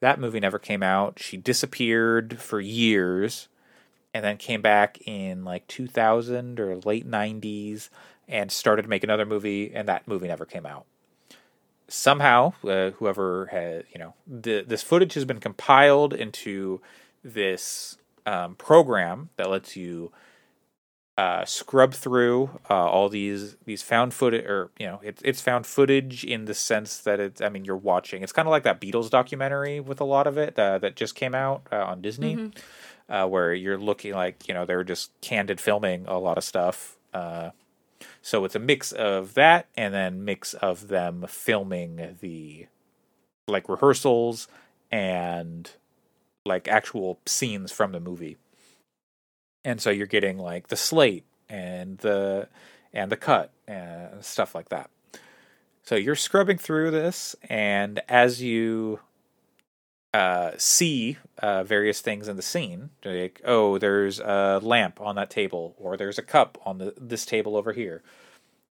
That 0.00 0.18
movie 0.18 0.40
never 0.40 0.58
came 0.58 0.82
out. 0.82 1.18
She 1.18 1.36
disappeared 1.36 2.38
for 2.38 2.60
years 2.60 3.48
and 4.12 4.24
then 4.24 4.36
came 4.36 4.62
back 4.62 4.98
in 5.06 5.44
like 5.44 5.66
2000 5.68 6.58
or 6.58 6.76
late 6.76 7.08
90s 7.08 7.88
and 8.28 8.50
started 8.50 8.82
to 8.82 8.88
make 8.88 9.04
another 9.04 9.26
movie, 9.26 9.72
and 9.74 9.88
that 9.88 10.06
movie 10.06 10.28
never 10.28 10.46
came 10.46 10.66
out. 10.66 10.86
Somehow, 11.88 12.52
uh, 12.64 12.90
whoever 12.90 13.46
had, 13.46 13.84
you 13.92 13.98
know, 13.98 14.14
the, 14.26 14.64
this 14.66 14.82
footage 14.82 15.14
has 15.14 15.24
been 15.24 15.40
compiled 15.40 16.14
into 16.14 16.80
this 17.24 17.98
um, 18.26 18.54
program 18.54 19.30
that 19.36 19.50
lets 19.50 19.76
you 19.76 20.12
uh, 21.20 21.44
scrub 21.44 21.92
through 21.92 22.48
uh, 22.70 22.74
all 22.74 23.10
these 23.10 23.56
these 23.66 23.82
found 23.82 24.14
footage, 24.14 24.44
or 24.46 24.70
you 24.78 24.86
know, 24.86 25.00
it's 25.02 25.20
it's 25.22 25.40
found 25.42 25.66
footage 25.66 26.24
in 26.24 26.46
the 26.46 26.54
sense 26.54 26.98
that 27.00 27.20
it's. 27.20 27.42
I 27.42 27.50
mean, 27.50 27.66
you're 27.66 27.76
watching. 27.76 28.22
It's 28.22 28.32
kind 28.32 28.48
of 28.48 28.50
like 28.50 28.62
that 28.62 28.80
Beatles 28.80 29.10
documentary 29.10 29.80
with 29.80 30.00
a 30.00 30.04
lot 30.04 30.26
of 30.26 30.38
it 30.38 30.58
uh, 30.58 30.78
that 30.78 30.96
just 30.96 31.14
came 31.14 31.34
out 31.34 31.66
uh, 31.70 31.84
on 31.84 32.00
Disney, 32.00 32.36
mm-hmm. 32.36 32.58
Uh, 33.10 33.26
where 33.26 33.52
you're 33.52 33.78
looking 33.78 34.14
like 34.14 34.46
you 34.48 34.54
know 34.54 34.64
they're 34.64 34.84
just 34.84 35.10
candid 35.20 35.60
filming 35.60 36.06
a 36.06 36.18
lot 36.18 36.38
of 36.38 36.44
stuff. 36.44 36.96
Uh, 37.12 37.50
so 38.22 38.44
it's 38.44 38.54
a 38.54 38.60
mix 38.60 38.92
of 38.92 39.34
that 39.34 39.66
and 39.76 39.92
then 39.92 40.24
mix 40.24 40.54
of 40.54 40.88
them 40.88 41.24
filming 41.28 42.16
the 42.20 42.66
like 43.48 43.68
rehearsals 43.68 44.46
and 44.90 45.72
like 46.46 46.68
actual 46.68 47.18
scenes 47.26 47.72
from 47.72 47.92
the 47.92 48.00
movie 48.00 48.36
and 49.64 49.80
so 49.80 49.90
you're 49.90 50.06
getting 50.06 50.38
like 50.38 50.68
the 50.68 50.76
slate 50.76 51.24
and 51.48 51.98
the 51.98 52.48
and 52.92 53.10
the 53.10 53.16
cut 53.16 53.52
and 53.66 54.24
stuff 54.24 54.54
like 54.54 54.68
that. 54.70 54.90
So 55.82 55.94
you're 55.96 56.16
scrubbing 56.16 56.58
through 56.58 56.90
this, 56.90 57.34
and 57.48 58.00
as 58.08 58.42
you 58.42 59.00
uh, 60.12 60.52
see 60.56 61.18
uh, 61.38 61.64
various 61.64 62.00
things 62.00 62.28
in 62.28 62.36
the 62.36 62.42
scene, 62.42 62.90
like 63.04 63.40
oh, 63.44 63.78
there's 63.78 64.20
a 64.20 64.60
lamp 64.62 65.00
on 65.00 65.14
that 65.16 65.30
table, 65.30 65.74
or 65.78 65.96
there's 65.96 66.18
a 66.18 66.22
cup 66.22 66.58
on 66.64 66.78
the 66.78 66.94
this 67.00 67.24
table 67.24 67.56
over 67.56 67.72
here. 67.72 68.02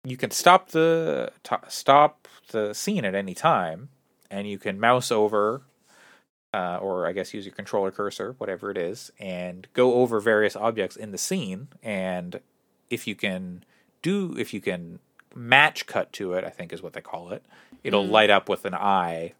You 0.05 0.17
can 0.17 0.31
stop 0.31 0.71
the 0.71 1.33
t- 1.43 1.57
stop 1.69 2.27
the 2.51 2.73
scene 2.75 3.05
at 3.05 3.15
any 3.15 3.35
time, 3.35 3.91
and 4.31 4.49
you 4.49 4.59
can 4.59 4.81
mouse 4.81 5.11
over 5.11 5.63
uh, 6.53 6.79
or 6.81 7.07
I 7.07 7.13
guess 7.13 7.33
use 7.33 7.47
your 7.47 7.55
controller 7.55 7.91
cursor, 7.91 8.35
whatever 8.39 8.71
it 8.71 8.79
is, 8.79 9.13
and 9.19 9.67
go 9.73 9.95
over 9.95 10.21
various 10.21 10.57
objects 10.57 10.97
in 10.97 11.13
the 11.13 11.19
scene. 11.19 11.69
And 11.83 12.41
if 12.89 13.07
you 13.07 13.15
can 13.15 13.65
do, 14.03 14.35
if 14.37 14.53
you 14.53 14.61
can 14.61 14.99
match 15.35 15.87
cut 15.87 16.13
to 16.15 16.33
it, 16.33 16.45
I 16.45 16.51
think 16.51 16.73
is 16.73 16.83
what 16.83 16.93
they 16.93 17.01
call 17.01 17.31
it, 17.31 17.45
it'll 17.85 18.07
mm. 18.07 18.11
light 18.11 18.31
up 18.31 18.49
with 18.49 18.65
an 18.65 18.75
eye. 18.75 19.35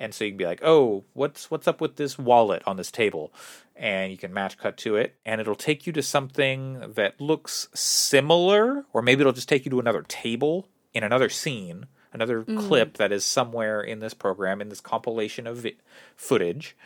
And 0.00 0.12
so 0.12 0.24
you 0.24 0.32
can 0.32 0.38
be 0.38 0.46
like, 0.46 0.62
oh, 0.64 1.04
what's 1.12 1.50
what's 1.50 1.68
up 1.68 1.80
with 1.80 1.96
this 1.96 2.18
wallet 2.18 2.62
on 2.66 2.76
this 2.76 2.90
table? 2.90 3.32
And 3.76 4.10
you 4.10 4.18
can 4.18 4.32
match 4.34 4.58
cut 4.58 4.76
to 4.78 4.96
it, 4.96 5.14
and 5.24 5.40
it'll 5.40 5.54
take 5.54 5.86
you 5.86 5.92
to 5.92 6.02
something 6.02 6.92
that 6.94 7.20
looks 7.20 7.68
similar, 7.74 8.84
or 8.92 9.02
maybe 9.02 9.20
it'll 9.20 9.32
just 9.32 9.48
take 9.48 9.64
you 9.64 9.70
to 9.70 9.80
another 9.80 10.02
table 10.02 10.66
in 10.92 11.04
another 11.04 11.28
scene 11.28 11.86
another 12.12 12.42
mm. 12.42 12.58
clip 12.58 12.96
that 12.96 13.12
is 13.12 13.24
somewhere 13.24 13.80
in 13.80 14.00
this 14.00 14.14
program 14.14 14.60
in 14.60 14.68
this 14.68 14.80
compilation 14.80 15.46
of 15.46 15.58
vi- 15.58 15.76
footage 16.16 16.76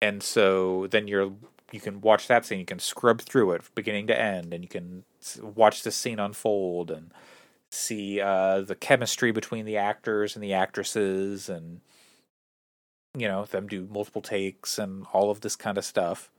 and 0.00 0.22
so 0.22 0.86
then 0.90 1.06
you're 1.06 1.32
you 1.70 1.80
can 1.80 2.00
watch 2.00 2.28
that 2.28 2.44
scene 2.44 2.58
you 2.58 2.64
can 2.64 2.78
scrub 2.78 3.20
through 3.20 3.52
it 3.52 3.62
beginning 3.74 4.06
to 4.06 4.18
end 4.18 4.52
and 4.52 4.64
you 4.64 4.68
can 4.68 5.04
watch 5.40 5.82
the 5.82 5.90
scene 5.90 6.18
unfold 6.18 6.90
and 6.90 7.12
see 7.70 8.20
uh, 8.20 8.60
the 8.60 8.74
chemistry 8.74 9.32
between 9.32 9.64
the 9.64 9.76
actors 9.78 10.36
and 10.36 10.42
the 10.42 10.52
actresses 10.52 11.48
and 11.48 11.80
you 13.16 13.28
know 13.28 13.44
them 13.44 13.66
do 13.66 13.88
multiple 13.90 14.22
takes 14.22 14.78
and 14.78 15.06
all 15.12 15.30
of 15.30 15.40
this 15.40 15.56
kind 15.56 15.76
of 15.78 15.84
stuff 15.84 16.30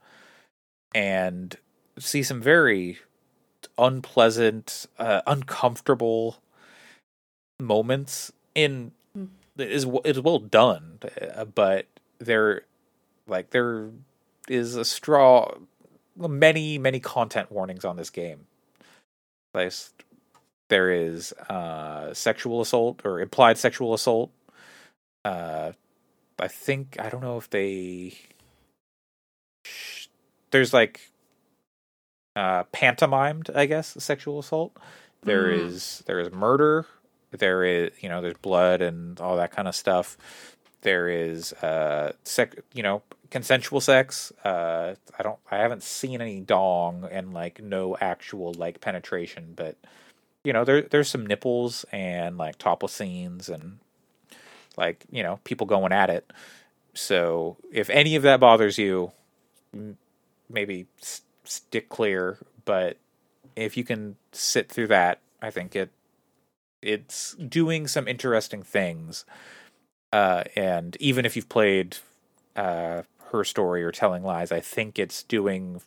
and 0.94 1.56
see 1.98 2.22
some 2.22 2.40
very 2.40 2.98
unpleasant 3.78 4.86
uh, 4.98 5.22
uncomfortable 5.26 6.38
moments 7.60 8.32
in 8.54 8.92
mm. 9.16 9.28
is 9.58 9.86
is 10.04 10.20
well 10.20 10.38
done, 10.38 10.98
uh, 11.36 11.44
but 11.44 11.86
there 12.18 12.62
like 13.26 13.50
there 13.50 13.90
is 14.48 14.76
a 14.76 14.84
straw 14.84 15.52
many 16.16 16.78
many 16.78 17.00
content 17.00 17.50
warnings 17.50 17.84
on 17.84 17.96
this 17.96 18.10
game. 18.10 18.46
there 20.68 20.90
is 20.90 21.32
uh, 21.48 22.12
sexual 22.14 22.60
assault 22.60 23.02
or 23.04 23.20
implied 23.20 23.58
sexual 23.58 23.94
assault. 23.94 24.30
Uh, 25.24 25.72
I 26.38 26.48
think 26.48 26.96
I 26.98 27.08
don't 27.08 27.22
know 27.22 27.38
if 27.38 27.50
they 27.50 28.14
there's 30.50 30.72
like 30.72 31.10
uh 32.36 32.64
pantomimed, 32.64 33.50
I 33.54 33.66
guess, 33.66 33.96
sexual 33.98 34.38
assault. 34.38 34.76
There 35.22 35.46
mm. 35.46 35.66
is 35.66 36.02
there 36.06 36.20
is 36.20 36.30
murder 36.32 36.86
there 37.38 37.64
is, 37.64 37.90
you 38.00 38.08
know, 38.08 38.20
there's 38.20 38.36
blood 38.36 38.80
and 38.82 39.20
all 39.20 39.36
that 39.36 39.52
kind 39.52 39.68
of 39.68 39.74
stuff. 39.74 40.16
There 40.82 41.08
is, 41.08 41.52
uh, 41.54 42.12
sec, 42.24 42.56
you 42.72 42.82
know, 42.82 43.02
consensual 43.30 43.80
sex. 43.80 44.32
Uh, 44.44 44.94
I 45.18 45.22
don't, 45.22 45.38
I 45.50 45.58
haven't 45.58 45.82
seen 45.82 46.20
any 46.20 46.40
dong 46.40 47.08
and 47.10 47.32
like 47.32 47.62
no 47.62 47.96
actual 48.00 48.52
like 48.54 48.80
penetration, 48.80 49.54
but 49.56 49.76
you 50.44 50.52
know, 50.52 50.64
there 50.64 50.82
there's 50.82 51.08
some 51.08 51.26
nipples 51.26 51.84
and 51.90 52.36
like 52.36 52.58
topless 52.58 52.92
scenes 52.92 53.48
and 53.48 53.78
like 54.76 55.04
you 55.10 55.22
know 55.22 55.40
people 55.44 55.66
going 55.66 55.92
at 55.92 56.10
it. 56.10 56.30
So 56.94 57.56
if 57.72 57.90
any 57.90 58.16
of 58.16 58.22
that 58.22 58.40
bothers 58.40 58.78
you, 58.78 59.12
maybe 60.48 60.86
stick 61.44 61.88
clear. 61.88 62.38
But 62.64 62.98
if 63.56 63.76
you 63.76 63.84
can 63.84 64.16
sit 64.32 64.70
through 64.70 64.88
that, 64.88 65.20
I 65.42 65.50
think 65.50 65.76
it 65.76 65.90
it's 66.82 67.34
doing 67.34 67.86
some 67.88 68.06
interesting 68.06 68.62
things. 68.62 69.24
Uh, 70.12 70.44
and 70.54 70.96
even 71.00 71.24
if 71.24 71.34
you've 71.34 71.48
played 71.48 71.96
uh, 72.54 73.02
her 73.30 73.44
story 73.44 73.82
or 73.82 73.90
telling 73.90 74.22
lies, 74.22 74.52
I 74.52 74.60
think 74.60 74.98
it's 74.98 75.22
doing 75.22 75.80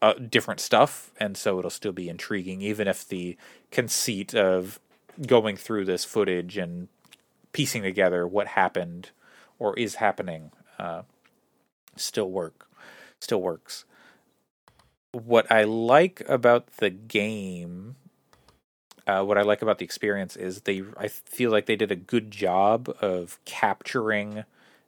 uh, 0.00 0.14
different 0.14 0.60
stuff, 0.60 1.10
and 1.18 1.36
so 1.36 1.58
it'll 1.58 1.70
still 1.70 1.92
be 1.92 2.08
intriguing, 2.08 2.62
even 2.62 2.88
if 2.88 3.06
the 3.06 3.36
conceit 3.70 4.34
of 4.34 4.78
going 5.26 5.56
through 5.56 5.84
this 5.84 6.04
footage 6.04 6.56
and 6.56 6.88
piecing 7.54 7.82
together 7.82 8.26
what 8.26 8.48
happened 8.48 9.10
or 9.58 9.78
is 9.78 9.94
happening 9.94 10.50
uh, 10.78 11.02
still 11.96 12.30
work 12.30 12.68
still 13.20 13.40
works. 13.40 13.86
What 15.12 15.50
I 15.50 15.64
like 15.64 16.22
about 16.28 16.66
the 16.76 16.90
game 16.90 17.96
uh, 19.06 19.22
what 19.22 19.36
I 19.36 19.42
like 19.42 19.60
about 19.60 19.78
the 19.78 19.84
experience 19.84 20.34
is 20.36 20.62
they 20.62 20.82
I 20.96 21.08
feel 21.08 21.50
like 21.50 21.66
they 21.66 21.76
did 21.76 21.92
a 21.92 21.96
good 21.96 22.30
job 22.30 22.88
of 23.00 23.38
capturing 23.44 24.44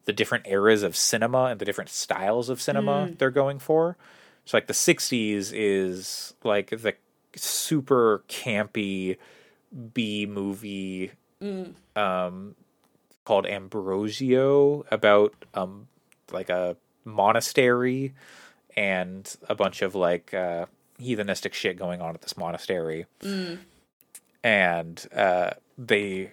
the 0.07 0.13
different 0.13 0.47
eras 0.47 0.83
of 0.83 0.97
cinema 0.97 1.45
and 1.47 1.61
the 1.61 1.65
different 1.65 1.91
styles 1.91 2.49
of 2.49 2.63
cinema 2.63 3.09
mm. 3.09 3.19
they're 3.19 3.31
going 3.31 3.59
for. 3.59 3.97
So 4.45 4.57
like 4.57 4.69
the 4.69 4.73
60s 4.73 5.53
is 5.53 6.35
like 6.45 6.71
the 6.71 6.95
super 7.35 8.23
campy 8.29 9.19
B 9.93 10.25
movie 10.25 11.11
mm. 11.43 11.75
um 11.95 12.55
called 13.25 13.47
Ambrosio 13.47 14.85
about 14.91 15.35
um 15.55 15.89
like 16.33 16.49
a 16.49 16.77
monastery 17.05 18.15
and 18.77 19.37
a 19.49 19.55
bunch 19.55 19.83
of 19.83 19.95
like 19.95 20.35
uh 20.35 20.67
heathenistic 21.01 21.53
shit 21.53 21.79
going 21.79 22.01
on 22.01 22.15
at 22.15 22.23
this 22.23 22.37
monastery. 22.37 23.07
Mm. 23.21 23.59
And 24.43 25.07
uh 25.15 25.51
they 25.79 26.33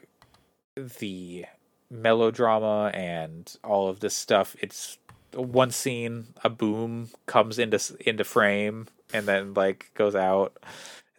the 0.76 1.46
melodrama 1.90 2.92
and 2.94 3.56
all 3.64 3.88
of 3.88 4.00
this 4.00 4.16
stuff 4.16 4.56
it's 4.60 4.98
one 5.36 5.72
scene 5.72 6.28
a 6.44 6.50
boom 6.50 7.10
comes 7.26 7.60
into 7.60 7.80
into 8.08 8.24
frame 8.24 8.88
and 9.14 9.28
then 9.28 9.54
like 9.54 9.92
goes 9.94 10.16
out 10.16 10.58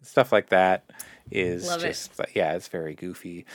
stuff 0.02 0.32
like 0.32 0.48
that 0.48 0.84
is 1.30 1.66
Love 1.66 1.80
just 1.80 2.18
it. 2.18 2.30
yeah 2.34 2.54
it's 2.54 2.68
very 2.68 2.94
goofy 2.94 3.46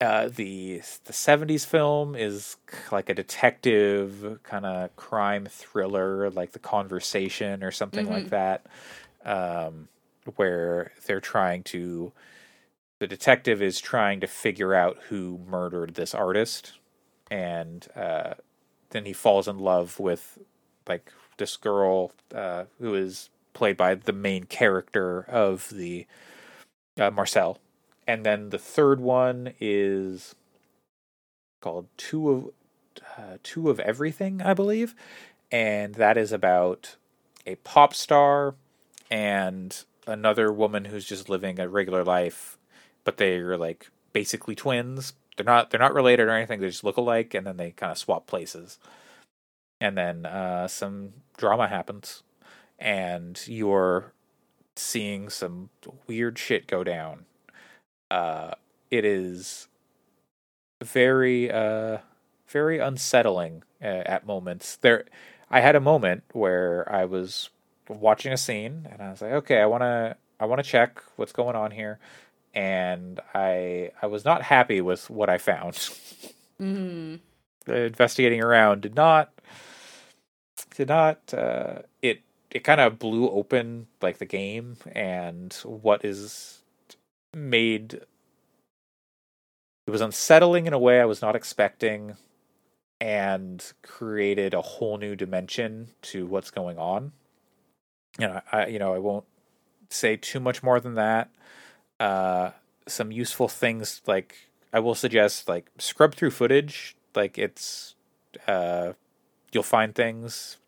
uh, 0.00 0.28
the 0.28 0.82
the 1.04 1.12
70s 1.12 1.64
film 1.64 2.14
is 2.14 2.56
like 2.92 3.08
a 3.08 3.14
detective 3.14 4.40
kind 4.42 4.66
of 4.66 4.94
crime 4.96 5.46
thriller 5.46 6.30
like 6.30 6.52
the 6.52 6.58
conversation 6.58 7.62
or 7.64 7.70
something 7.70 8.04
mm-hmm. 8.04 8.14
like 8.14 8.30
that 8.30 8.66
um, 9.24 9.88
where 10.36 10.92
they're 11.06 11.20
trying 11.20 11.62
to 11.62 12.12
the 12.98 13.06
detective 13.06 13.62
is 13.62 13.80
trying 13.80 14.20
to 14.20 14.26
figure 14.26 14.74
out 14.74 14.98
who 15.08 15.40
murdered 15.46 15.94
this 15.94 16.14
artist 16.14 16.74
and 17.30 17.88
uh, 17.96 18.34
then 18.90 19.06
he 19.06 19.12
falls 19.14 19.48
in 19.48 19.58
love 19.58 19.98
with 19.98 20.38
like 20.86 21.10
this 21.38 21.56
girl 21.56 22.12
uh, 22.34 22.64
who 22.78 22.94
is 22.94 23.30
played 23.54 23.76
by 23.76 23.94
the 23.94 24.12
main 24.12 24.44
character 24.44 25.22
of 25.22 25.70
the 25.70 26.06
uh, 26.98 27.10
Marcel 27.10 27.58
and 28.06 28.24
then 28.24 28.50
the 28.50 28.58
third 28.58 29.00
one 29.00 29.52
is 29.60 30.34
called 31.60 31.88
two 31.96 32.30
of 32.30 32.50
uh, 33.18 33.38
two 33.42 33.68
of 33.70 33.80
everything 33.80 34.42
i 34.42 34.54
believe. 34.54 34.94
And 35.52 35.94
that 35.94 36.16
is 36.16 36.32
about 36.32 36.96
a 37.46 37.54
pop 37.56 37.94
star 37.94 38.56
and 39.10 39.84
another 40.06 40.52
woman 40.52 40.86
who's 40.86 41.04
just 41.04 41.28
living 41.28 41.60
a 41.60 41.68
regular 41.68 42.02
life 42.04 42.58
but 43.06 43.16
they're 43.16 43.56
like 43.56 43.88
basically 44.12 44.54
twins. 44.54 45.14
They're 45.36 45.46
not 45.46 45.70
they're 45.70 45.80
not 45.80 45.94
related 45.94 46.26
or 46.26 46.32
anything. 46.32 46.60
They 46.60 46.68
just 46.68 46.84
look 46.84 46.98
alike 46.98 47.32
and 47.32 47.46
then 47.46 47.56
they 47.56 47.70
kind 47.70 47.92
of 47.92 47.98
swap 47.98 48.26
places. 48.26 48.78
And 49.80 49.96
then 49.96 50.26
uh, 50.26 50.68
some 50.68 51.12
drama 51.36 51.68
happens 51.68 52.22
and 52.78 53.40
you're 53.46 54.12
seeing 54.74 55.28
some 55.30 55.70
weird 56.06 56.38
shit 56.38 56.66
go 56.66 56.82
down 56.84 57.24
uh, 58.10 58.52
it 58.90 59.04
is 59.04 59.68
very 60.82 61.50
uh, 61.50 61.98
very 62.48 62.78
unsettling 62.78 63.62
uh, 63.82 64.02
at 64.06 64.26
moments. 64.26 64.76
There, 64.76 65.04
I 65.50 65.60
had 65.60 65.76
a 65.76 65.80
moment 65.80 66.24
where 66.32 66.90
I 66.92 67.04
was 67.04 67.50
watching 67.88 68.32
a 68.32 68.36
scene 68.36 68.88
and 68.90 69.00
I 69.00 69.10
was 69.10 69.22
like, 69.22 69.32
okay, 69.32 69.60
I 69.60 69.66
want 69.66 69.82
to 69.82 70.16
I 70.38 70.46
want 70.46 70.62
to 70.62 70.68
check 70.68 71.02
what's 71.16 71.32
going 71.32 71.56
on 71.56 71.70
here, 71.70 71.98
and 72.54 73.20
I 73.34 73.90
I 74.00 74.06
was 74.06 74.24
not 74.24 74.42
happy 74.42 74.80
with 74.80 75.08
what 75.10 75.28
I 75.28 75.38
found. 75.38 75.74
Mm. 76.60 77.20
investigating 77.66 78.42
around 78.42 78.80
did 78.80 78.94
not 78.94 79.30
did 80.74 80.88
not 80.88 81.34
uh, 81.34 81.80
it 82.00 82.22
it 82.50 82.60
kind 82.60 82.80
of 82.80 82.98
blew 82.98 83.28
open 83.28 83.86
like 84.00 84.18
the 84.18 84.24
game 84.24 84.76
and 84.92 85.52
what 85.64 86.02
is 86.02 86.55
made 87.34 88.00
it 89.86 89.90
was 89.90 90.00
unsettling 90.00 90.66
in 90.66 90.72
a 90.72 90.78
way 90.78 91.00
I 91.00 91.04
was 91.04 91.22
not 91.22 91.36
expecting 91.36 92.16
and 93.00 93.72
created 93.82 94.54
a 94.54 94.62
whole 94.62 94.98
new 94.98 95.14
dimension 95.14 95.88
to 96.02 96.26
what's 96.26 96.50
going 96.50 96.78
on. 96.78 97.12
You 98.18 98.28
know, 98.28 98.40
I 98.50 98.66
you 98.66 98.78
know, 98.78 98.94
I 98.94 98.98
won't 98.98 99.26
say 99.90 100.16
too 100.16 100.40
much 100.40 100.62
more 100.62 100.80
than 100.80 100.94
that. 100.94 101.30
Uh 102.00 102.50
some 102.88 103.10
useful 103.12 103.48
things 103.48 104.02
like 104.06 104.48
I 104.72 104.80
will 104.80 104.94
suggest 104.94 105.48
like 105.48 105.70
scrub 105.78 106.14
through 106.14 106.30
footage, 106.32 106.96
like 107.14 107.38
it's 107.38 107.94
uh 108.48 108.92
you'll 109.52 109.62
find 109.62 109.94
things 109.94 110.58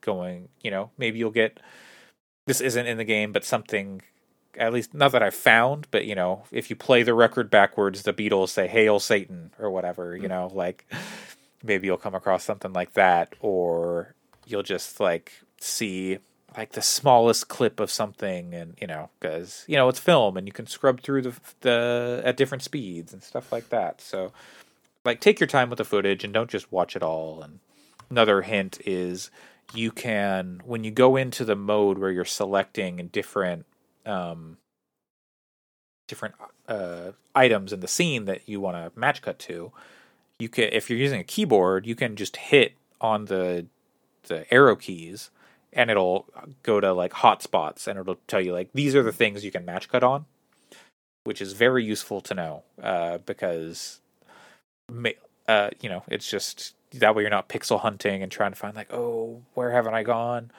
going, 0.00 0.48
you 0.62 0.70
know, 0.70 0.90
maybe 0.98 1.18
you'll 1.18 1.30
get 1.30 1.60
this 2.46 2.60
isn't 2.60 2.86
in 2.86 2.98
the 2.98 3.04
game 3.04 3.32
but 3.32 3.44
something 3.44 4.02
at 4.56 4.72
least 4.72 4.94
not 4.94 5.12
that 5.12 5.22
I've 5.22 5.34
found, 5.34 5.86
but 5.90 6.04
you 6.04 6.14
know, 6.14 6.44
if 6.50 6.70
you 6.70 6.76
play 6.76 7.02
the 7.02 7.14
record 7.14 7.50
backwards, 7.50 8.02
the 8.02 8.12
Beatles 8.12 8.48
say 8.48 8.68
"Hail 8.68 8.98
Satan" 9.00 9.50
or 9.58 9.70
whatever. 9.70 10.16
You 10.16 10.24
mm. 10.24 10.30
know, 10.30 10.50
like 10.52 10.90
maybe 11.62 11.86
you'll 11.86 11.96
come 11.96 12.14
across 12.14 12.44
something 12.44 12.72
like 12.72 12.94
that, 12.94 13.34
or 13.40 14.14
you'll 14.46 14.62
just 14.62 15.00
like 15.00 15.32
see 15.60 16.18
like 16.56 16.72
the 16.72 16.82
smallest 16.82 17.48
clip 17.48 17.80
of 17.80 17.90
something, 17.90 18.54
and 18.54 18.76
you 18.80 18.86
know, 18.86 19.10
because 19.18 19.64
you 19.66 19.76
know 19.76 19.88
it's 19.88 20.00
film, 20.00 20.36
and 20.36 20.46
you 20.46 20.52
can 20.52 20.66
scrub 20.66 21.00
through 21.00 21.22
the 21.22 21.40
the 21.60 22.22
at 22.24 22.36
different 22.36 22.62
speeds 22.62 23.12
and 23.12 23.22
stuff 23.22 23.52
like 23.52 23.68
that. 23.68 24.00
So, 24.00 24.32
like, 25.04 25.20
take 25.20 25.40
your 25.40 25.46
time 25.46 25.70
with 25.70 25.78
the 25.78 25.84
footage 25.84 26.24
and 26.24 26.32
don't 26.32 26.50
just 26.50 26.72
watch 26.72 26.96
it 26.96 27.02
all. 27.02 27.42
And 27.42 27.60
another 28.10 28.42
hint 28.42 28.80
is 28.84 29.30
you 29.74 29.92
can 29.92 30.60
when 30.64 30.82
you 30.82 30.90
go 30.90 31.16
into 31.16 31.44
the 31.44 31.56
mode 31.56 31.98
where 31.98 32.10
you're 32.10 32.24
selecting 32.24 33.08
different 33.12 33.66
um, 34.06 34.56
different 36.08 36.34
uh, 36.68 37.12
items 37.34 37.72
in 37.72 37.80
the 37.80 37.88
scene 37.88 38.24
that 38.24 38.48
you 38.48 38.60
want 38.60 38.76
to 38.76 38.98
match 38.98 39.22
cut 39.22 39.38
to, 39.38 39.72
you 40.38 40.48
can 40.48 40.68
if 40.72 40.90
you're 40.90 40.98
using 40.98 41.20
a 41.20 41.24
keyboard, 41.24 41.86
you 41.86 41.94
can 41.94 42.16
just 42.16 42.36
hit 42.36 42.74
on 43.00 43.26
the 43.26 43.66
the 44.24 44.52
arrow 44.52 44.76
keys 44.76 45.30
and 45.72 45.90
it'll 45.90 46.26
go 46.62 46.80
to 46.80 46.92
like 46.92 47.12
hotspots 47.12 47.86
and 47.86 47.98
it'll 47.98 48.18
tell 48.26 48.40
you 48.40 48.52
like 48.52 48.70
these 48.72 48.94
are 48.94 49.02
the 49.02 49.12
things 49.12 49.44
you 49.44 49.50
can 49.50 49.64
match 49.64 49.88
cut 49.88 50.02
on, 50.02 50.26
which 51.24 51.40
is 51.40 51.52
very 51.52 51.84
useful 51.84 52.20
to 52.20 52.34
know 52.34 52.62
uh, 52.82 53.18
because 53.18 54.00
uh, 55.48 55.70
you 55.80 55.88
know 55.88 56.02
it's 56.08 56.28
just 56.28 56.74
that 56.92 57.14
way 57.14 57.22
you're 57.22 57.30
not 57.30 57.48
pixel 57.48 57.80
hunting 57.80 58.22
and 58.22 58.32
trying 58.32 58.50
to 58.50 58.58
find 58.58 58.74
like 58.74 58.92
oh 58.92 59.42
where 59.54 59.70
haven't 59.70 59.94
I 59.94 60.02
gone. 60.02 60.50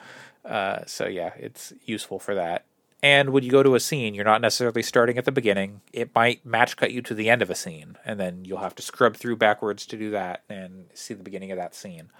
Uh, 0.44 0.84
so 0.86 1.06
yeah, 1.06 1.32
it's 1.38 1.72
useful 1.84 2.18
for 2.18 2.34
that. 2.34 2.64
And 3.02 3.30
when 3.30 3.42
you 3.42 3.50
go 3.50 3.64
to 3.64 3.74
a 3.74 3.80
scene, 3.80 4.14
you're 4.14 4.24
not 4.24 4.40
necessarily 4.40 4.82
starting 4.82 5.18
at 5.18 5.24
the 5.24 5.32
beginning. 5.32 5.80
It 5.92 6.14
might 6.14 6.46
match 6.46 6.76
cut 6.76 6.92
you 6.92 7.02
to 7.02 7.14
the 7.14 7.28
end 7.28 7.42
of 7.42 7.50
a 7.50 7.54
scene, 7.54 7.96
and 8.04 8.20
then 8.20 8.44
you'll 8.44 8.58
have 8.58 8.76
to 8.76 8.82
scrub 8.82 9.16
through 9.16 9.36
backwards 9.36 9.86
to 9.86 9.96
do 9.96 10.10
that 10.12 10.44
and 10.48 10.86
see 10.94 11.14
the 11.14 11.24
beginning 11.24 11.50
of 11.50 11.58
that 11.58 11.74
scene. 11.74 12.10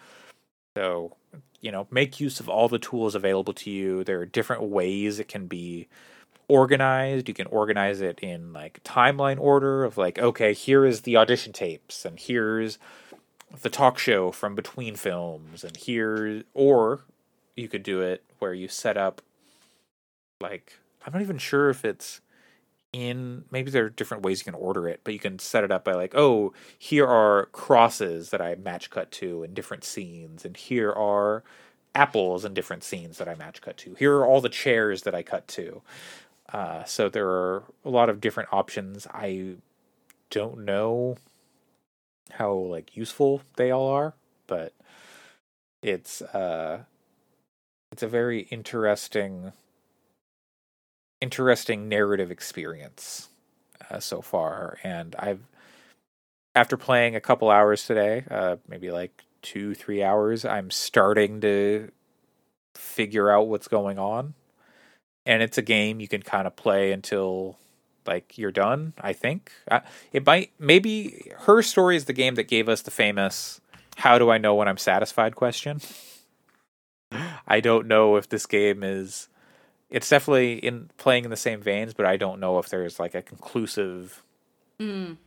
So, 0.77 1.17
you 1.61 1.71
know, 1.71 1.87
make 1.91 2.19
use 2.19 2.41
of 2.41 2.49
all 2.49 2.69
the 2.69 2.81
tools 2.81 3.15
available 3.15 3.53
to 3.53 3.71
you. 3.71 4.03
There 4.03 4.21
are 4.21 4.27
different 4.27 4.63
ways 4.63 5.21
it 5.21 5.29
can 5.29 5.47
be 5.47 5.87
organized. 6.49 7.29
You 7.29 7.35
can 7.35 7.47
organize 7.47 8.01
it 8.01 8.19
in 8.21 8.53
like 8.53 8.83
timeline 8.83 9.39
order 9.39 9.85
of 9.85 9.97
like, 9.97 10.19
okay, 10.19 10.53
here 10.53 10.85
is 10.85 11.03
the 11.03 11.17
audition 11.17 11.53
tapes, 11.53 12.05
and 12.05 12.19
here's 12.19 12.79
the 13.61 13.71
talk 13.71 13.99
show 13.99 14.33
from 14.33 14.57
between 14.57 14.97
films, 14.97 15.63
and 15.63 15.77
here, 15.77 16.43
or 16.55 17.05
you 17.55 17.69
could 17.69 17.85
do 17.85 18.01
it 18.01 18.25
where 18.41 18.55
you 18.55 18.67
set 18.67 18.97
up 18.97 19.23
like 20.43 20.79
I'm 21.07 21.13
not 21.13 21.23
even 21.23 21.39
sure 21.39 21.71
if 21.71 21.85
it's 21.85 22.21
in 22.93 23.45
maybe 23.51 23.71
there 23.71 23.87
are 23.87 23.91
different 23.91 24.23
ways 24.23 24.41
you 24.41 24.45
can 24.45 24.61
order 24.61 24.87
it, 24.87 25.01
but 25.05 25.15
you 25.15 25.21
can 25.21 25.39
set 25.39 25.65
it 25.65 25.73
up 25.73 25.85
by 25.85 25.95
like, 25.95 26.15
oh, 26.15 26.53
here 26.79 27.07
are 27.07 27.47
crosses 27.47 28.31
that 28.31 28.43
I 28.43 28.55
match 28.57 28.91
cut 28.91 29.11
to 29.13 29.43
in 29.43 29.55
different 29.55 29.85
scenes, 29.85 30.45
and 30.45 30.57
here 30.57 30.93
are 30.93 31.43
apples 31.95 32.45
in 32.45 32.55
different 32.55 32.85
scenes 32.85 33.19
that 33.19 33.29
I 33.29 33.35
match 33.35 33.61
cut 33.63 33.77
to. 33.79 33.95
Here 33.95 34.17
are 34.17 34.27
all 34.27 34.41
the 34.41 34.49
chairs 34.49 35.03
that 35.03 35.15
I 35.15 35.23
cut 35.23 35.49
to. 35.49 35.83
Uh, 36.53 36.85
so 36.85 37.09
there 37.09 37.29
are 37.29 37.65
a 37.85 37.91
lot 37.91 38.11
of 38.11 38.21
different 38.21 38.53
options. 38.53 39.07
I 39.13 39.55
don't 40.31 40.65
know 40.65 41.17
how 42.33 42.53
like 42.53 42.97
useful 42.97 43.43
they 43.57 43.71
all 43.71 43.89
are, 43.89 44.15
but 44.47 44.73
it's 45.83 46.23
uh 46.23 46.85
it's 47.91 48.03
a 48.03 48.09
very 48.09 48.43
interesting 48.51 49.53
interesting 51.23 51.89
narrative 51.89 52.33
experience 52.33 53.29
uh, 53.89 54.01
so 54.01 54.21
far, 54.21 54.79
and 54.83 55.15
I've 55.19 55.47
after 56.55 56.77
playing 56.77 57.17
a 57.17 57.21
couple 57.21 57.49
hours 57.49 57.87
today, 57.87 58.25
uh, 58.31 58.57
maybe 58.69 58.91
like 58.91 59.23
two 59.41 59.75
three 59.75 60.03
hours, 60.03 60.45
I'm 60.45 60.71
starting 60.71 61.41
to 61.43 61.91
figure 62.75 63.31
out 63.31 63.47
what's 63.47 63.69
going 63.69 63.99
on, 63.99 64.35
and 65.25 65.43
it's 65.43 65.57
a 65.57 65.63
game 65.63 66.01
you 66.01 66.09
can 66.09 66.23
kind 66.23 66.47
of 66.47 66.57
play 66.57 66.91
until 66.91 67.57
like 68.05 68.37
you're 68.37 68.51
done. 68.51 68.93
I 69.01 69.13
think 69.13 69.53
uh, 69.71 69.81
it 70.13 70.27
might 70.27 70.51
maybe 70.59 71.31
her 71.43 71.63
story 71.63 71.97
is 71.97 72.07
the 72.07 72.13
game 72.13 72.35
that 72.35 72.49
gave 72.49 72.69
us 72.69 72.83
the 72.83 72.91
famous 72.91 73.61
how 73.99 74.19
do 74.19 74.31
I 74.31 74.39
know 74.39 74.57
when 74.57 74.67
I'm 74.67 74.79
satisfied 74.79 75.37
question. 75.37 75.81
I 77.47 77.61
don't 77.61 77.87
know 77.87 78.17
if 78.17 78.29
this 78.29 78.47
game 78.47 78.83
is 78.83 79.29
it's 79.93 80.09
definitely 80.09 80.55
in 80.55 80.91
playing 80.97 81.25
in 81.25 81.31
the 81.31 81.37
same 81.37 81.61
veins, 81.61 81.95
but 81.95 82.07
I 82.07 82.17
don't 82.17 82.41
know 82.41 82.59
if 82.59 82.69
there's 82.69 82.99
like 82.99 83.15
a 83.15 83.23
conclusive 83.23 84.23
Mm. 84.81 85.19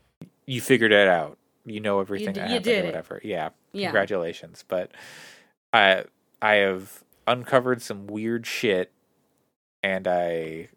you 0.45 0.59
figured 0.59 0.91
it 0.91 1.07
out. 1.07 1.37
You 1.65 1.79
know 1.79 1.99
everything 2.01 2.33
d- 2.33 2.39
that 2.41 2.47
you 2.49 2.55
happened 2.55 2.63
did 2.65 2.79
or 2.79 2.83
it. 2.83 2.85
whatever. 2.87 3.21
Yeah. 3.23 3.49
Yeah. 3.71 3.87
Congratulations. 3.87 4.65
But 4.67 4.91
I 5.71 6.03
I 6.41 6.55
have 6.55 7.03
uncovered 7.27 7.81
some 7.81 8.05
weird 8.07 8.45
shit 8.45 8.91
and 9.81 10.07
I 10.07 10.69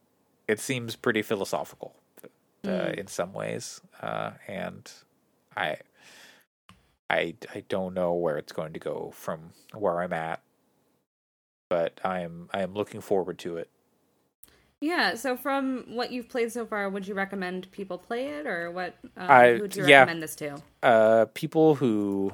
it 0.46 0.60
seems 0.60 0.96
pretty 0.96 1.22
philosophical 1.22 1.94
uh, 2.64 2.68
Mm. 2.68 2.94
in 2.94 3.06
some 3.06 3.32
ways. 3.32 3.80
Uh, 4.00 4.32
and 4.46 4.90
I 5.56 5.78
I 7.10 7.34
I 7.54 7.64
don't 7.68 7.94
know 7.94 8.12
where 8.14 8.36
it's 8.38 8.52
going 8.52 8.72
to 8.74 8.80
go 8.80 9.10
from 9.14 9.52
where 9.74 10.00
I'm 10.00 10.12
at. 10.12 10.40
But 11.68 12.00
I 12.04 12.20
am 12.20 12.48
I 12.52 12.62
am 12.62 12.74
looking 12.74 13.00
forward 13.00 13.38
to 13.40 13.56
it. 13.58 13.68
Yeah, 14.80 15.16
so 15.16 15.36
from 15.36 15.84
what 15.88 16.12
you've 16.12 16.28
played 16.28 16.52
so 16.52 16.64
far, 16.64 16.88
would 16.88 17.06
you 17.08 17.14
recommend 17.14 17.70
people 17.72 17.98
play 17.98 18.26
it, 18.28 18.46
or 18.46 18.70
what? 18.70 18.94
Uh, 19.16 19.20
I- 19.28 19.52
who 19.56 19.62
would 19.62 19.74
you 19.76 19.84
yeah. 19.84 20.00
recommend 20.00 20.22
this 20.22 20.36
to? 20.36 20.62
uh 20.82 21.26
people 21.34 21.74
who 21.76 22.32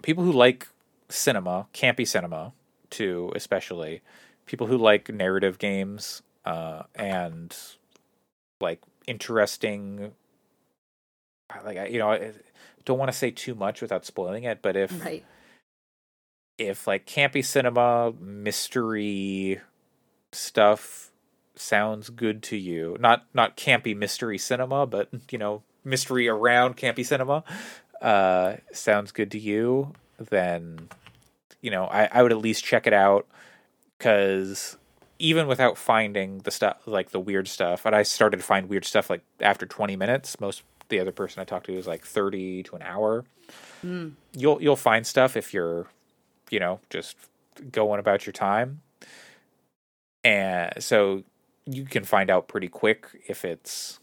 people 0.00 0.24
who 0.24 0.32
like 0.32 0.66
cinema, 1.10 1.66
campy 1.74 2.08
cinema 2.08 2.52
too, 2.88 3.30
especially 3.34 4.00
people 4.46 4.66
who 4.66 4.78
like 4.78 5.10
narrative 5.12 5.58
games 5.58 6.22
uh 6.46 6.84
and 6.94 7.54
like 8.60 8.80
interesting 9.06 10.12
like 11.64 11.76
I- 11.76 11.86
you 11.88 11.98
know, 11.98 12.10
I 12.10 12.32
don't 12.86 12.98
want 12.98 13.12
to 13.12 13.16
say 13.18 13.30
too 13.30 13.54
much 13.54 13.82
without 13.82 14.06
spoiling 14.06 14.44
it, 14.44 14.62
but 14.62 14.74
if 14.76 15.04
Right. 15.04 15.24
if 16.56 16.86
like 16.86 17.06
campy 17.06 17.44
cinema 17.44 18.12
mystery 18.18 19.60
stuff 20.32 21.11
sounds 21.54 22.10
good 22.10 22.42
to 22.44 22.56
you. 22.56 22.96
Not 23.00 23.24
not 23.34 23.56
campy 23.56 23.96
mystery 23.96 24.38
cinema 24.38 24.86
but 24.86 25.08
you 25.30 25.38
know 25.38 25.62
mystery 25.84 26.28
around 26.28 26.76
campy 26.76 27.04
cinema 27.04 27.42
uh 28.00 28.56
sounds 28.72 29.12
good 29.12 29.30
to 29.30 29.38
you 29.38 29.92
then 30.18 30.88
you 31.60 31.70
know 31.70 31.84
i 31.86 32.08
i 32.12 32.22
would 32.22 32.32
at 32.32 32.38
least 32.38 32.64
check 32.64 32.86
it 32.86 32.92
out 32.92 33.26
because 33.98 34.76
even 35.18 35.46
without 35.46 35.76
finding 35.76 36.38
the 36.38 36.50
stuff 36.50 36.76
like 36.86 37.10
the 37.10 37.20
weird 37.20 37.46
stuff 37.48 37.84
and 37.84 37.94
i 37.94 38.02
started 38.02 38.36
to 38.36 38.42
find 38.42 38.68
weird 38.68 38.84
stuff 38.84 39.10
like 39.10 39.22
after 39.40 39.66
20 39.66 39.96
minutes 39.96 40.40
most 40.40 40.62
the 40.88 41.00
other 41.00 41.12
person 41.12 41.40
i 41.40 41.44
talked 41.44 41.66
to 41.66 41.74
was 41.74 41.86
like 41.86 42.04
30 42.04 42.64
to 42.64 42.76
an 42.76 42.82
hour. 42.82 43.24
Mm. 43.84 44.12
you'll 44.32 44.62
you'll 44.62 44.76
find 44.76 45.06
stuff 45.06 45.36
if 45.36 45.52
you're 45.52 45.86
you 46.50 46.60
know 46.60 46.80
just 46.90 47.16
going 47.70 48.00
about 48.00 48.26
your 48.26 48.32
time. 48.32 48.80
And 50.24 50.72
so 50.78 51.24
you 51.66 51.84
can 51.84 52.04
find 52.04 52.30
out 52.30 52.48
pretty 52.48 52.68
quick 52.68 53.06
if 53.28 53.44
it's 53.44 54.00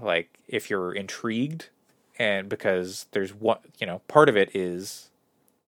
like 0.00 0.38
if 0.46 0.70
you're 0.70 0.92
intrigued 0.92 1.68
and 2.18 2.48
because 2.48 3.06
there's 3.12 3.32
what 3.34 3.62
you 3.78 3.86
know 3.86 4.00
part 4.08 4.28
of 4.28 4.36
it 4.36 4.54
is 4.54 5.10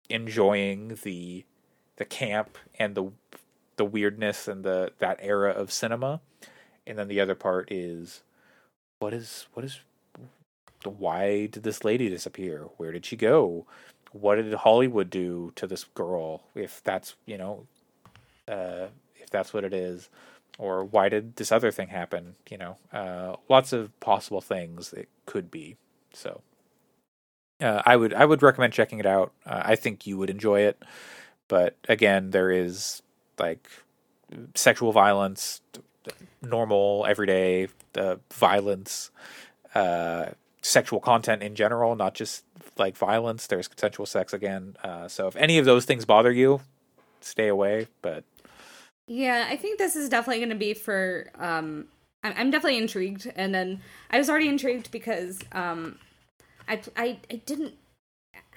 enjoying 0.08 0.98
the 1.02 1.44
the 1.96 2.04
camp 2.04 2.58
and 2.78 2.94
the 2.94 3.10
the 3.76 3.84
weirdness 3.84 4.48
and 4.48 4.64
the 4.64 4.92
that 4.98 5.18
era 5.20 5.50
of 5.50 5.72
cinema. 5.72 6.20
And 6.86 6.98
then 6.98 7.08
the 7.08 7.20
other 7.20 7.34
part 7.34 7.72
is 7.72 8.22
what 8.98 9.14
is 9.14 9.46
what 9.54 9.64
is 9.64 9.80
why 10.84 11.46
did 11.46 11.62
this 11.62 11.84
lady 11.84 12.08
disappear? 12.08 12.68
Where 12.76 12.92
did 12.92 13.06
she 13.06 13.16
go? 13.16 13.66
What 14.12 14.36
did 14.36 14.52
hollywood 14.54 15.10
do 15.10 15.52
to 15.56 15.66
this 15.66 15.84
girl? 15.84 16.42
If 16.54 16.82
that's 16.84 17.16
you 17.26 17.38
know 17.38 17.66
uh 18.46 18.86
if 19.16 19.30
that's 19.30 19.52
what 19.54 19.64
it 19.64 19.72
is 19.72 20.10
or 20.58 20.84
why 20.84 21.08
did 21.08 21.36
this 21.36 21.50
other 21.52 21.70
thing 21.70 21.88
happen 21.88 22.34
you 22.50 22.56
know 22.58 22.76
uh 22.92 23.36
lots 23.48 23.72
of 23.72 23.98
possible 24.00 24.40
things 24.40 24.92
it 24.92 25.08
could 25.26 25.50
be. 25.50 25.76
So 26.12 26.42
uh, 27.60 27.82
i 27.86 27.96
would 27.96 28.14
i 28.14 28.24
would 28.24 28.42
recommend 28.42 28.72
checking 28.72 28.98
it 28.98 29.06
out. 29.06 29.32
Uh, 29.46 29.62
i 29.64 29.76
think 29.76 30.06
you 30.06 30.18
would 30.18 30.30
enjoy 30.30 30.60
it. 30.60 30.82
But 31.48 31.76
again 31.88 32.30
there 32.30 32.50
is 32.50 33.02
like 33.38 33.68
sexual 34.54 34.92
violence 34.92 35.60
normal 36.42 37.06
everyday 37.08 37.68
uh, 37.96 38.16
violence 38.32 39.10
uh 39.74 40.26
sexual 40.62 41.00
content 41.00 41.42
in 41.42 41.54
general 41.54 41.96
not 41.96 42.14
just 42.14 42.44
like 42.78 42.96
violence. 42.96 43.46
There's 43.46 43.68
consensual 43.68 44.06
sex 44.06 44.32
again. 44.32 44.76
Uh 44.82 45.08
so 45.08 45.26
if 45.26 45.36
any 45.36 45.58
of 45.58 45.64
those 45.64 45.84
things 45.84 46.04
bother 46.04 46.32
you 46.32 46.60
stay 47.20 47.48
away. 47.48 47.88
But 48.02 48.24
Yeah, 49.06 49.46
I 49.48 49.56
think 49.56 49.78
this 49.78 49.96
is 49.96 50.08
definitely 50.08 50.38
going 50.40 50.48
to 50.50 50.54
be 50.54 50.74
for. 50.74 51.30
Um, 51.38 51.86
I'm, 52.22 52.32
I'm 52.36 52.50
definitely 52.50 52.78
intrigued, 52.78 53.30
and 53.36 53.54
then 53.54 53.80
I 54.10 54.18
was 54.18 54.30
already 54.30 54.48
intrigued 54.48 54.90
because 54.90 55.40
um, 55.52 55.98
I 56.68 56.80
I 56.96 57.18
I 57.30 57.36
didn't 57.46 57.74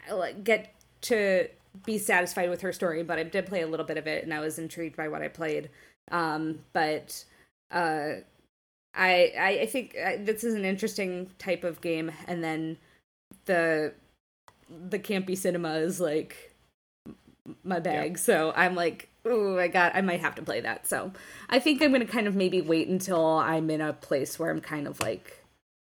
uh, 0.09 0.17
like 0.17 0.43
get 0.43 0.73
to 1.03 1.47
be 1.85 1.97
satisfied 1.97 2.49
with 2.49 2.61
her 2.61 2.73
story, 2.73 3.03
but 3.03 3.19
I 3.19 3.23
did 3.23 3.45
play 3.47 3.61
a 3.61 3.67
little 3.67 3.85
bit 3.85 3.97
of 3.97 4.07
it, 4.07 4.23
and 4.23 4.33
I 4.33 4.39
was 4.39 4.59
intrigued 4.59 4.95
by 4.95 5.09
what 5.09 5.21
I 5.21 5.27
played. 5.27 5.69
Um, 6.11 6.59
but 6.73 7.25
uh, 7.71 8.11
I 8.95 9.33
I, 9.39 9.49
I 9.61 9.65
think 9.67 9.95
uh, 10.03 10.13
this 10.19 10.43
is 10.43 10.55
an 10.55 10.65
interesting 10.65 11.31
type 11.39 11.63
of 11.63 11.81
game, 11.81 12.11
and 12.27 12.43
then 12.43 12.77
the 13.45 13.93
the 14.89 14.99
campy 14.99 15.37
cinema 15.37 15.75
is 15.75 15.99
like 15.99 16.53
my 17.63 17.79
bag. 17.79 18.17
So 18.17 18.53
I'm 18.55 18.75
like, 18.75 19.07
oh, 19.26 19.57
I 19.57 19.68
got, 19.68 19.95
I 19.95 20.01
might 20.01 20.20
have 20.22 20.36
to 20.36 20.41
play 20.41 20.61
that. 20.61 20.88
So 20.88 21.11
I 21.49 21.59
think 21.59 21.82
I'm 21.82 21.91
gonna 21.91 22.05
kind 22.05 22.28
of 22.28 22.36
maybe 22.36 22.61
wait 22.61 22.88
until 22.88 23.26
I'm 23.26 23.70
in 23.70 23.82
a 23.82 23.93
place 23.93 24.38
where 24.39 24.49
I'm 24.49 24.61
kind 24.61 24.88
of 24.88 24.99
like 25.01 25.43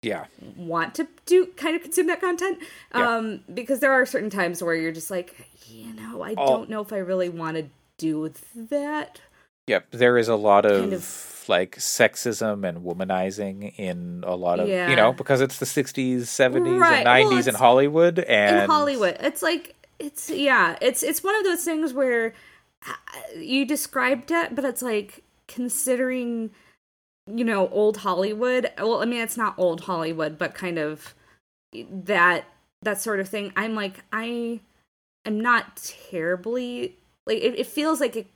yeah 0.03 0.27
want 0.57 0.95
to 0.95 1.09
do 1.27 1.47
kind 1.57 1.75
of 1.75 1.83
consume 1.83 2.07
that 2.07 2.21
content. 2.21 2.59
Yeah. 2.95 3.17
Um, 3.17 3.41
because 3.53 3.81
there 3.81 3.93
are 3.93 4.07
certain 4.07 4.31
times 4.31 4.63
where 4.63 4.75
you're 4.75 4.93
just 4.93 5.11
like, 5.11 5.35
you 5.67 5.93
know, 5.95 6.23
I 6.23 6.35
Oh. 6.39 6.47
don't 6.47 6.71
know 6.71 6.81
if 6.81 6.93
I 6.93 6.99
really 6.99 7.29
want 7.29 7.57
to 7.57 7.67
do 7.99 8.33
that. 8.55 9.21
Yep, 9.67 9.91
there 9.91 10.17
is 10.17 10.29
a 10.29 10.37
lot 10.37 10.65
of, 10.65 10.81
Kind 10.81 10.93
of- 10.95 11.35
like 11.49 11.77
sexism 11.77 12.67
and 12.69 12.79
womanizing 12.85 13.73
in 13.79 14.23
a 14.27 14.37
lot 14.37 14.61
of 14.61 14.69
you 14.69 14.95
know 14.97 15.13
because 15.15 15.41
it's 15.41 15.59
the 15.59 15.65
60s, 15.67 16.21
70s 16.29 16.79
Right, 16.79 17.07
and 17.07 17.25
well, 17.29 17.33
90s 17.43 17.49
in 17.49 17.55
Hollywood 17.55 18.19
and 18.19 18.57
in 18.65 18.71
Hollywood. 18.71 19.17
It's 19.21 19.43
like 19.43 19.75
it's 19.99 20.29
yeah, 20.31 20.77
it's 20.83 21.03
it's 21.03 21.25
one 21.25 21.35
of 21.37 21.45
those 21.45 21.65
things 21.65 21.93
where 21.95 22.35
you 23.37 23.65
described 23.65 24.31
it, 24.31 24.55
but 24.55 24.65
it's 24.65 24.83
like 24.83 25.23
considering 25.47 26.51
you 27.27 27.45
know 27.45 27.69
old 27.69 27.99
Hollywood. 27.99 28.71
Well, 28.79 29.03
I 29.03 29.05
mean 29.05 29.21
it's 29.21 29.37
not 29.37 29.55
old 29.59 29.83
Hollywood, 29.83 30.39
but 30.39 30.55
kind 30.55 30.79
of 30.79 31.15
that 31.75 32.45
that 32.83 33.01
sort 33.01 33.21
of 33.21 33.29
thing. 33.29 33.53
I'm 33.57 33.75
like 33.75 34.05
I 34.13 34.61
am 35.25 35.41
not 35.41 35.77
terribly 35.77 36.97
like 37.27 37.39
it, 37.39 37.59
it 37.59 37.67
feels 37.67 38.01
like 38.01 38.17
it, 38.17 38.27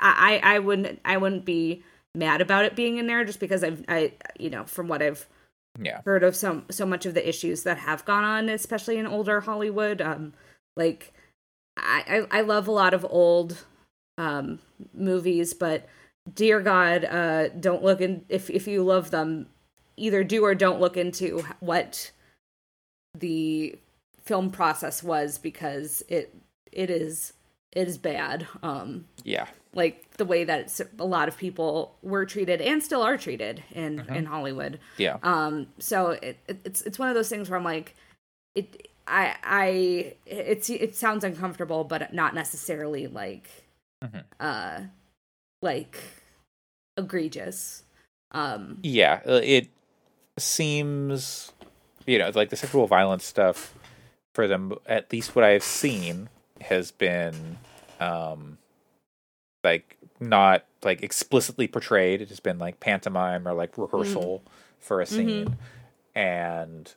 I 0.00 0.40
I 0.42 0.58
wouldn't 0.58 1.00
I 1.04 1.16
wouldn't 1.16 1.44
be 1.44 1.82
mad 2.14 2.40
about 2.40 2.64
it 2.64 2.74
being 2.74 2.96
in 2.96 3.06
there 3.06 3.24
just 3.24 3.40
because 3.40 3.62
I've 3.62 3.84
I 3.88 4.12
you 4.38 4.50
know 4.50 4.64
from 4.64 4.88
what 4.88 5.02
I've 5.02 5.26
yeah. 5.80 6.00
heard 6.04 6.24
of 6.24 6.34
so 6.34 6.62
so 6.70 6.86
much 6.86 7.06
of 7.06 7.14
the 7.14 7.28
issues 7.28 7.62
that 7.64 7.78
have 7.78 8.04
gone 8.04 8.24
on, 8.24 8.48
especially 8.48 8.96
in 8.96 9.06
older 9.06 9.40
Hollywood. 9.40 10.00
Um, 10.00 10.32
like 10.76 11.12
I 11.78 12.26
I, 12.30 12.38
I 12.38 12.40
love 12.42 12.68
a 12.68 12.72
lot 12.72 12.94
of 12.94 13.06
old 13.08 13.64
um 14.16 14.58
movies, 14.94 15.54
but 15.54 15.88
dear 16.34 16.60
God, 16.60 17.04
uh, 17.04 17.48
don't 17.48 17.82
look 17.82 18.00
in 18.00 18.24
if 18.28 18.50
if 18.50 18.66
you 18.66 18.82
love 18.84 19.10
them, 19.10 19.48
either 19.96 20.24
do 20.24 20.44
or 20.44 20.54
don't 20.54 20.80
look 20.80 20.96
into 20.96 21.44
what 21.60 22.10
the 23.16 23.76
film 24.22 24.50
process 24.50 25.02
was 25.02 25.38
because 25.38 26.02
it 26.08 26.34
it 26.72 26.90
is 26.90 27.32
it 27.72 27.88
is 27.88 27.98
bad. 27.98 28.46
Um, 28.62 29.06
Yeah. 29.24 29.46
like 29.74 30.10
the 30.16 30.24
way 30.24 30.44
that 30.44 30.80
a 30.98 31.04
lot 31.04 31.28
of 31.28 31.36
people 31.36 31.96
were 32.02 32.24
treated 32.26 32.60
and 32.60 32.82
still 32.82 33.02
are 33.02 33.16
treated 33.16 33.62
in 33.72 34.04
in 34.14 34.26
Hollywood. 34.26 34.80
Yeah. 34.96 35.18
Um, 35.22 35.68
so 35.78 36.10
it, 36.10 36.38
it, 36.48 36.60
it's 36.64 36.82
it's 36.82 36.98
one 36.98 37.08
of 37.08 37.14
those 37.14 37.28
things 37.28 37.48
where 37.48 37.58
I'm 37.58 37.64
like, 37.64 37.94
it 38.54 38.87
I 39.08 39.36
I 39.42 40.14
it's 40.26 40.70
it 40.70 40.94
sounds 40.94 41.24
uncomfortable, 41.24 41.84
but 41.84 42.12
not 42.12 42.34
necessarily 42.34 43.06
like 43.06 43.48
Mhm. 44.04 44.24
uh 44.38 44.80
like 45.62 45.98
egregious. 46.96 47.84
Um, 48.32 48.78
Yeah, 48.82 49.20
uh, 49.26 49.40
it 49.42 49.68
seems 50.38 51.52
you 52.06 52.18
know 52.18 52.30
like 52.34 52.50
the 52.50 52.56
sexual 52.56 52.86
violence 52.86 53.24
stuff 53.24 53.74
for 54.34 54.46
them 54.46 54.72
at 54.86 55.12
least 55.12 55.34
what 55.34 55.44
I've 55.44 55.64
seen 55.64 56.28
has 56.60 56.90
been 56.92 57.58
um 58.00 58.58
like 59.64 59.96
not 60.20 60.64
like 60.84 61.02
explicitly 61.02 61.66
portrayed 61.66 62.20
it 62.20 62.28
has 62.28 62.40
been 62.40 62.58
like 62.58 62.78
pantomime 62.80 63.46
or 63.48 63.52
like 63.52 63.76
rehearsal 63.76 64.42
for 64.78 65.00
a 65.00 65.06
scene 65.06 65.56
and 66.14 66.94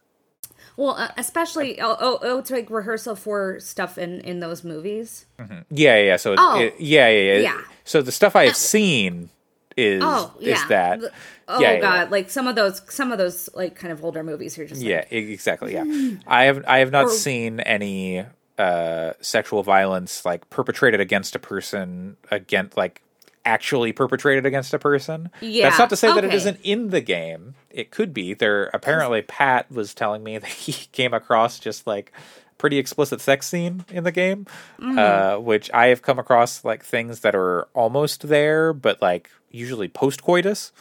Well, 0.78 0.92
uh, 0.92 1.10
especially 1.18 1.80
oh, 1.82 1.98
oh, 2.00 2.20
oh, 2.22 2.38
it's 2.40 2.52
like 2.52 2.70
rehearsal 2.70 3.16
for 3.16 3.60
stuff 3.60 3.98
in 3.98 4.22
in 4.22 4.40
those 4.40 4.64
movies. 4.64 5.26
Mm-hmm. 5.40 5.60
Yeah, 5.70 5.98
yeah. 5.98 6.16
So 6.18 6.36
oh. 6.38 6.60
it, 6.60 6.76
yeah, 6.80 7.10
yeah, 7.10 7.34
yeah, 7.34 7.40
yeah. 7.40 7.62
So 7.84 8.02
the 8.02 8.12
stuff 8.12 8.36
I 8.36 8.46
have 8.46 8.56
seen 8.56 9.30
is 9.78 10.02
oh, 10.04 10.34
yeah. 10.40 10.54
is 10.54 10.68
that. 10.68 11.02
The, 11.02 11.12
oh 11.48 11.60
yeah, 11.60 11.80
god, 11.80 12.04
yeah. 12.04 12.10
like 12.10 12.30
some 12.30 12.48
of 12.48 12.56
those 12.56 12.82
some 12.94 13.12
of 13.12 13.18
those 13.18 13.50
like 13.54 13.76
kind 13.76 13.92
of 13.92 14.04
older 14.04 14.24
movies 14.24 14.58
are 14.58 14.66
just 14.66 14.82
yeah, 14.82 14.98
like, 14.98 15.12
exactly. 15.12 15.74
Yeah, 15.74 16.16
I 16.28 16.44
have 16.44 16.64
I 16.68 16.80
have 16.80 16.92
not 16.92 17.06
Or- 17.06 17.10
seen 17.10 17.60
any 17.60 18.26
uh 18.58 19.14
sexual 19.22 19.64
violence 19.64 20.26
like 20.26 20.50
perpetrated 20.50 21.00
against 21.00 21.36
a 21.36 21.40
person 21.40 22.18
against 22.30 22.78
like 22.78 23.02
actually 23.46 23.92
perpetrated 23.92 24.46
against 24.46 24.74
a 24.74 24.80
person. 24.80 25.30
Yeah, 25.42 25.68
That's 25.70 25.80
not 25.80 25.90
to 25.90 25.96
say 25.96 26.08
that 26.10 26.24
it 26.24 26.28
okay. 26.28 26.36
isn't 26.36 26.60
in 26.64 26.90
the 26.90 27.02
game. 27.02 27.56
It 27.70 27.90
could 27.92 28.14
be. 28.14 28.34
There 28.34 28.66
apparently 28.74 29.22
Pat 29.22 29.72
was 29.72 29.94
telling 29.94 30.24
me 30.24 30.38
that 30.40 30.50
he 30.50 30.74
came 30.92 31.14
across 31.14 31.58
just 31.60 31.88
like 31.88 32.12
pretty 32.58 32.78
explicit 32.78 33.20
sex 33.20 33.48
scene 33.48 33.84
in 33.90 34.04
the 34.04 34.12
game, 34.12 34.46
Mm-hmm. 34.80 35.00
uh, 35.00 35.40
which 35.40 35.72
I 35.74 35.88
have 35.88 36.02
come 36.04 36.20
across 36.20 36.64
like 36.64 36.84
things 36.84 37.22
that 37.22 37.34
are 37.36 37.64
almost 37.74 38.28
there, 38.28 38.74
but 38.74 39.02
like 39.02 39.30
usually 39.50 39.88
post 39.88 40.22
coitus. 40.24 40.72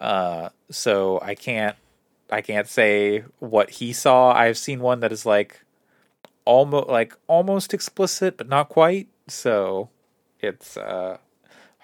Uh, 0.00 0.50
so 0.70 1.18
I 1.22 1.34
can't 1.34 1.76
I 2.30 2.42
can't 2.42 2.68
say 2.68 3.24
what 3.38 3.70
he 3.70 3.92
saw. 3.94 4.32
I've 4.32 4.58
seen 4.58 4.80
one 4.80 5.00
that 5.00 5.12
is 5.12 5.24
like 5.24 5.60
almost 6.44 6.88
like 6.88 7.14
almost 7.26 7.72
explicit, 7.72 8.36
but 8.36 8.48
not 8.48 8.68
quite. 8.68 9.08
So 9.28 9.88
it's 10.40 10.76
uh, 10.76 11.16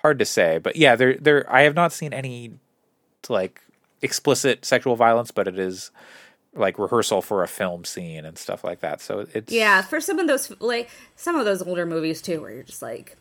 hard 0.02 0.18
to 0.18 0.24
say. 0.24 0.58
But 0.58 0.76
yeah, 0.76 0.96
there 0.96 1.14
there 1.16 1.50
I 1.52 1.62
have 1.62 1.74
not 1.74 1.92
seen 1.92 2.12
any 2.12 2.52
like 3.28 3.60
explicit 4.02 4.64
sexual 4.64 4.96
violence, 4.96 5.30
but 5.30 5.46
it 5.48 5.58
is 5.58 5.90
like 6.54 6.78
rehearsal 6.78 7.22
for 7.22 7.42
a 7.44 7.48
film 7.48 7.84
scene 7.84 8.24
and 8.24 8.36
stuff 8.36 8.64
like 8.64 8.80
that. 8.80 9.00
So 9.00 9.26
it's 9.34 9.52
yeah 9.52 9.82
for 9.82 10.00
some 10.00 10.18
of 10.18 10.26
those 10.26 10.52
like 10.60 10.90
some 11.16 11.36
of 11.36 11.44
those 11.44 11.62
older 11.62 11.86
movies 11.86 12.20
too, 12.22 12.40
where 12.40 12.50
you're 12.50 12.62
just 12.64 12.82
like, 12.82 13.16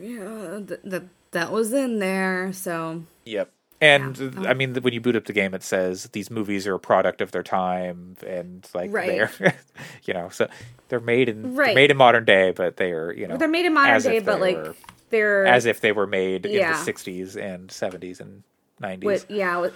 yeah, 0.00 0.60
th- 0.66 0.80
th- 0.88 1.02
that 1.32 1.50
was 1.52 1.72
in 1.72 1.98
there. 1.98 2.52
So 2.52 3.04
Yep. 3.24 3.50
And 3.80 4.16
Yeah. 4.18 4.50
I 4.50 4.54
mean, 4.54 4.74
when 4.76 4.92
you 4.92 5.00
boot 5.00 5.14
up 5.16 5.24
the 5.26 5.32
game, 5.32 5.54
it 5.54 5.62
says 5.62 6.04
these 6.12 6.30
movies 6.30 6.66
are 6.66 6.74
a 6.74 6.80
product 6.80 7.20
of 7.20 7.30
their 7.30 7.42
time, 7.44 8.16
and 8.26 8.66
like 8.74 8.92
Right. 8.92 9.30
they're, 9.38 9.54
you 10.04 10.14
know, 10.14 10.28
so 10.30 10.48
they're 10.88 10.98
made 11.00 11.28
in 11.28 11.54
they're 11.54 11.74
made 11.74 11.90
in 11.90 11.96
modern 11.96 12.24
day, 12.24 12.50
but 12.50 12.76
they 12.76 12.90
are, 12.92 13.12
you 13.12 13.26
know, 13.28 13.36
they're 13.36 13.46
made 13.48 13.66
in 13.66 13.74
modern 13.74 14.02
day, 14.02 14.18
but 14.20 14.40
like 14.40 14.56
were- 14.56 14.74
they're 15.10 15.46
as 15.46 15.66
if 15.66 15.80
they 15.80 15.92
were 15.92 16.06
made 16.06 16.46
Yeah. 16.46 16.78
in 16.78 16.84
the 16.84 16.92
'60s 16.92 17.36
and 17.36 17.68
'70s 17.70 18.20
and 18.20 18.42
'90s. 18.80 19.04
with 19.04 19.30
yeah 19.30 19.58
with 19.58 19.74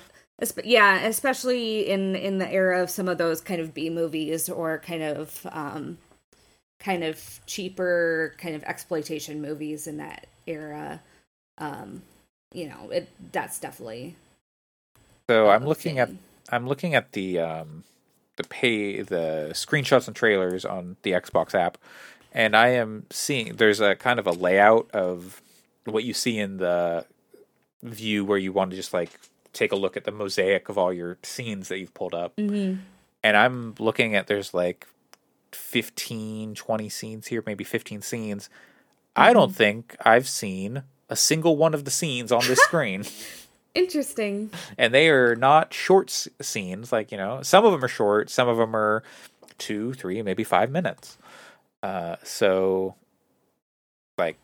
yeah 0.65 1.01
especially 1.07 1.89
in 1.89 2.17
in 2.17 2.39
the 2.39 2.51
era 2.51 2.83
of 2.83 2.91
some 2.91 3.09
of 3.09 3.19
those 3.19 3.41
kind 3.41 3.61
of 3.61 3.73
b 3.75 3.91
movies 3.91 4.49
or 4.49 4.79
kind 4.79 5.03
of 5.03 5.47
um 5.53 5.99
kind 6.81 7.05
of 7.05 7.41
cheaper 7.47 8.35
kind 8.39 8.55
of 8.57 8.63
exploitation 8.65 9.41
movies 9.41 9.87
in 9.87 9.99
that 9.99 10.27
era 10.49 11.01
um 11.59 12.03
you 12.53 12.69
know 12.69 12.91
it 12.91 13.09
that's 13.31 13.59
definitely 13.61 14.17
so 15.31 15.49
I'm 15.49 15.65
looking 15.65 15.99
at. 15.99 16.11
I'm 16.51 16.67
looking 16.67 16.95
at 16.95 17.13
the 17.13 17.39
um 17.39 17.85
the 18.37 18.45
pay 18.45 19.03
the 19.03 19.51
screenshots 19.53 20.07
and 20.07 20.17
trailers 20.17 20.65
on 20.65 20.97
the 21.03 21.13
Xbox 21.13 21.55
app, 21.55 21.79
and 22.33 22.57
I 22.57 22.69
am 22.69 23.07
seeing 23.11 23.55
there's 23.57 23.81
a 23.81 23.95
kind 23.95 24.19
of 24.19 24.27
a 24.27 24.33
layout 24.33 24.91
of 24.93 25.41
what 25.85 26.05
you 26.05 26.15
see 26.15 26.39
in 26.39 26.57
the 26.59 27.05
view 27.83 28.25
where 28.25 28.39
you 28.39 28.53
want 28.53 28.71
to 28.71 28.77
just 28.77 28.93
like 28.93 29.11
take 29.53 29.73
a 29.73 29.77
look 29.77 29.97
at 29.97 30.05
the 30.05 30.11
mosaic 30.13 30.69
of 30.69 30.79
all 30.79 30.93
your 30.93 31.19
scenes 31.23 31.69
that 31.69 31.79
you've 31.79 31.95
pulled 31.95 32.15
up. 32.15 32.35
Mhm. 32.37 32.79
And 33.25 33.37
I'm 33.37 33.75
looking 33.79 34.15
at 34.15 34.27
there's 34.27 34.53
like 34.55 34.87
15, 35.53 36.55
20 36.55 36.89
scenes 36.89 37.27
here, 37.29 37.43
maybe 37.47 37.65
15 37.65 38.03
scenes. 38.03 38.49
I 39.15 39.27
Mm-hmm. 39.29 39.35
don't 39.35 39.55
think 39.55 39.97
I've 40.05 40.29
seen 40.29 40.83
a 41.11 41.17
single 41.17 41.57
one 41.57 41.75
of 41.75 41.85
the 41.85 41.91
scenes 41.91 42.33
on 42.33 42.41
this 42.47 42.59
screen. 42.61 43.05
interesting 43.75 44.51
and 44.77 44.93
they 44.93 45.09
are 45.09 45.35
not 45.35 45.73
short 45.73 46.11
s- 46.11 46.29
scenes 46.43 46.93
like 46.93 47.11
you 47.11 47.17
know 47.17 47.41
some 47.43 47.65
of 47.65 47.73
them 47.73 47.83
are 47.83 47.89
short 47.89 48.29
some 48.29 48.47
of 48.47 48.59
them 48.59 48.77
are 48.77 49.03
two 49.57 49.95
three 49.95 50.21
maybe 50.21 50.45
five 50.45 50.71
minutes 50.71 51.17
uh 51.83 52.17
so 52.23 52.95
like 54.19 54.39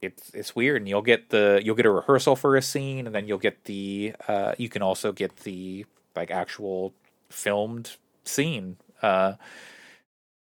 it's 0.00 0.30
it's 0.34 0.56
weird 0.56 0.82
and 0.82 0.88
you'll 0.88 1.02
get 1.02 1.30
the 1.30 1.60
you'll 1.64 1.76
get 1.76 1.86
a 1.86 1.90
rehearsal 1.90 2.36
for 2.36 2.56
a 2.56 2.62
scene 2.62 3.06
and 3.06 3.14
then 3.14 3.26
you'll 3.28 3.38
get 3.38 3.64
the 3.64 4.14
uh 4.28 4.54
you 4.58 4.68
can 4.68 4.82
also 4.82 5.12
get 5.12 5.36
the 5.38 5.86
like 6.16 6.30
actual 6.30 6.92
filmed 7.30 7.96
scene 8.24 8.76
uh 9.02 9.34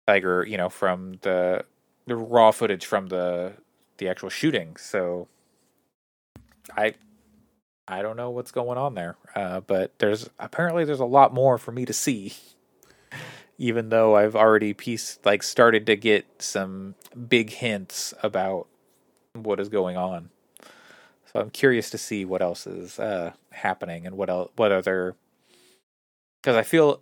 like 0.08 0.24
or 0.24 0.44
you 0.46 0.56
know 0.56 0.68
from 0.68 1.14
the 1.22 1.64
the 2.06 2.16
raw 2.16 2.50
footage 2.50 2.84
from 2.84 3.06
the 3.08 3.52
the 3.98 4.08
actual 4.08 4.28
shooting 4.28 4.76
so 4.76 5.28
i 6.76 6.94
I 7.86 8.02
don't 8.02 8.16
know 8.16 8.30
what's 8.30 8.50
going 8.50 8.78
on 8.78 8.94
there, 8.94 9.16
uh, 9.34 9.60
but 9.60 9.98
there's 9.98 10.30
apparently 10.38 10.84
there's 10.84 11.00
a 11.00 11.04
lot 11.04 11.34
more 11.34 11.58
for 11.58 11.72
me 11.72 11.84
to 11.84 11.92
see. 11.92 12.32
Even 13.58 13.88
though 13.90 14.16
I've 14.16 14.36
already 14.36 14.74
pieced 14.74 15.24
like 15.24 15.42
started 15.42 15.86
to 15.86 15.96
get 15.96 16.26
some 16.40 16.96
big 17.28 17.50
hints 17.50 18.14
about 18.22 18.66
what 19.34 19.60
is 19.60 19.68
going 19.68 19.96
on, 19.96 20.30
so 21.32 21.40
I'm 21.40 21.50
curious 21.50 21.90
to 21.90 21.98
see 21.98 22.24
what 22.24 22.42
else 22.42 22.66
is 22.66 22.98
uh, 22.98 23.32
happening 23.52 24.06
and 24.06 24.16
what 24.16 24.30
else, 24.30 24.50
what 24.56 24.72
other. 24.72 25.16
Because 26.42 26.56
I 26.56 26.62
feel 26.62 27.00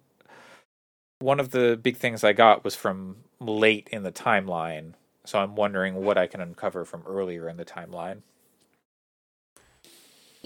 one 1.20 1.40
of 1.40 1.50
the 1.50 1.78
big 1.80 1.96
things 1.96 2.24
I 2.24 2.32
got 2.32 2.64
was 2.64 2.74
from 2.74 3.16
late 3.40 3.88
in 3.92 4.02
the 4.02 4.12
timeline, 4.12 4.94
so 5.24 5.38
I'm 5.40 5.56
wondering 5.56 5.96
what 5.96 6.18
I 6.18 6.26
can 6.26 6.40
uncover 6.40 6.84
from 6.84 7.02
earlier 7.06 7.48
in 7.48 7.56
the 7.56 7.64
timeline. 7.64 8.22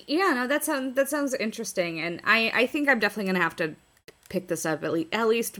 yeah 0.06 0.32
no 0.34 0.46
that 0.46 0.64
sounds 0.64 0.94
that 0.94 1.08
sounds 1.08 1.34
interesting 1.34 2.00
and 2.00 2.20
i 2.24 2.50
i 2.54 2.66
think 2.66 2.88
i'm 2.88 2.98
definitely 2.98 3.30
gonna 3.32 3.42
have 3.42 3.56
to 3.56 3.74
pick 4.28 4.48
this 4.48 4.66
up 4.66 4.84
at 4.84 4.92
least 4.92 5.08
at 5.12 5.28
least 5.28 5.58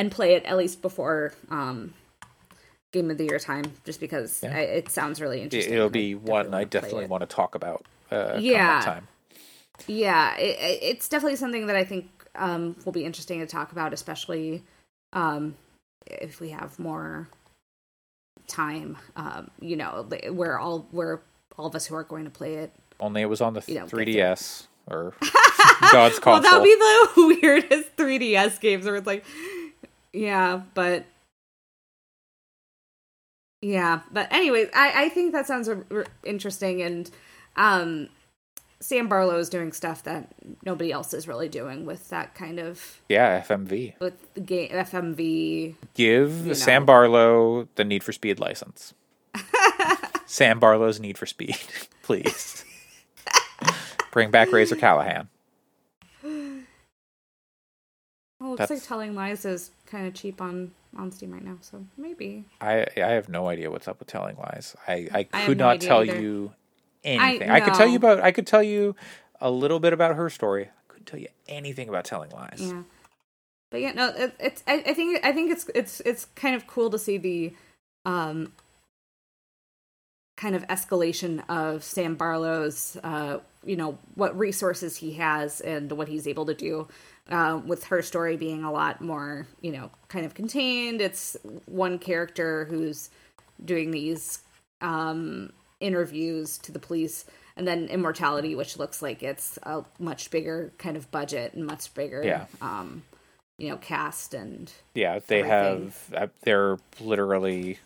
and 0.00 0.10
play 0.10 0.34
it 0.34 0.44
at 0.44 0.56
least 0.56 0.80
before 0.82 1.32
um 1.50 1.92
game 2.92 3.10
of 3.10 3.18
the 3.18 3.24
year 3.24 3.38
time 3.38 3.64
just 3.84 4.00
because 4.00 4.40
Yeah. 4.42 4.56
I, 4.56 4.60
it 4.60 4.88
sounds 4.88 5.20
really 5.20 5.40
interesting 5.42 5.72
it'll 5.74 5.86
and 5.86 5.92
be 5.92 6.14
one 6.16 6.52
I 6.54 6.64
definitely 6.64 7.06
want 7.06 7.20
to 7.22 7.26
talk 7.26 7.54
about. 7.54 7.84
Uh, 8.10 8.36
Yeah. 8.40 8.80
time. 8.84 9.06
Yeah, 9.86 10.36
it, 10.36 10.58
it- 10.58 10.82
it's 10.82 11.08
definitely 11.08 11.36
something 11.36 11.66
that 11.68 11.76
I 11.76 11.84
think 11.84 12.06
um, 12.34 12.74
will 12.84 12.92
be 12.92 13.04
interesting 13.04 13.40
to 13.40 13.46
talk 13.46 13.72
about, 13.72 13.92
especially 13.92 14.62
um, 15.12 15.54
if 16.06 16.40
we 16.40 16.50
have 16.50 16.78
more 16.78 17.28
time. 18.48 18.96
Um, 19.16 19.50
you 19.60 19.76
know, 19.76 20.06
li- 20.10 20.30
where 20.30 20.58
all 20.58 20.86
where 20.90 21.22
all 21.56 21.66
of 21.66 21.74
us 21.74 21.86
who 21.86 21.94
are 21.94 22.04
going 22.04 22.24
to 22.24 22.30
play 22.30 22.54
it. 22.56 22.72
Only 22.98 23.22
it 23.22 23.26
was 23.28 23.40
on 23.40 23.54
the 23.54 23.62
You 23.66 23.74
don't 23.74 23.90
3DS 23.90 24.66
or 24.88 25.14
God's 25.92 26.18
console. 26.18 26.32
Well, 26.32 26.42
that 26.42 26.58
would 26.60 26.64
be 26.64 26.74
the 26.74 27.38
weirdest 27.42 27.96
3DS 27.96 28.60
games 28.60 28.84
where 28.84 28.96
it's 28.96 29.06
like, 29.06 29.24
yeah, 30.12 30.62
but 30.74 31.04
yeah, 33.62 34.00
but 34.12 34.32
anyways, 34.32 34.68
I 34.74 35.04
I 35.04 35.08
think 35.10 35.32
that 35.32 35.46
sounds 35.46 35.68
r- 35.68 35.84
r- 35.90 36.06
interesting, 36.24 36.80
and 36.82 37.10
um, 37.56 38.08
Sam 38.80 39.06
Barlow 39.08 39.36
is 39.38 39.50
doing 39.50 39.72
stuff 39.72 40.02
that 40.04 40.32
nobody 40.64 40.90
else 40.92 41.12
is 41.12 41.28
really 41.28 41.48
doing 41.48 41.84
with 41.84 42.08
that 42.08 42.34
kind 42.34 42.58
of 42.58 43.00
yeah, 43.08 43.40
FMV. 43.42 43.98
with 44.00 44.34
the 44.34 44.40
game 44.40 44.70
FMV. 44.70 45.74
Give 45.94 46.46
You 46.46 46.54
Sam. 46.54 46.86
Barlow 46.86 47.68
the 47.74 47.84
Need 47.84 48.02
for 48.02 48.12
Speed 48.12 48.40
license. 48.40 48.94
Sam 50.26 50.58
Barlow's 50.58 50.98
Need 51.00 51.18
for 51.18 51.26
Speed, 51.26 51.58
please. 52.02 52.64
Bring 54.10 54.30
back 54.30 54.50
Razor 54.50 54.76
Callahan. 54.76 55.28
Oh, 56.24 56.62
looks 58.40 58.58
That's- 58.58 58.70
like 58.80 58.88
Telling 58.88 59.14
Lies 59.14 59.44
is 59.44 59.70
kind 59.90 60.06
of 60.06 60.14
cheap 60.14 60.40
on 60.40 60.72
on 60.96 61.12
Steam 61.12 61.32
right 61.32 61.44
now, 61.44 61.56
so 61.60 61.84
maybe. 61.96 62.44
I 62.60 62.86
I 62.96 63.10
have 63.10 63.28
no 63.28 63.48
idea 63.48 63.70
what's 63.70 63.88
up 63.88 63.98
with 63.98 64.08
telling 64.08 64.36
lies. 64.36 64.76
I 64.86 65.08
I 65.12 65.28
I 65.32 65.46
could 65.46 65.58
no 65.58 65.66
not 65.66 65.80
tell 65.80 66.04
either. 66.04 66.20
you 66.20 66.52
anything. 67.04 67.50
I, 67.50 67.60
could 67.60 67.74
tell 67.74 67.86
you 67.86 67.96
about 67.96 68.20
I 68.20 68.32
could 68.32 68.46
tell 68.46 68.62
you 68.62 68.94
a 69.40 69.50
little 69.50 69.80
bit 69.80 69.92
about 69.92 70.16
her 70.16 70.30
story. 70.30 70.64
I 70.64 70.92
couldn't 70.92 71.06
tell 71.06 71.20
you 71.20 71.28
anything 71.48 71.88
about 71.88 72.04
telling 72.04 72.30
lies. 72.30 72.58
Yeah, 72.58 72.82
but 73.70 73.80
yeah, 73.80 73.92
no, 73.92 74.08
it, 74.08 74.34
it's. 74.38 74.62
I, 74.66 74.82
I 74.86 74.94
think 74.94 75.24
I 75.24 75.32
think 75.32 75.50
it's 75.50 75.70
it's 75.74 76.00
it's 76.00 76.26
kind 76.34 76.54
of 76.54 76.66
cool 76.66 76.90
to 76.90 76.98
see 76.98 77.18
the, 77.18 77.54
um, 78.04 78.52
kind 80.36 80.54
of 80.54 80.66
escalation 80.68 81.42
of 81.48 81.84
Sam 81.84 82.16
Barlow's, 82.16 82.96
uh, 83.04 83.38
you 83.64 83.76
know, 83.76 83.98
what 84.14 84.36
resources 84.38 84.96
he 84.96 85.12
has 85.14 85.60
and 85.60 85.92
what 85.92 86.08
he's 86.08 86.26
able 86.26 86.46
to 86.46 86.54
do. 86.54 86.88
Uh, 87.30 87.60
with 87.64 87.84
her 87.84 88.02
story 88.02 88.36
being 88.36 88.64
a 88.64 88.72
lot 88.72 89.00
more, 89.00 89.46
you 89.60 89.70
know, 89.70 89.88
kind 90.08 90.26
of 90.26 90.34
contained. 90.34 91.00
It's 91.00 91.36
one 91.66 91.98
character 92.00 92.64
who's 92.64 93.08
doing 93.64 93.92
these 93.92 94.40
um, 94.80 95.52
interviews 95.78 96.58
to 96.58 96.72
the 96.72 96.80
police, 96.80 97.24
and 97.56 97.68
then 97.68 97.86
Immortality, 97.86 98.56
which 98.56 98.78
looks 98.78 99.00
like 99.00 99.22
it's 99.22 99.58
a 99.62 99.84
much 100.00 100.30
bigger 100.30 100.72
kind 100.78 100.96
of 100.96 101.08
budget 101.12 101.54
and 101.54 101.64
much 101.66 101.92
bigger 101.94 102.24
Yeah. 102.24 102.46
um, 102.60 103.04
you 103.58 103.68
know 103.68 103.76
cast 103.76 104.34
and 104.34 104.72
yeah 104.94 105.20
they 105.26 105.42
everything. 105.42 105.48
have 105.50 106.14
uh, 106.16 106.26
they're 106.42 106.78
literally 107.00 107.78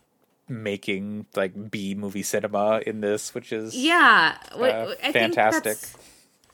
making 0.48 1.26
like 1.34 1.70
B 1.70 1.94
movie 1.94 2.22
cinema 2.22 2.80
in 2.86 3.00
this, 3.00 3.34
which 3.34 3.52
is 3.52 3.74
yeah, 3.76 4.36
uh, 4.52 4.94
I 5.02 5.12
fantastic. 5.12 5.76
Think 5.76 6.04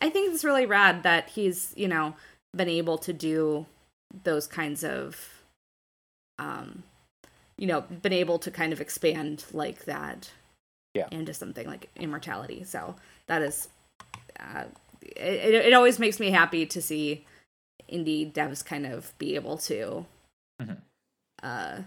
I 0.02 0.08
think 0.10 0.32
it's 0.34 0.42
really 0.44 0.66
rad 0.66 1.02
that 1.02 1.28
he's 1.28 1.72
you 1.76 1.86
know 1.88 2.14
been 2.54 2.68
able 2.68 2.98
to 2.98 3.12
do 3.12 3.66
those 4.24 4.46
kinds 4.46 4.82
of 4.82 5.42
um 6.38 6.82
you 7.56 7.66
know 7.66 7.82
been 7.82 8.12
able 8.12 8.38
to 8.38 8.50
kind 8.50 8.72
of 8.72 8.80
expand 8.80 9.44
like 9.52 9.84
that 9.84 10.30
yeah. 10.94 11.06
into 11.12 11.32
something 11.32 11.66
like 11.66 11.88
immortality. 11.96 12.64
So 12.64 12.96
that 13.26 13.42
is 13.42 13.68
uh 14.38 14.64
it, 15.02 15.54
it 15.54 15.72
always 15.72 15.98
makes 15.98 16.18
me 16.18 16.30
happy 16.30 16.66
to 16.66 16.82
see 16.82 17.26
indie 17.90 18.30
devs 18.32 18.64
kind 18.64 18.86
of 18.86 19.16
be 19.18 19.34
able 19.34 19.58
to 19.58 20.06
mm-hmm. 20.60 20.72
uh 21.42 21.82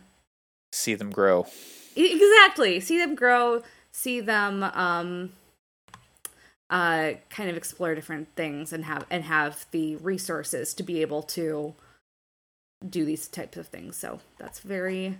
see 0.71 0.95
them 0.95 1.11
grow. 1.11 1.45
Exactly. 1.95 2.79
See 2.79 2.97
them 2.97 3.15
grow 3.15 3.63
see 3.93 4.19
them 4.19 4.63
um 4.63 5.31
uh 6.69 7.11
kind 7.29 7.49
of 7.49 7.57
explore 7.57 7.93
different 7.93 8.27
things 8.35 8.71
and 8.73 8.85
have 8.85 9.05
and 9.09 9.23
have 9.23 9.65
the 9.71 9.95
resources 9.97 10.73
to 10.73 10.83
be 10.83 11.01
able 11.01 11.21
to 11.21 11.75
do 12.87 13.05
these 13.05 13.27
types 13.27 13.57
of 13.57 13.67
things. 13.67 13.95
So 13.95 14.19
that's 14.37 14.59
very 14.59 15.17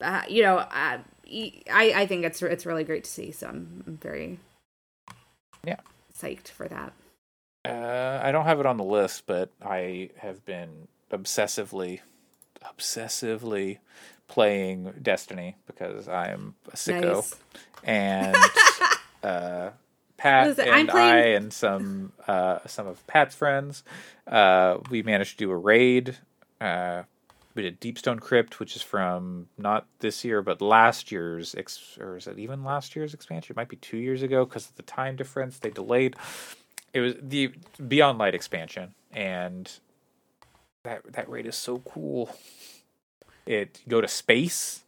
uh, 0.00 0.22
you 0.28 0.42
know 0.42 0.58
uh, 0.58 0.98
I 1.28 1.62
I 1.70 2.06
think 2.06 2.24
it's 2.24 2.42
it's 2.42 2.66
really 2.66 2.84
great 2.84 3.04
to 3.04 3.10
see. 3.10 3.32
So 3.32 3.48
I'm, 3.48 3.84
I'm 3.86 3.96
very 3.96 4.38
yeah. 5.64 5.80
psyched 6.16 6.48
for 6.48 6.68
that. 6.68 6.92
Uh, 7.64 8.20
I 8.22 8.30
don't 8.30 8.44
have 8.44 8.60
it 8.60 8.66
on 8.66 8.76
the 8.76 8.84
list 8.84 9.26
but 9.26 9.50
I 9.60 10.10
have 10.18 10.44
been 10.44 10.88
obsessively 11.10 12.00
obsessively 12.64 13.78
playing 14.28 14.92
Destiny 15.02 15.56
because 15.66 16.08
I'm 16.08 16.54
a 16.68 16.76
sicko, 16.76 17.14
nice. 17.14 17.34
and 17.84 18.36
uh, 19.22 19.70
Pat 20.16 20.48
Listen, 20.48 20.68
and 20.68 20.88
playing... 20.88 21.14
I 21.14 21.26
and 21.36 21.52
some 21.52 22.12
uh, 22.26 22.58
some 22.66 22.86
of 22.86 23.06
Pat's 23.06 23.34
friends, 23.34 23.84
uh, 24.26 24.78
we 24.90 25.02
managed 25.02 25.32
to 25.32 25.36
do 25.44 25.50
a 25.50 25.56
raid. 25.56 26.16
Uh, 26.60 27.02
we 27.54 27.62
did 27.62 27.80
Deepstone 27.80 28.20
Crypt, 28.20 28.60
which 28.60 28.76
is 28.76 28.82
from 28.82 29.48
not 29.56 29.86
this 30.00 30.24
year 30.24 30.42
but 30.42 30.60
last 30.60 31.10
year's, 31.10 31.54
ex- 31.54 31.96
or 31.98 32.16
is 32.16 32.26
it 32.26 32.38
even 32.38 32.64
last 32.64 32.94
year's 32.94 33.14
expansion? 33.14 33.54
It 33.54 33.56
might 33.56 33.68
be 33.68 33.76
two 33.76 33.96
years 33.96 34.22
ago 34.22 34.44
because 34.44 34.68
of 34.68 34.76
the 34.76 34.82
time 34.82 35.16
difference. 35.16 35.58
They 35.58 35.70
delayed. 35.70 36.16
It 36.92 37.00
was 37.00 37.14
the 37.20 37.52
Beyond 37.86 38.18
Light 38.18 38.34
expansion, 38.34 38.94
and 39.12 39.70
that 40.82 41.12
that 41.12 41.28
raid 41.28 41.46
is 41.46 41.56
so 41.56 41.78
cool 41.78 42.30
it 43.46 43.80
go 43.88 44.00
to 44.00 44.08
space, 44.08 44.82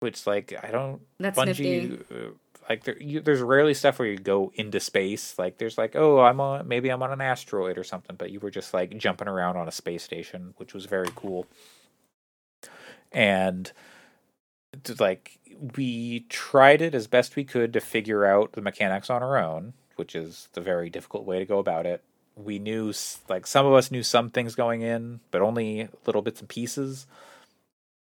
which 0.00 0.26
like 0.26 0.52
I 0.62 0.70
don't 0.70 1.00
That's 1.18 1.38
Bungie 1.38 2.00
uh, 2.10 2.32
like 2.68 2.84
there, 2.84 3.00
you, 3.00 3.20
there's 3.20 3.40
rarely 3.40 3.74
stuff 3.74 3.98
where 3.98 4.08
you 4.08 4.18
go 4.18 4.52
into 4.54 4.80
space. 4.80 5.38
Like 5.38 5.58
there's 5.58 5.78
like 5.78 5.94
oh 5.94 6.20
I'm 6.20 6.40
on 6.40 6.66
maybe 6.66 6.90
I'm 6.90 7.02
on 7.02 7.12
an 7.12 7.20
asteroid 7.20 7.78
or 7.78 7.84
something, 7.84 8.16
but 8.16 8.30
you 8.30 8.40
were 8.40 8.50
just 8.50 8.74
like 8.74 8.96
jumping 8.98 9.28
around 9.28 9.56
on 9.56 9.68
a 9.68 9.72
space 9.72 10.02
station, 10.02 10.54
which 10.56 10.74
was 10.74 10.86
very 10.86 11.08
cool. 11.14 11.46
And 13.12 13.72
like 14.98 15.38
we 15.76 16.20
tried 16.28 16.82
it 16.82 16.94
as 16.94 17.06
best 17.06 17.36
we 17.36 17.44
could 17.44 17.72
to 17.72 17.80
figure 17.80 18.24
out 18.24 18.52
the 18.52 18.60
mechanics 18.60 19.10
on 19.10 19.22
our 19.22 19.38
own, 19.38 19.72
which 19.96 20.14
is 20.14 20.48
the 20.52 20.60
very 20.60 20.90
difficult 20.90 21.24
way 21.24 21.38
to 21.38 21.44
go 21.44 21.58
about 21.58 21.86
it. 21.86 22.02
We 22.34 22.58
knew 22.58 22.92
like 23.28 23.46
some 23.46 23.64
of 23.64 23.72
us 23.72 23.90
knew 23.90 24.02
some 24.02 24.28
things 24.28 24.54
going 24.54 24.82
in, 24.82 25.20
but 25.30 25.40
only 25.40 25.88
little 26.04 26.22
bits 26.22 26.40
and 26.40 26.48
pieces 26.48 27.06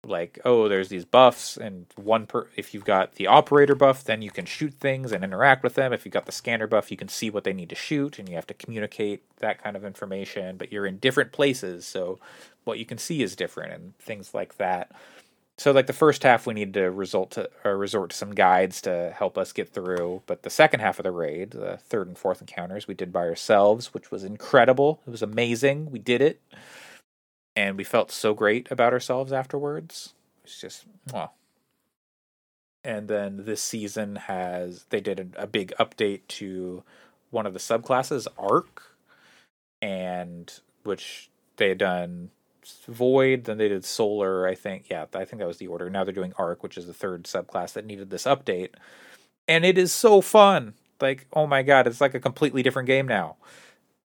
like 0.04 0.38
oh 0.44 0.68
there's 0.68 0.88
these 0.88 1.04
buffs 1.04 1.56
and 1.56 1.86
one 1.94 2.26
per 2.26 2.48
if 2.56 2.74
you've 2.74 2.84
got 2.84 3.14
the 3.14 3.26
operator 3.28 3.74
buff 3.74 4.02
then 4.02 4.20
you 4.20 4.30
can 4.30 4.44
shoot 4.44 4.74
things 4.74 5.12
and 5.12 5.22
interact 5.22 5.62
with 5.62 5.74
them. 5.74 5.92
If 5.92 6.04
you've 6.04 6.12
got 6.12 6.26
the 6.26 6.32
scanner 6.32 6.66
buff 6.66 6.90
you 6.90 6.96
can 6.96 7.08
see 7.08 7.30
what 7.30 7.44
they 7.44 7.52
need 7.52 7.68
to 7.68 7.76
shoot 7.76 8.18
and 8.18 8.28
you 8.28 8.34
have 8.34 8.46
to 8.48 8.54
communicate 8.54 9.22
that 9.38 9.62
kind 9.62 9.76
of 9.76 9.84
information 9.84 10.56
but 10.56 10.72
you're 10.72 10.86
in 10.86 10.98
different 10.98 11.32
places 11.32 11.86
so 11.86 12.18
what 12.64 12.78
you 12.78 12.84
can 12.86 12.98
see 12.98 13.22
is 13.22 13.36
different 13.36 13.72
and 13.72 13.96
things 13.98 14.34
like 14.34 14.56
that. 14.56 14.90
So 15.58 15.70
like 15.70 15.86
the 15.86 15.92
first 15.92 16.24
half 16.24 16.46
we 16.46 16.54
needed 16.54 16.74
to 16.74 16.90
result 16.90 17.32
to 17.32 17.48
or 17.64 17.76
resort 17.76 18.10
to 18.10 18.16
some 18.16 18.34
guides 18.34 18.80
to 18.82 19.14
help 19.16 19.38
us 19.38 19.52
get 19.52 19.68
through 19.68 20.22
but 20.26 20.42
the 20.42 20.50
second 20.50 20.80
half 20.80 20.98
of 20.98 21.04
the 21.04 21.12
raid 21.12 21.52
the 21.52 21.76
third 21.76 22.08
and 22.08 22.18
fourth 22.18 22.40
encounters 22.40 22.88
we 22.88 22.94
did 22.94 23.12
by 23.12 23.20
ourselves 23.20 23.94
which 23.94 24.10
was 24.10 24.24
incredible. 24.24 25.00
It 25.06 25.10
was 25.10 25.22
amazing. 25.22 25.92
We 25.92 26.00
did 26.00 26.20
it 26.20 26.40
and 27.56 27.76
we 27.76 27.84
felt 27.84 28.10
so 28.10 28.34
great 28.34 28.70
about 28.70 28.92
ourselves 28.92 29.32
afterwards. 29.32 30.14
It's 30.44 30.60
just 30.60 30.84
well. 31.12 31.34
And 32.84 33.06
then 33.06 33.44
this 33.44 33.62
season 33.62 34.16
has 34.16 34.86
they 34.90 35.00
did 35.00 35.34
a, 35.36 35.42
a 35.42 35.46
big 35.46 35.72
update 35.78 36.22
to 36.28 36.82
one 37.30 37.46
of 37.46 37.52
the 37.52 37.60
subclasses, 37.60 38.26
Arc, 38.38 38.96
and 39.80 40.52
which 40.82 41.30
they 41.56 41.68
had 41.68 41.78
done 41.78 42.30
Void, 42.86 43.44
then 43.44 43.58
they 43.58 43.68
did 43.68 43.84
Solar, 43.84 44.46
I 44.46 44.54
think. 44.54 44.86
Yeah, 44.88 45.06
I 45.14 45.24
think 45.24 45.40
that 45.40 45.48
was 45.48 45.58
the 45.58 45.66
order. 45.66 45.90
Now 45.90 46.04
they're 46.04 46.14
doing 46.14 46.32
Arc, 46.38 46.62
which 46.62 46.78
is 46.78 46.86
the 46.86 46.94
third 46.94 47.24
subclass 47.24 47.72
that 47.72 47.84
needed 47.84 48.10
this 48.10 48.24
update. 48.24 48.70
And 49.48 49.64
it 49.64 49.76
is 49.76 49.92
so 49.92 50.20
fun. 50.20 50.74
Like, 51.00 51.26
oh 51.32 51.46
my 51.48 51.62
god, 51.62 51.88
it's 51.88 52.00
like 52.00 52.14
a 52.14 52.20
completely 52.20 52.62
different 52.62 52.86
game 52.86 53.06
now. 53.08 53.36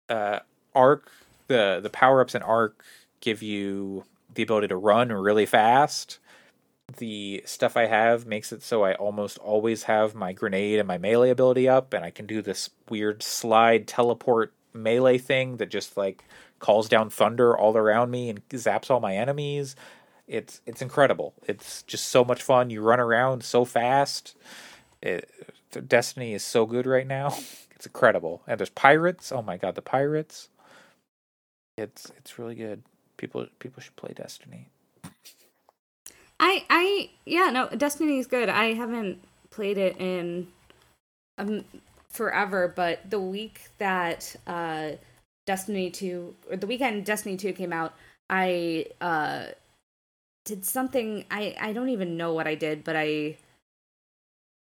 Uh 0.08 0.40
Arc, 0.74 1.10
the 1.46 1.80
the 1.82 1.90
power-ups 1.90 2.34
in 2.34 2.42
Arc 2.42 2.84
give 3.20 3.42
you 3.42 4.04
the 4.34 4.42
ability 4.42 4.68
to 4.68 4.76
run 4.76 5.12
really 5.12 5.46
fast. 5.46 6.18
The 6.98 7.42
stuff 7.46 7.76
I 7.76 7.86
have 7.86 8.26
makes 8.26 8.52
it 8.52 8.62
so 8.62 8.82
I 8.82 8.94
almost 8.94 9.38
always 9.38 9.84
have 9.84 10.14
my 10.14 10.32
grenade 10.32 10.78
and 10.78 10.88
my 10.88 10.98
melee 10.98 11.30
ability 11.30 11.68
up, 11.68 11.92
and 11.92 12.04
I 12.04 12.10
can 12.10 12.26
do 12.26 12.42
this 12.42 12.70
weird 12.88 13.22
slide 13.22 13.86
teleport 13.86 14.52
melee 14.72 15.18
thing 15.18 15.56
that 15.58 15.70
just 15.70 15.96
like 15.96 16.24
calls 16.58 16.88
down 16.88 17.10
thunder 17.10 17.56
all 17.56 17.76
around 17.76 18.10
me 18.10 18.28
and 18.28 18.46
zaps 18.48 18.90
all 18.90 19.00
my 19.00 19.16
enemies. 19.16 19.76
It's 20.26 20.60
it's 20.66 20.82
incredible. 20.82 21.34
It's 21.46 21.82
just 21.84 22.08
so 22.08 22.24
much 22.24 22.42
fun. 22.42 22.70
You 22.70 22.82
run 22.82 23.00
around 23.00 23.44
so 23.44 23.64
fast. 23.64 24.36
It, 25.02 25.30
Destiny 25.86 26.34
is 26.34 26.42
so 26.42 26.66
good 26.66 26.86
right 26.86 27.06
now. 27.06 27.36
It's 27.80 27.86
incredible. 27.86 28.42
And 28.46 28.60
there's 28.60 28.68
pirates. 28.68 29.32
Oh 29.32 29.40
my 29.40 29.56
god, 29.56 29.74
the 29.74 29.80
pirates. 29.80 30.50
It's 31.78 32.12
it's 32.18 32.38
really 32.38 32.54
good 32.54 32.82
people 33.20 33.46
people 33.58 33.82
should 33.82 33.94
play 33.96 34.12
Destiny. 34.16 34.70
I 36.40 36.64
I 36.70 37.10
yeah 37.26 37.50
no 37.50 37.68
Destiny 37.68 38.18
is 38.18 38.26
good. 38.26 38.48
I 38.48 38.72
haven't 38.72 39.22
played 39.50 39.76
it 39.76 39.96
in 39.98 40.48
um 41.38 41.64
forever, 42.08 42.72
but 42.74 43.08
the 43.08 43.20
week 43.20 43.68
that 43.78 44.34
uh 44.46 44.92
Destiny 45.46 45.90
2 45.90 46.34
or 46.50 46.56
the 46.56 46.66
weekend 46.66 47.04
Destiny 47.04 47.36
2 47.36 47.52
came 47.52 47.72
out, 47.72 47.92
I 48.30 48.86
uh 49.00 49.46
did 50.46 50.64
something 50.64 51.26
I 51.30 51.54
I 51.60 51.72
don't 51.74 51.90
even 51.90 52.16
know 52.16 52.32
what 52.32 52.46
I 52.46 52.54
did, 52.54 52.82
but 52.84 52.96
I 52.96 53.36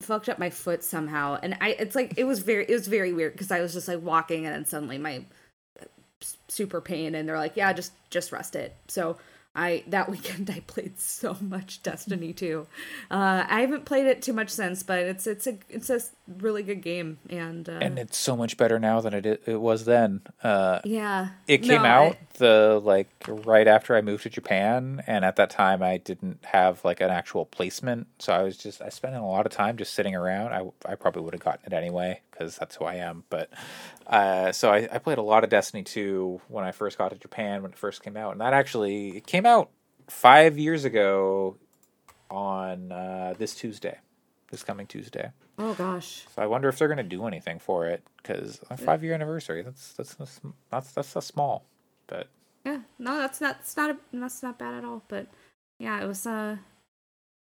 fucked 0.02 0.28
up 0.28 0.38
my 0.38 0.50
foot 0.50 0.84
somehow 0.84 1.38
and 1.42 1.56
I 1.60 1.70
it's 1.78 1.94
like 1.94 2.14
it 2.18 2.24
was 2.24 2.40
very 2.40 2.64
it 2.68 2.72
was 2.74 2.88
very 2.88 3.12
weird 3.12 3.32
because 3.32 3.50
I 3.52 3.60
was 3.60 3.72
just 3.72 3.88
like 3.88 4.02
walking 4.02 4.44
and 4.44 4.54
then 4.54 4.66
suddenly 4.66 4.98
my 4.98 5.24
super 6.48 6.80
pain 6.80 7.14
and 7.14 7.28
they're 7.28 7.38
like 7.38 7.56
yeah 7.56 7.72
just 7.72 7.92
just 8.10 8.32
rest 8.32 8.56
it. 8.56 8.74
So 8.88 9.16
I 9.54 9.84
that 9.88 10.08
weekend 10.10 10.50
I 10.50 10.60
played 10.60 10.98
so 10.98 11.36
much 11.40 11.82
Destiny 11.82 12.32
2. 12.32 12.66
Uh, 13.10 13.44
I 13.48 13.60
haven't 13.60 13.84
played 13.84 14.06
it 14.06 14.22
too 14.22 14.32
much 14.32 14.50
since, 14.50 14.82
but 14.82 15.00
it's 15.00 15.26
it's 15.26 15.46
a 15.46 15.58
it's 15.68 15.90
a 15.90 16.00
really 16.38 16.62
good 16.62 16.82
game 16.82 17.18
and 17.28 17.68
uh, 17.68 17.72
and 17.72 17.98
it's 17.98 18.16
so 18.16 18.36
much 18.36 18.56
better 18.56 18.78
now 18.78 19.00
than 19.00 19.14
it 19.14 19.42
it 19.46 19.60
was 19.60 19.84
then. 19.84 20.22
Uh, 20.42 20.80
yeah, 20.84 21.30
it 21.46 21.58
came 21.58 21.82
no, 21.82 21.88
out 21.88 22.12
I... 22.12 22.18
the 22.38 22.80
like 22.82 23.08
right 23.28 23.66
after 23.66 23.96
I 23.96 24.00
moved 24.00 24.22
to 24.24 24.30
Japan, 24.30 25.02
and 25.06 25.24
at 25.24 25.36
that 25.36 25.50
time 25.50 25.82
I 25.82 25.98
didn't 25.98 26.44
have 26.44 26.84
like 26.84 27.00
an 27.00 27.10
actual 27.10 27.44
placement, 27.44 28.06
so 28.18 28.32
I 28.32 28.42
was 28.42 28.56
just 28.56 28.80
I 28.80 28.88
spent 28.88 29.16
a 29.16 29.22
lot 29.22 29.46
of 29.46 29.52
time 29.52 29.76
just 29.76 29.94
sitting 29.94 30.14
around. 30.14 30.52
I 30.52 30.90
I 30.90 30.94
probably 30.94 31.22
would 31.22 31.34
have 31.34 31.44
gotten 31.44 31.72
it 31.72 31.74
anyway 31.74 32.20
because 32.30 32.56
that's 32.56 32.76
who 32.76 32.84
I 32.84 32.94
am, 32.94 33.24
but 33.28 33.50
uh, 34.06 34.52
so 34.52 34.70
I, 34.70 34.88
I 34.90 34.98
played 34.98 35.18
a 35.18 35.22
lot 35.22 35.44
of 35.44 35.50
Destiny 35.50 35.82
2 35.82 36.40
when 36.48 36.64
I 36.64 36.72
first 36.72 36.98
got 36.98 37.10
to 37.10 37.16
Japan 37.16 37.62
when 37.62 37.72
it 37.72 37.78
first 37.78 38.02
came 38.02 38.16
out, 38.16 38.32
and 38.32 38.40
that 38.40 38.52
actually 38.52 39.16
it 39.16 39.26
came 39.26 39.41
out 39.46 39.70
five 40.08 40.58
years 40.58 40.84
ago 40.84 41.56
on 42.30 42.92
uh, 42.92 43.34
this 43.38 43.54
Tuesday, 43.54 43.98
this 44.50 44.62
coming 44.62 44.86
Tuesday. 44.86 45.30
Oh 45.58 45.74
gosh! 45.74 46.24
So 46.34 46.42
I 46.42 46.46
wonder 46.46 46.68
if 46.68 46.78
they're 46.78 46.88
going 46.88 46.96
to 46.96 47.02
do 47.02 47.26
anything 47.26 47.58
for 47.58 47.86
it 47.86 48.02
because 48.16 48.60
a 48.70 48.76
five 48.76 49.04
year 49.04 49.14
anniversary. 49.14 49.62
That's 49.62 49.92
that's 49.92 50.16
that's 50.70 50.92
that's 50.92 51.16
a 51.16 51.22
small, 51.22 51.64
but 52.06 52.28
yeah, 52.64 52.80
no, 52.98 53.18
that's 53.18 53.40
not 53.40 53.58
that's 53.58 53.76
not 53.76 53.90
a, 53.90 53.96
that's 54.12 54.42
not 54.42 54.58
bad 54.58 54.74
at 54.74 54.84
all. 54.84 55.02
But 55.08 55.26
yeah, 55.78 56.02
it 56.02 56.06
was 56.06 56.26
uh, 56.26 56.56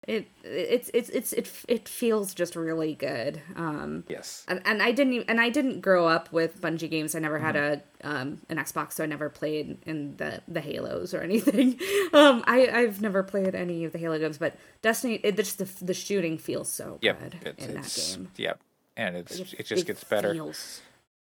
it 0.08 0.26
it's 0.41 0.89
it's 0.93 1.10
it's 1.10 1.34
it 1.34 1.51
it 1.68 1.89
feels 1.89 2.34
just 2.34 2.55
really 2.55 2.95
good. 2.95 3.41
Um, 3.58 4.05
yes, 4.08 4.45
and, 4.47 4.62
and 4.64 4.82
I 4.82 4.93
didn't 4.93 5.26
and 5.28 5.41
I 5.41 5.49
didn't 5.49 5.82
grow 5.82 6.08
up 6.08 6.32
with 6.32 6.62
Bungie 6.62 6.89
games. 6.89 7.14
I 7.14 7.20
never 7.20 7.36
mm-hmm. 7.36 7.45
had 7.45 7.55
a 7.58 7.82
um, 8.05 8.39
an 8.47 8.55
Xbox, 8.55 8.93
so 8.93 9.03
I 9.03 9.08
never 9.08 9.30
played 9.30 9.78
in 9.86 10.16
the 10.16 10.41
the 10.47 10.62
Halos 10.62 11.14
or 11.14 11.22
anything. 11.22 11.80
Um, 12.14 12.43
I 12.47 12.70
I've 12.70 13.01
never 13.01 13.22
played 13.22 13.53
any 13.53 13.84
of 13.84 13.91
the 13.91 13.97
Halo 13.97 14.18
games, 14.18 14.38
but 14.38 14.55
Destiny, 14.82 15.16
it 15.24 15.36
just 15.36 15.58
the 15.58 15.86
the 15.86 15.93
shooting 15.93 16.38
feels 16.38 16.72
so 16.72 16.99
yep, 17.01 17.20
good 17.20 17.36
it's, 17.43 17.66
in 17.66 17.78
it's, 17.78 18.12
that 18.12 18.18
game. 18.18 18.32
Yep, 18.38 18.60
and 18.95 19.18
it's 19.18 19.39
it, 19.39 19.53
it 19.60 19.66
just 19.66 19.82
it 19.84 19.88
gets 19.88 20.03
better. 20.05 20.34
Feels, 20.34 20.82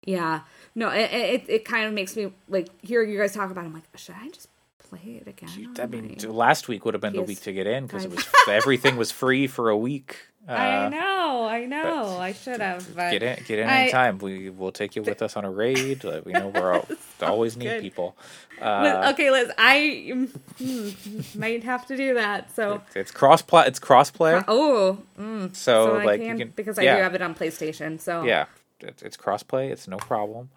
yeah, 0.05 0.41
no, 0.73 0.89
it, 0.89 1.11
it 1.11 1.45
it 1.49 1.65
kind 1.65 1.85
of 1.85 1.93
makes 1.93 2.15
me 2.15 2.31
like 2.47 2.69
hearing 2.81 3.11
you 3.11 3.19
guys 3.19 3.33
talk 3.33 3.51
about. 3.51 3.65
It, 3.65 3.67
I'm 3.67 3.73
like, 3.73 3.83
should 3.97 4.15
I 4.15 4.29
just 4.29 4.47
play 4.89 5.21
it 5.25 5.27
again. 5.27 5.75
I 5.79 5.85
mean, 5.85 6.17
last 6.27 6.67
week 6.67 6.85
would 6.85 6.93
have 6.93 7.01
been 7.01 7.13
the 7.13 7.21
week 7.21 7.41
to 7.41 7.53
get 7.53 7.67
in 7.67 7.85
because 7.85 8.05
it 8.05 8.11
was 8.11 8.27
everything 8.47 8.97
was 8.97 9.11
free 9.11 9.47
for 9.47 9.69
a 9.69 9.77
week. 9.77 10.17
Uh, 10.47 10.53
I 10.53 10.89
know, 10.89 11.45
I 11.45 11.65
know. 11.65 12.17
I 12.17 12.33
should 12.33 12.59
have. 12.59 12.95
get 12.95 13.21
in, 13.21 13.43
get 13.45 13.59
in 13.59 13.69
I, 13.69 13.81
anytime. 13.81 14.17
We 14.17 14.49
will 14.49 14.71
take 14.71 14.95
you 14.95 15.03
with 15.03 15.21
us 15.21 15.37
on 15.37 15.45
a 15.45 15.51
raid. 15.51 16.03
we 16.25 16.31
know 16.31 16.47
we're 16.47 16.73
all, 16.73 16.87
always 17.21 17.55
need 17.55 17.65
good. 17.65 17.81
people. 17.81 18.15
Uh, 18.59 19.11
okay, 19.13 19.29
Liz, 19.29 19.51
I 19.59 20.27
mm, 20.57 21.35
might 21.35 21.63
have 21.63 21.85
to 21.87 21.95
do 21.95 22.15
that. 22.15 22.55
So 22.55 22.81
it's, 22.95 23.11
cross 23.11 23.43
play. 23.43 23.67
It's 23.67 23.77
cross 23.77 24.09
play. 24.09 24.41
Oh, 24.47 24.97
mm. 25.19 25.55
so, 25.55 25.99
so, 25.99 26.05
like 26.05 26.19
can, 26.19 26.39
can 26.39 26.53
because 26.55 26.79
I 26.79 26.83
do 26.83 26.87
have 26.87 27.13
it 27.13 27.21
on 27.21 27.35
PlayStation. 27.35 27.99
So 27.99 28.23
yeah, 28.23 28.45
it's, 28.79 29.03
it's 29.03 29.17
cross 29.17 29.43
play. 29.43 29.69
It's 29.69 29.87
no 29.87 29.97
problem. 29.97 30.49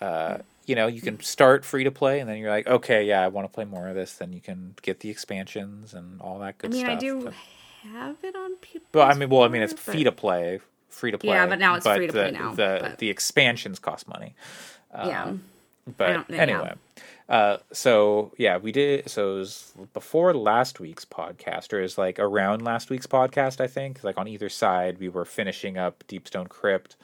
Uh, 0.00 0.38
you 0.66 0.74
know, 0.74 0.88
you 0.88 1.00
can 1.00 1.20
start 1.20 1.64
free 1.64 1.84
to 1.84 1.90
play, 1.90 2.20
and 2.20 2.28
then 2.28 2.38
you're 2.38 2.50
like, 2.50 2.66
okay, 2.66 3.04
yeah, 3.04 3.22
I 3.22 3.28
want 3.28 3.46
to 3.50 3.54
play 3.54 3.64
more 3.64 3.88
of 3.88 3.94
this. 3.94 4.14
Then 4.14 4.32
you 4.32 4.40
can 4.40 4.74
get 4.82 5.00
the 5.00 5.10
expansions 5.10 5.94
and 5.94 6.20
all 6.20 6.40
that 6.40 6.58
good 6.58 6.74
stuff. 6.74 6.84
I 6.84 6.88
mean, 6.88 6.98
stuff. 6.98 7.02
I 7.02 7.18
do 7.18 7.24
but, 7.24 7.34
have 7.92 8.16
it 8.22 8.36
on 8.36 8.56
people. 8.56 8.88
Well, 8.94 9.08
I 9.08 9.14
mean, 9.14 9.28
well, 9.28 9.42
I 9.42 9.48
mean, 9.48 9.62
it's 9.62 9.72
free 9.72 10.04
to 10.04 10.12
play, 10.12 10.60
free 10.88 11.12
to 11.12 11.18
play. 11.18 11.30
Yeah, 11.30 11.46
but 11.46 11.58
now 11.58 11.76
it's 11.76 11.86
free 11.86 12.08
to 12.08 12.12
play 12.12 12.32
now. 12.32 12.54
The 12.54 12.78
but... 12.82 12.98
the 12.98 13.10
expansions 13.10 13.78
cost 13.78 14.08
money. 14.08 14.34
yeah. 14.92 15.24
Um, 15.24 15.42
but 15.96 16.28
anyway, 16.30 16.72
uh, 17.28 17.58
so 17.70 18.32
yeah, 18.36 18.56
we 18.56 18.72
did. 18.72 19.08
So 19.08 19.36
it 19.36 19.38
was 19.38 19.72
before 19.92 20.34
last 20.34 20.80
week's 20.80 21.04
podcast, 21.04 21.72
or 21.72 21.80
is 21.80 21.96
like 21.96 22.18
around 22.18 22.62
last 22.62 22.90
week's 22.90 23.06
podcast, 23.06 23.60
I 23.60 23.68
think. 23.68 24.02
Like 24.02 24.18
on 24.18 24.26
either 24.26 24.48
side, 24.48 24.98
we 24.98 25.08
were 25.08 25.24
finishing 25.24 25.78
up 25.78 26.02
Deepstone 26.08 26.48
Crypt 26.48 26.96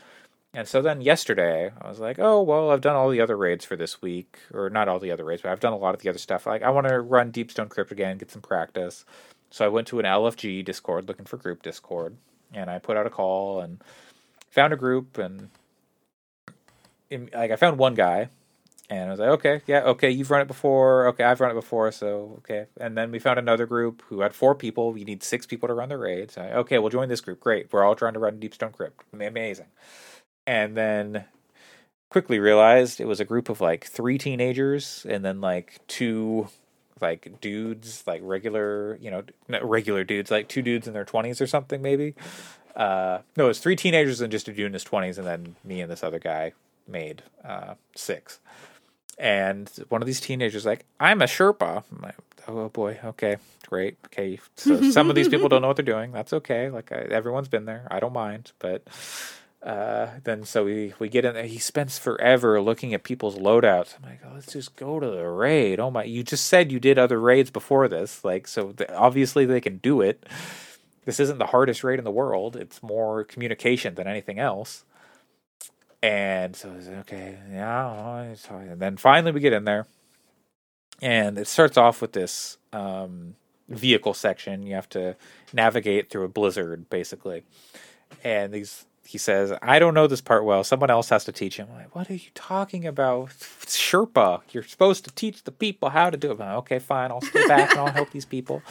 and 0.54 0.68
so 0.68 0.82
then 0.82 1.00
yesterday, 1.00 1.72
I 1.80 1.88
was 1.88 1.98
like, 1.98 2.18
oh, 2.18 2.42
well, 2.42 2.70
I've 2.70 2.82
done 2.82 2.94
all 2.94 3.08
the 3.08 3.22
other 3.22 3.38
raids 3.38 3.64
for 3.64 3.74
this 3.74 4.02
week. 4.02 4.38
Or 4.52 4.68
not 4.68 4.86
all 4.86 4.98
the 4.98 5.10
other 5.10 5.24
raids, 5.24 5.40
but 5.40 5.50
I've 5.50 5.60
done 5.60 5.72
a 5.72 5.78
lot 5.78 5.94
of 5.94 6.02
the 6.02 6.10
other 6.10 6.18
stuff. 6.18 6.46
Like, 6.46 6.62
I 6.62 6.68
want 6.68 6.88
to 6.88 7.00
run 7.00 7.32
Deepstone 7.32 7.70
Crypt 7.70 7.90
again, 7.90 8.18
get 8.18 8.30
some 8.30 8.42
practice. 8.42 9.06
So 9.50 9.64
I 9.64 9.68
went 9.68 9.86
to 9.88 9.98
an 9.98 10.04
LFG 10.04 10.62
Discord 10.64 11.08
looking 11.08 11.24
for 11.24 11.38
group 11.38 11.62
Discord. 11.62 12.16
And 12.52 12.68
I 12.68 12.78
put 12.78 12.98
out 12.98 13.06
a 13.06 13.10
call 13.10 13.60
and 13.60 13.82
found 14.50 14.74
a 14.74 14.76
group. 14.76 15.16
And 15.16 15.48
in, 17.08 17.30
like, 17.32 17.50
I 17.50 17.56
found 17.56 17.78
one 17.78 17.94
guy. 17.94 18.28
And 18.90 19.08
I 19.08 19.10
was 19.10 19.20
like, 19.20 19.30
okay, 19.30 19.62
yeah, 19.66 19.84
okay, 19.84 20.10
you've 20.10 20.30
run 20.30 20.42
it 20.42 20.48
before. 20.48 21.06
Okay, 21.06 21.24
I've 21.24 21.40
run 21.40 21.50
it 21.50 21.54
before, 21.54 21.90
so 21.92 22.34
okay. 22.38 22.66
And 22.78 22.94
then 22.94 23.10
we 23.10 23.18
found 23.18 23.38
another 23.38 23.64
group 23.64 24.02
who 24.08 24.20
had 24.20 24.34
four 24.34 24.54
people. 24.54 24.92
We 24.92 25.04
need 25.04 25.22
six 25.22 25.46
people 25.46 25.66
to 25.68 25.72
run 25.72 25.88
the 25.88 25.96
raids. 25.96 26.34
So, 26.34 26.42
okay, 26.42 26.78
we'll 26.78 26.90
join 26.90 27.08
this 27.08 27.22
group. 27.22 27.40
Great. 27.40 27.72
We're 27.72 27.84
all 27.84 27.94
trying 27.94 28.12
to 28.12 28.18
run 28.18 28.38
Deepstone 28.38 28.72
Crypt. 28.72 29.02
Amazing 29.14 29.68
and 30.46 30.76
then 30.76 31.24
quickly 32.10 32.38
realized 32.38 33.00
it 33.00 33.06
was 33.06 33.20
a 33.20 33.24
group 33.24 33.48
of 33.48 33.60
like 33.60 33.86
three 33.86 34.18
teenagers 34.18 35.06
and 35.08 35.24
then 35.24 35.40
like 35.40 35.80
two 35.88 36.48
like 37.00 37.40
dudes 37.40 38.04
like 38.06 38.20
regular 38.22 38.96
you 39.00 39.10
know 39.10 39.22
regular 39.62 40.04
dudes 40.04 40.30
like 40.30 40.46
two 40.46 40.62
dudes 40.62 40.86
in 40.86 40.92
their 40.92 41.04
20s 41.04 41.40
or 41.40 41.46
something 41.46 41.80
maybe. 41.80 42.14
Uh 42.76 43.18
no 43.36 43.46
it 43.46 43.48
was 43.48 43.60
three 43.60 43.76
teenagers 43.76 44.20
and 44.20 44.30
just 44.30 44.48
a 44.48 44.52
dude 44.52 44.66
in 44.66 44.72
his 44.72 44.84
20s 44.84 45.18
and 45.18 45.26
then 45.26 45.56
me 45.64 45.80
and 45.80 45.90
this 45.90 46.04
other 46.04 46.18
guy 46.18 46.52
made 46.86 47.22
uh 47.44 47.74
six. 47.96 48.40
And 49.18 49.70
one 49.88 50.02
of 50.02 50.06
these 50.06 50.20
teenagers 50.20 50.66
like 50.66 50.84
i'm 51.00 51.22
a 51.22 51.26
sherpa. 51.26 51.82
I'm 51.90 52.02
like, 52.02 52.16
oh 52.46 52.68
boy. 52.68 52.98
Okay. 53.04 53.36
Great. 53.68 53.96
Okay. 54.06 54.38
So 54.56 54.90
some 54.90 55.08
of 55.08 55.16
these 55.16 55.28
people 55.28 55.48
don't 55.48 55.62
know 55.62 55.68
what 55.68 55.76
they're 55.76 55.84
doing. 55.84 56.12
That's 56.12 56.32
okay. 56.34 56.68
Like 56.68 56.92
I, 56.92 56.96
everyone's 56.96 57.48
been 57.48 57.64
there. 57.64 57.88
I 57.90 58.00
don't 58.00 58.12
mind. 58.12 58.52
But 58.58 58.86
uh, 59.62 60.08
then 60.24 60.44
so 60.44 60.64
we 60.64 60.92
we 60.98 61.08
get 61.08 61.24
in 61.24 61.34
there. 61.34 61.44
He 61.44 61.58
spends 61.58 61.98
forever 61.98 62.60
looking 62.60 62.94
at 62.94 63.04
people's 63.04 63.36
loadouts. 63.36 63.96
I'm 63.96 64.10
like, 64.10 64.20
oh, 64.24 64.32
let's 64.34 64.52
just 64.52 64.74
go 64.74 64.98
to 64.98 65.06
the 65.06 65.28
raid. 65.28 65.78
Oh 65.78 65.90
my! 65.90 66.02
You 66.02 66.24
just 66.24 66.46
said 66.46 66.72
you 66.72 66.80
did 66.80 66.98
other 66.98 67.20
raids 67.20 67.50
before 67.50 67.86
this, 67.86 68.24
like 68.24 68.48
so. 68.48 68.72
The, 68.72 68.92
obviously, 68.96 69.44
they 69.46 69.60
can 69.60 69.76
do 69.76 70.00
it. 70.00 70.26
This 71.04 71.20
isn't 71.20 71.38
the 71.38 71.46
hardest 71.46 71.84
raid 71.84 71.98
in 71.98 72.04
the 72.04 72.10
world. 72.10 72.56
It's 72.56 72.82
more 72.82 73.24
communication 73.24 73.94
than 73.94 74.06
anything 74.08 74.38
else. 74.38 74.84
And 76.02 76.56
so 76.56 76.70
like, 76.70 76.98
okay, 77.00 77.38
yeah. 77.52 78.34
And 78.50 78.80
then 78.80 78.96
finally 78.96 79.30
we 79.30 79.40
get 79.40 79.52
in 79.52 79.64
there, 79.64 79.86
and 81.00 81.38
it 81.38 81.46
starts 81.46 81.76
off 81.76 82.02
with 82.02 82.12
this 82.12 82.58
um, 82.72 83.36
vehicle 83.68 84.14
section. 84.14 84.66
You 84.66 84.74
have 84.74 84.88
to 84.90 85.16
navigate 85.52 86.10
through 86.10 86.24
a 86.24 86.28
blizzard, 86.28 86.90
basically, 86.90 87.44
and 88.24 88.52
these 88.52 88.86
he 89.04 89.18
says, 89.18 89.52
I 89.60 89.78
don't 89.78 89.94
know 89.94 90.06
this 90.06 90.20
part 90.20 90.44
well. 90.44 90.64
Someone 90.64 90.90
else 90.90 91.08
has 91.10 91.24
to 91.26 91.32
teach 91.32 91.56
him. 91.56 91.68
I'm 91.70 91.76
like, 91.76 91.94
what 91.94 92.10
are 92.10 92.14
you 92.14 92.30
talking 92.34 92.86
about? 92.86 93.30
It's 93.62 93.76
Sherpa. 93.76 94.42
You're 94.52 94.62
supposed 94.62 95.04
to 95.04 95.10
teach 95.14 95.44
the 95.44 95.52
people 95.52 95.90
how 95.90 96.10
to 96.10 96.16
do 96.16 96.30
it. 96.30 96.38
Like, 96.38 96.56
okay, 96.58 96.78
fine. 96.78 97.10
I'll 97.10 97.20
stay 97.20 97.46
back 97.46 97.72
and 97.72 97.80
I'll 97.80 97.92
help 97.92 98.10
these 98.10 98.24
people. 98.24 98.62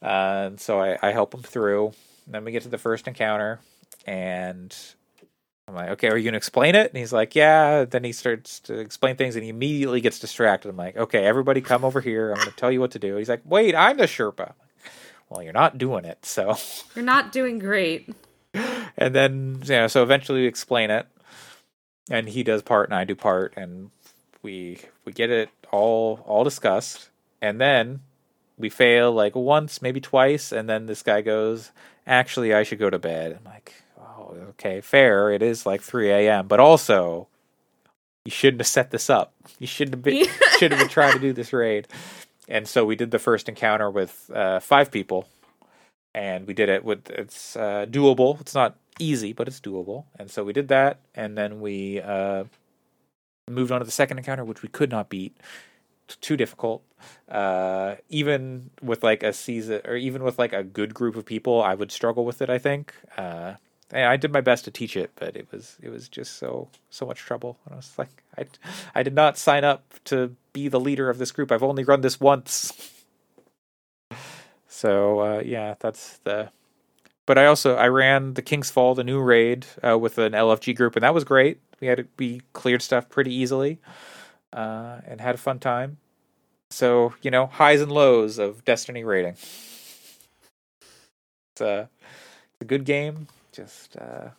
Uh, 0.00 0.44
and 0.46 0.60
so 0.60 0.80
I, 0.80 0.98
I 1.02 1.12
help 1.12 1.32
them 1.32 1.42
through. 1.42 1.92
And 2.26 2.34
then 2.34 2.44
we 2.44 2.52
get 2.52 2.62
to 2.62 2.68
the 2.68 2.78
first 2.78 3.06
encounter, 3.06 3.60
and 4.06 4.74
I'm 5.68 5.74
like, 5.74 5.90
okay, 5.90 6.08
are 6.08 6.16
you 6.16 6.24
going 6.24 6.32
to 6.32 6.38
explain 6.38 6.74
it? 6.74 6.90
And 6.90 6.98
he's 6.98 7.12
like, 7.12 7.34
yeah. 7.34 7.84
Then 7.84 8.04
he 8.04 8.12
starts 8.12 8.60
to 8.60 8.78
explain 8.78 9.16
things, 9.16 9.34
and 9.36 9.44
he 9.44 9.50
immediately 9.50 10.00
gets 10.00 10.18
distracted. 10.18 10.70
I'm 10.70 10.76
like, 10.76 10.96
okay, 10.96 11.24
everybody 11.24 11.60
come 11.60 11.84
over 11.84 12.00
here. 12.00 12.30
I'm 12.30 12.36
going 12.36 12.48
to 12.48 12.56
tell 12.56 12.72
you 12.72 12.80
what 12.80 12.92
to 12.92 12.98
do. 12.98 13.16
He's 13.16 13.28
like, 13.28 13.42
wait, 13.44 13.74
I'm 13.74 13.98
the 13.98 14.04
Sherpa. 14.04 14.54
Well, 15.28 15.42
you're 15.42 15.52
not 15.52 15.76
doing 15.76 16.04
it, 16.04 16.24
so. 16.24 16.56
You're 16.94 17.04
not 17.04 17.32
doing 17.32 17.58
great 17.58 18.14
and 18.96 19.14
then 19.14 19.60
you 19.64 19.70
know, 19.70 19.86
so 19.86 20.02
eventually 20.02 20.42
we 20.42 20.46
explain 20.46 20.90
it, 20.90 21.06
and 22.10 22.28
he 22.28 22.42
does 22.42 22.62
part 22.62 22.88
and 22.88 22.94
I 22.94 23.04
do 23.04 23.14
part, 23.14 23.54
and 23.56 23.90
we 24.42 24.78
we 25.04 25.12
get 25.12 25.30
it 25.30 25.48
all 25.70 26.20
all 26.26 26.44
discussed, 26.44 27.10
and 27.40 27.60
then 27.60 28.00
we 28.58 28.68
fail 28.68 29.12
like 29.12 29.34
once, 29.34 29.82
maybe 29.82 30.00
twice, 30.00 30.52
and 30.52 30.68
then 30.68 30.86
this 30.86 31.02
guy 31.02 31.20
goes, 31.20 31.70
"Actually, 32.06 32.54
I 32.54 32.62
should 32.62 32.78
go 32.78 32.90
to 32.90 32.98
bed." 32.98 33.38
I'm 33.38 33.52
like, 33.52 33.74
"Oh, 33.98 34.36
okay, 34.50 34.80
fair. 34.80 35.30
It 35.30 35.42
is 35.42 35.66
like 35.66 35.80
3 35.82 36.10
a.m., 36.10 36.46
but 36.48 36.60
also." 36.60 37.28
You 38.24 38.30
shouldn't 38.30 38.60
have 38.60 38.66
set 38.66 38.90
this 38.90 39.10
up. 39.10 39.34
You 39.58 39.66
shouldn't 39.66 39.96
have 39.96 40.02
been 40.02 40.26
should 40.58 40.70
have 40.72 40.80
been 40.80 40.88
trying 40.88 41.12
to 41.12 41.18
do 41.18 41.34
this 41.34 41.52
raid. 41.52 41.86
And 42.48 42.66
so 42.68 42.84
we 42.84 42.96
did 42.96 43.10
the 43.10 43.18
first 43.18 43.48
encounter 43.48 43.90
with 43.90 44.30
uh, 44.34 44.60
five 44.60 44.90
people, 44.90 45.28
and 46.14 46.46
we 46.46 46.54
did 46.54 46.68
it 46.68 46.84
with 46.84 47.10
it's 47.10 47.56
uh, 47.56 47.86
doable. 47.88 48.40
It's 48.40 48.54
not 48.54 48.76
easy, 48.98 49.32
but 49.32 49.48
it's 49.48 49.60
doable. 49.60 50.04
And 50.18 50.30
so 50.30 50.44
we 50.44 50.52
did 50.52 50.68
that, 50.68 51.00
and 51.14 51.36
then 51.36 51.60
we 51.60 52.00
uh, 52.00 52.44
moved 53.48 53.72
on 53.72 53.80
to 53.80 53.84
the 53.84 53.90
second 53.90 54.18
encounter, 54.18 54.44
which 54.44 54.62
we 54.62 54.68
could 54.68 54.90
not 54.90 55.08
beat. 55.08 55.36
Too 56.20 56.36
difficult. 56.36 56.82
Uh, 57.28 57.96
even 58.10 58.70
with 58.82 59.02
like 59.02 59.22
a 59.22 59.32
season, 59.32 59.80
or 59.84 59.96
even 59.96 60.22
with 60.22 60.38
like 60.38 60.52
a 60.52 60.62
good 60.62 60.94
group 60.94 61.16
of 61.16 61.24
people, 61.24 61.62
I 61.62 61.74
would 61.74 61.90
struggle 61.90 62.24
with 62.24 62.40
it. 62.42 62.50
I 62.50 62.58
think. 62.58 62.94
Uh, 63.16 63.54
I 63.92 64.16
did 64.16 64.32
my 64.32 64.40
best 64.40 64.64
to 64.64 64.70
teach 64.70 64.96
it, 64.96 65.12
but 65.14 65.36
it 65.36 65.46
was 65.52 65.76
it 65.82 65.88
was 65.88 66.08
just 66.08 66.36
so 66.36 66.68
so 66.90 67.06
much 67.06 67.18
trouble. 67.20 67.58
And 67.64 67.74
I 67.74 67.76
was 67.76 67.92
like, 67.98 68.22
I 68.36 68.46
I 68.94 69.02
did 69.02 69.14
not 69.14 69.38
sign 69.38 69.64
up 69.64 69.94
to 70.04 70.36
be 70.52 70.68
the 70.68 70.80
leader 70.80 71.08
of 71.08 71.18
this 71.18 71.32
group. 71.32 71.50
I've 71.50 71.62
only 71.62 71.84
run 71.84 72.00
this 72.00 72.20
once. 72.20 72.72
So 74.74 75.20
uh, 75.20 75.42
yeah, 75.44 75.76
that's 75.78 76.18
the. 76.24 76.50
But 77.26 77.38
I 77.38 77.46
also 77.46 77.76
I 77.76 77.86
ran 77.86 78.34
the 78.34 78.42
King's 78.42 78.70
Fall, 78.70 78.96
the 78.96 79.04
new 79.04 79.20
raid 79.20 79.66
uh, 79.86 79.96
with 79.96 80.18
an 80.18 80.32
LFG 80.32 80.74
group, 80.74 80.96
and 80.96 81.04
that 81.04 81.14
was 81.14 81.22
great. 81.22 81.60
We 81.80 81.86
had 81.86 82.08
we 82.18 82.42
cleared 82.54 82.82
stuff 82.82 83.08
pretty 83.08 83.32
easily, 83.32 83.78
uh, 84.52 85.00
and 85.06 85.20
had 85.20 85.36
a 85.36 85.38
fun 85.38 85.60
time. 85.60 85.98
So 86.72 87.14
you 87.22 87.30
know, 87.30 87.46
highs 87.46 87.82
and 87.82 87.92
lows 87.92 88.38
of 88.38 88.64
Destiny 88.64 89.04
raiding. 89.04 89.36
It's 91.52 91.60
a, 91.60 91.88
it's 92.54 92.62
a 92.62 92.64
good 92.64 92.84
game. 92.84 93.28
Just 93.52 93.96
uh, 93.96 94.30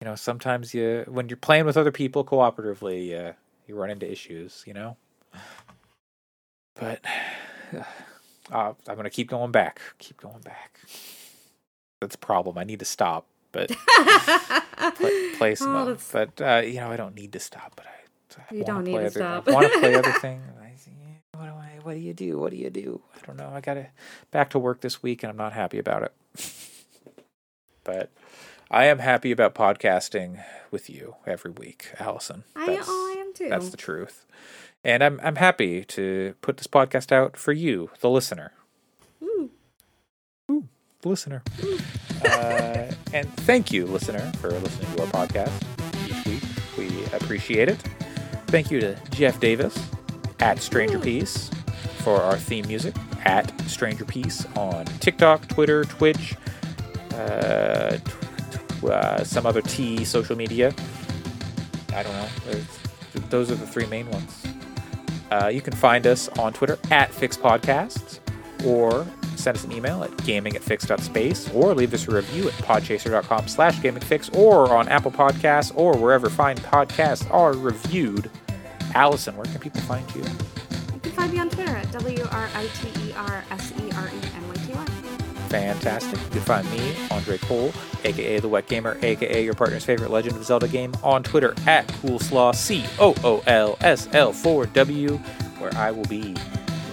you 0.00 0.04
know, 0.04 0.14
sometimes 0.14 0.74
you 0.74 1.04
when 1.08 1.28
you're 1.28 1.36
playing 1.36 1.66
with 1.66 1.76
other 1.76 1.92
people 1.92 2.24
cooperatively, 2.24 3.30
uh, 3.30 3.32
you 3.66 3.74
run 3.74 3.90
into 3.90 4.08
issues. 4.08 4.62
You 4.64 4.74
know, 4.74 4.96
but. 6.76 7.04
Uh, 8.50 8.72
I'm 8.88 8.96
gonna 8.96 9.10
keep 9.10 9.28
going 9.28 9.52
back. 9.52 9.80
Keep 9.98 10.18
going 10.18 10.40
back. 10.40 10.80
That's 12.00 12.14
a 12.14 12.18
problem. 12.18 12.58
I 12.58 12.64
need 12.64 12.78
to 12.78 12.84
stop, 12.84 13.26
but 13.52 13.70
play, 14.96 15.34
play 15.36 15.54
some. 15.56 15.74
Oh, 15.74 15.96
but 16.12 16.40
uh, 16.40 16.62
you 16.64 16.80
know, 16.80 16.90
I 16.90 16.96
don't 16.96 17.14
need 17.14 17.32
to 17.32 17.40
stop. 17.40 17.72
But 17.76 17.86
I, 17.86 18.42
I 18.50 18.54
you 18.54 18.64
don't 18.64 18.84
need 18.84 18.92
to 18.92 18.98
other, 18.98 19.10
stop. 19.10 19.48
I 19.48 19.52
want 19.52 19.72
to 19.72 19.78
play 19.80 19.94
other 19.94 20.12
things. 20.20 20.42
what 21.32 21.46
do 21.46 21.50
I? 21.50 21.78
What 21.82 21.94
do 21.94 22.00
you 22.00 22.14
do? 22.14 22.38
What 22.38 22.50
do 22.50 22.56
you 22.56 22.70
do? 22.70 23.00
I 23.16 23.26
don't 23.26 23.36
know. 23.36 23.50
I 23.52 23.60
got 23.60 23.74
to 23.74 23.88
back 24.30 24.50
to 24.50 24.58
work 24.58 24.80
this 24.80 25.02
week, 25.02 25.22
and 25.22 25.30
I'm 25.30 25.36
not 25.36 25.52
happy 25.52 25.78
about 25.78 26.02
it. 26.04 26.12
but 27.84 28.10
I 28.70 28.84
am 28.84 28.98
happy 28.98 29.32
about 29.32 29.54
podcasting 29.54 30.44
with 30.70 30.88
you 30.88 31.16
every 31.26 31.50
week, 31.50 31.92
Allison. 31.98 32.44
I, 32.54 32.78
oh, 32.82 33.14
I 33.16 33.20
am 33.20 33.34
too. 33.34 33.48
That's 33.48 33.70
the 33.70 33.76
truth. 33.76 34.24
And 34.84 35.02
I'm 35.02 35.20
I'm 35.22 35.36
happy 35.36 35.84
to 35.84 36.34
put 36.40 36.56
this 36.56 36.66
podcast 36.66 37.12
out 37.12 37.36
for 37.36 37.52
you, 37.52 37.90
the 38.00 38.08
listener. 38.08 38.52
Ooh. 39.22 39.50
Ooh, 40.50 40.68
the 41.02 41.08
listener. 41.08 41.42
uh, 42.24 42.92
and 43.12 43.32
thank 43.38 43.72
you, 43.72 43.86
listener, 43.86 44.20
for 44.40 44.50
listening 44.50 44.94
to 44.96 45.02
our 45.02 45.08
podcast 45.26 45.52
each 46.08 46.26
week. 46.26 46.42
We 46.78 47.04
appreciate 47.06 47.68
it. 47.68 47.78
Thank 48.46 48.70
you 48.70 48.80
to 48.80 48.96
Jeff 49.10 49.40
Davis 49.40 49.78
at 50.40 50.60
Stranger 50.62 50.98
Peace 50.98 51.50
for 51.98 52.22
our 52.22 52.36
theme 52.38 52.66
music 52.68 52.94
at 53.24 53.52
Stranger 53.62 54.04
Peace 54.04 54.46
on 54.56 54.84
TikTok, 55.00 55.48
Twitter, 55.48 55.84
Twitch, 55.84 56.34
uh, 57.14 57.96
tw- 57.98 58.84
uh, 58.84 59.24
some 59.24 59.44
other 59.44 59.60
T 59.60 60.04
social 60.04 60.36
media. 60.36 60.72
I 61.92 62.02
don't 62.04 62.12
know. 62.12 62.28
There's, 62.46 62.78
those 63.28 63.50
are 63.50 63.56
the 63.56 63.66
three 63.66 63.86
main 63.86 64.08
ones. 64.10 64.44
Uh, 65.30 65.48
you 65.48 65.60
can 65.60 65.74
find 65.74 66.06
us 66.06 66.28
on 66.38 66.52
Twitter 66.52 66.78
at 66.90 67.12
Fix 67.12 67.36
Podcasts 67.36 68.20
or 68.64 69.06
send 69.36 69.56
us 69.56 69.64
an 69.64 69.72
email 69.72 70.02
at 70.02 70.24
gaming 70.24 70.56
at 70.56 70.62
fix.space 70.62 71.52
or 71.54 71.74
leave 71.74 71.94
us 71.94 72.08
a 72.08 72.10
review 72.10 72.48
at 72.48 72.54
podchaser.com 72.54 73.46
slash 73.46 73.76
gamingfix 73.78 74.34
or 74.34 74.74
on 74.74 74.88
Apple 74.88 75.12
Podcasts 75.12 75.72
or 75.76 75.96
wherever 75.96 76.28
fine 76.28 76.56
podcasts 76.56 77.30
are 77.32 77.52
reviewed. 77.52 78.30
Allison, 78.94 79.36
where 79.36 79.46
can 79.46 79.60
people 79.60 79.80
find 79.82 80.08
you? 80.14 80.22
You 80.94 81.00
can 81.00 81.12
find 81.12 81.32
me 81.32 81.38
on 81.38 81.50
Twitter 81.50 81.76
at 81.76 81.90
W 81.92 82.24
R 82.30 82.48
I 82.54 82.66
T 82.66 83.08
E 83.08 83.12
R 83.14 83.44
S 83.50 83.72
E 83.78 83.90
R 83.92 84.08
E. 84.08 84.27
Fantastic. 85.48 86.18
You 86.18 86.30
can 86.30 86.40
find 86.40 86.70
me, 86.70 86.94
Andre 87.10 87.38
Cole, 87.38 87.72
aka 88.04 88.38
The 88.38 88.48
Wet 88.48 88.66
Gamer, 88.68 88.98
aka 89.02 89.42
your 89.42 89.54
partner's 89.54 89.84
favorite 89.84 90.10
Legend 90.10 90.36
of 90.36 90.44
Zelda 90.44 90.68
game, 90.68 90.92
on 91.02 91.22
Twitter 91.22 91.54
at 91.66 91.86
Coolslaw, 91.88 92.54
C 92.54 92.84
O 92.98 93.14
O 93.24 93.42
L 93.46 93.78
S 93.80 94.08
L 94.12 94.32
4 94.32 94.66
W, 94.66 95.16
where 95.58 95.74
I 95.74 95.90
will 95.90 96.04
be 96.04 96.36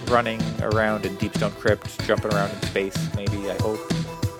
running 0.08 0.40
around 0.62 1.04
in 1.04 1.16
Deepstone 1.16 1.54
Crypt, 1.56 2.02
jumping 2.06 2.32
around 2.32 2.50
in 2.50 2.62
space, 2.62 2.96
maybe, 3.14 3.50
I 3.50 3.56
hope. 3.60 3.80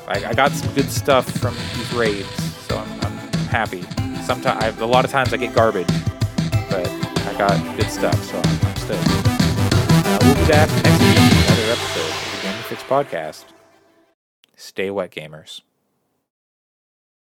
I, 0.08 0.24
I 0.30 0.34
got 0.34 0.52
some 0.52 0.72
good 0.74 0.90
stuff 0.90 1.28
from 1.38 1.54
these 1.74 1.92
raids, 1.92 2.28
so 2.66 2.78
I'm, 2.78 3.00
I'm 3.02 3.18
happy. 3.48 3.82
Sometimes, 4.22 4.78
a 4.80 4.86
lot 4.86 5.04
of 5.04 5.10
times 5.10 5.32
I 5.34 5.36
get 5.36 5.54
garbage, 5.54 5.88
but 6.70 6.88
I 6.88 7.34
got 7.36 7.76
good 7.76 7.90
stuff, 7.90 8.20
so 8.24 8.38
I'm, 8.38 8.66
I'm 8.66 8.76
stoked. 8.76 9.26
Uh, 10.06 10.18
we'll 10.22 10.34
be 10.34 10.50
back 10.50 10.70
next 10.84 11.00
week 11.02 11.26
another 11.48 11.72
episode 11.72 12.00
of 12.00 12.32
the 12.32 12.42
Gaming 12.42 12.62
Fix 12.62 12.82
Podcast. 12.84 13.55
Stay 14.56 14.90
wet, 14.90 15.10
gamers. 15.10 15.60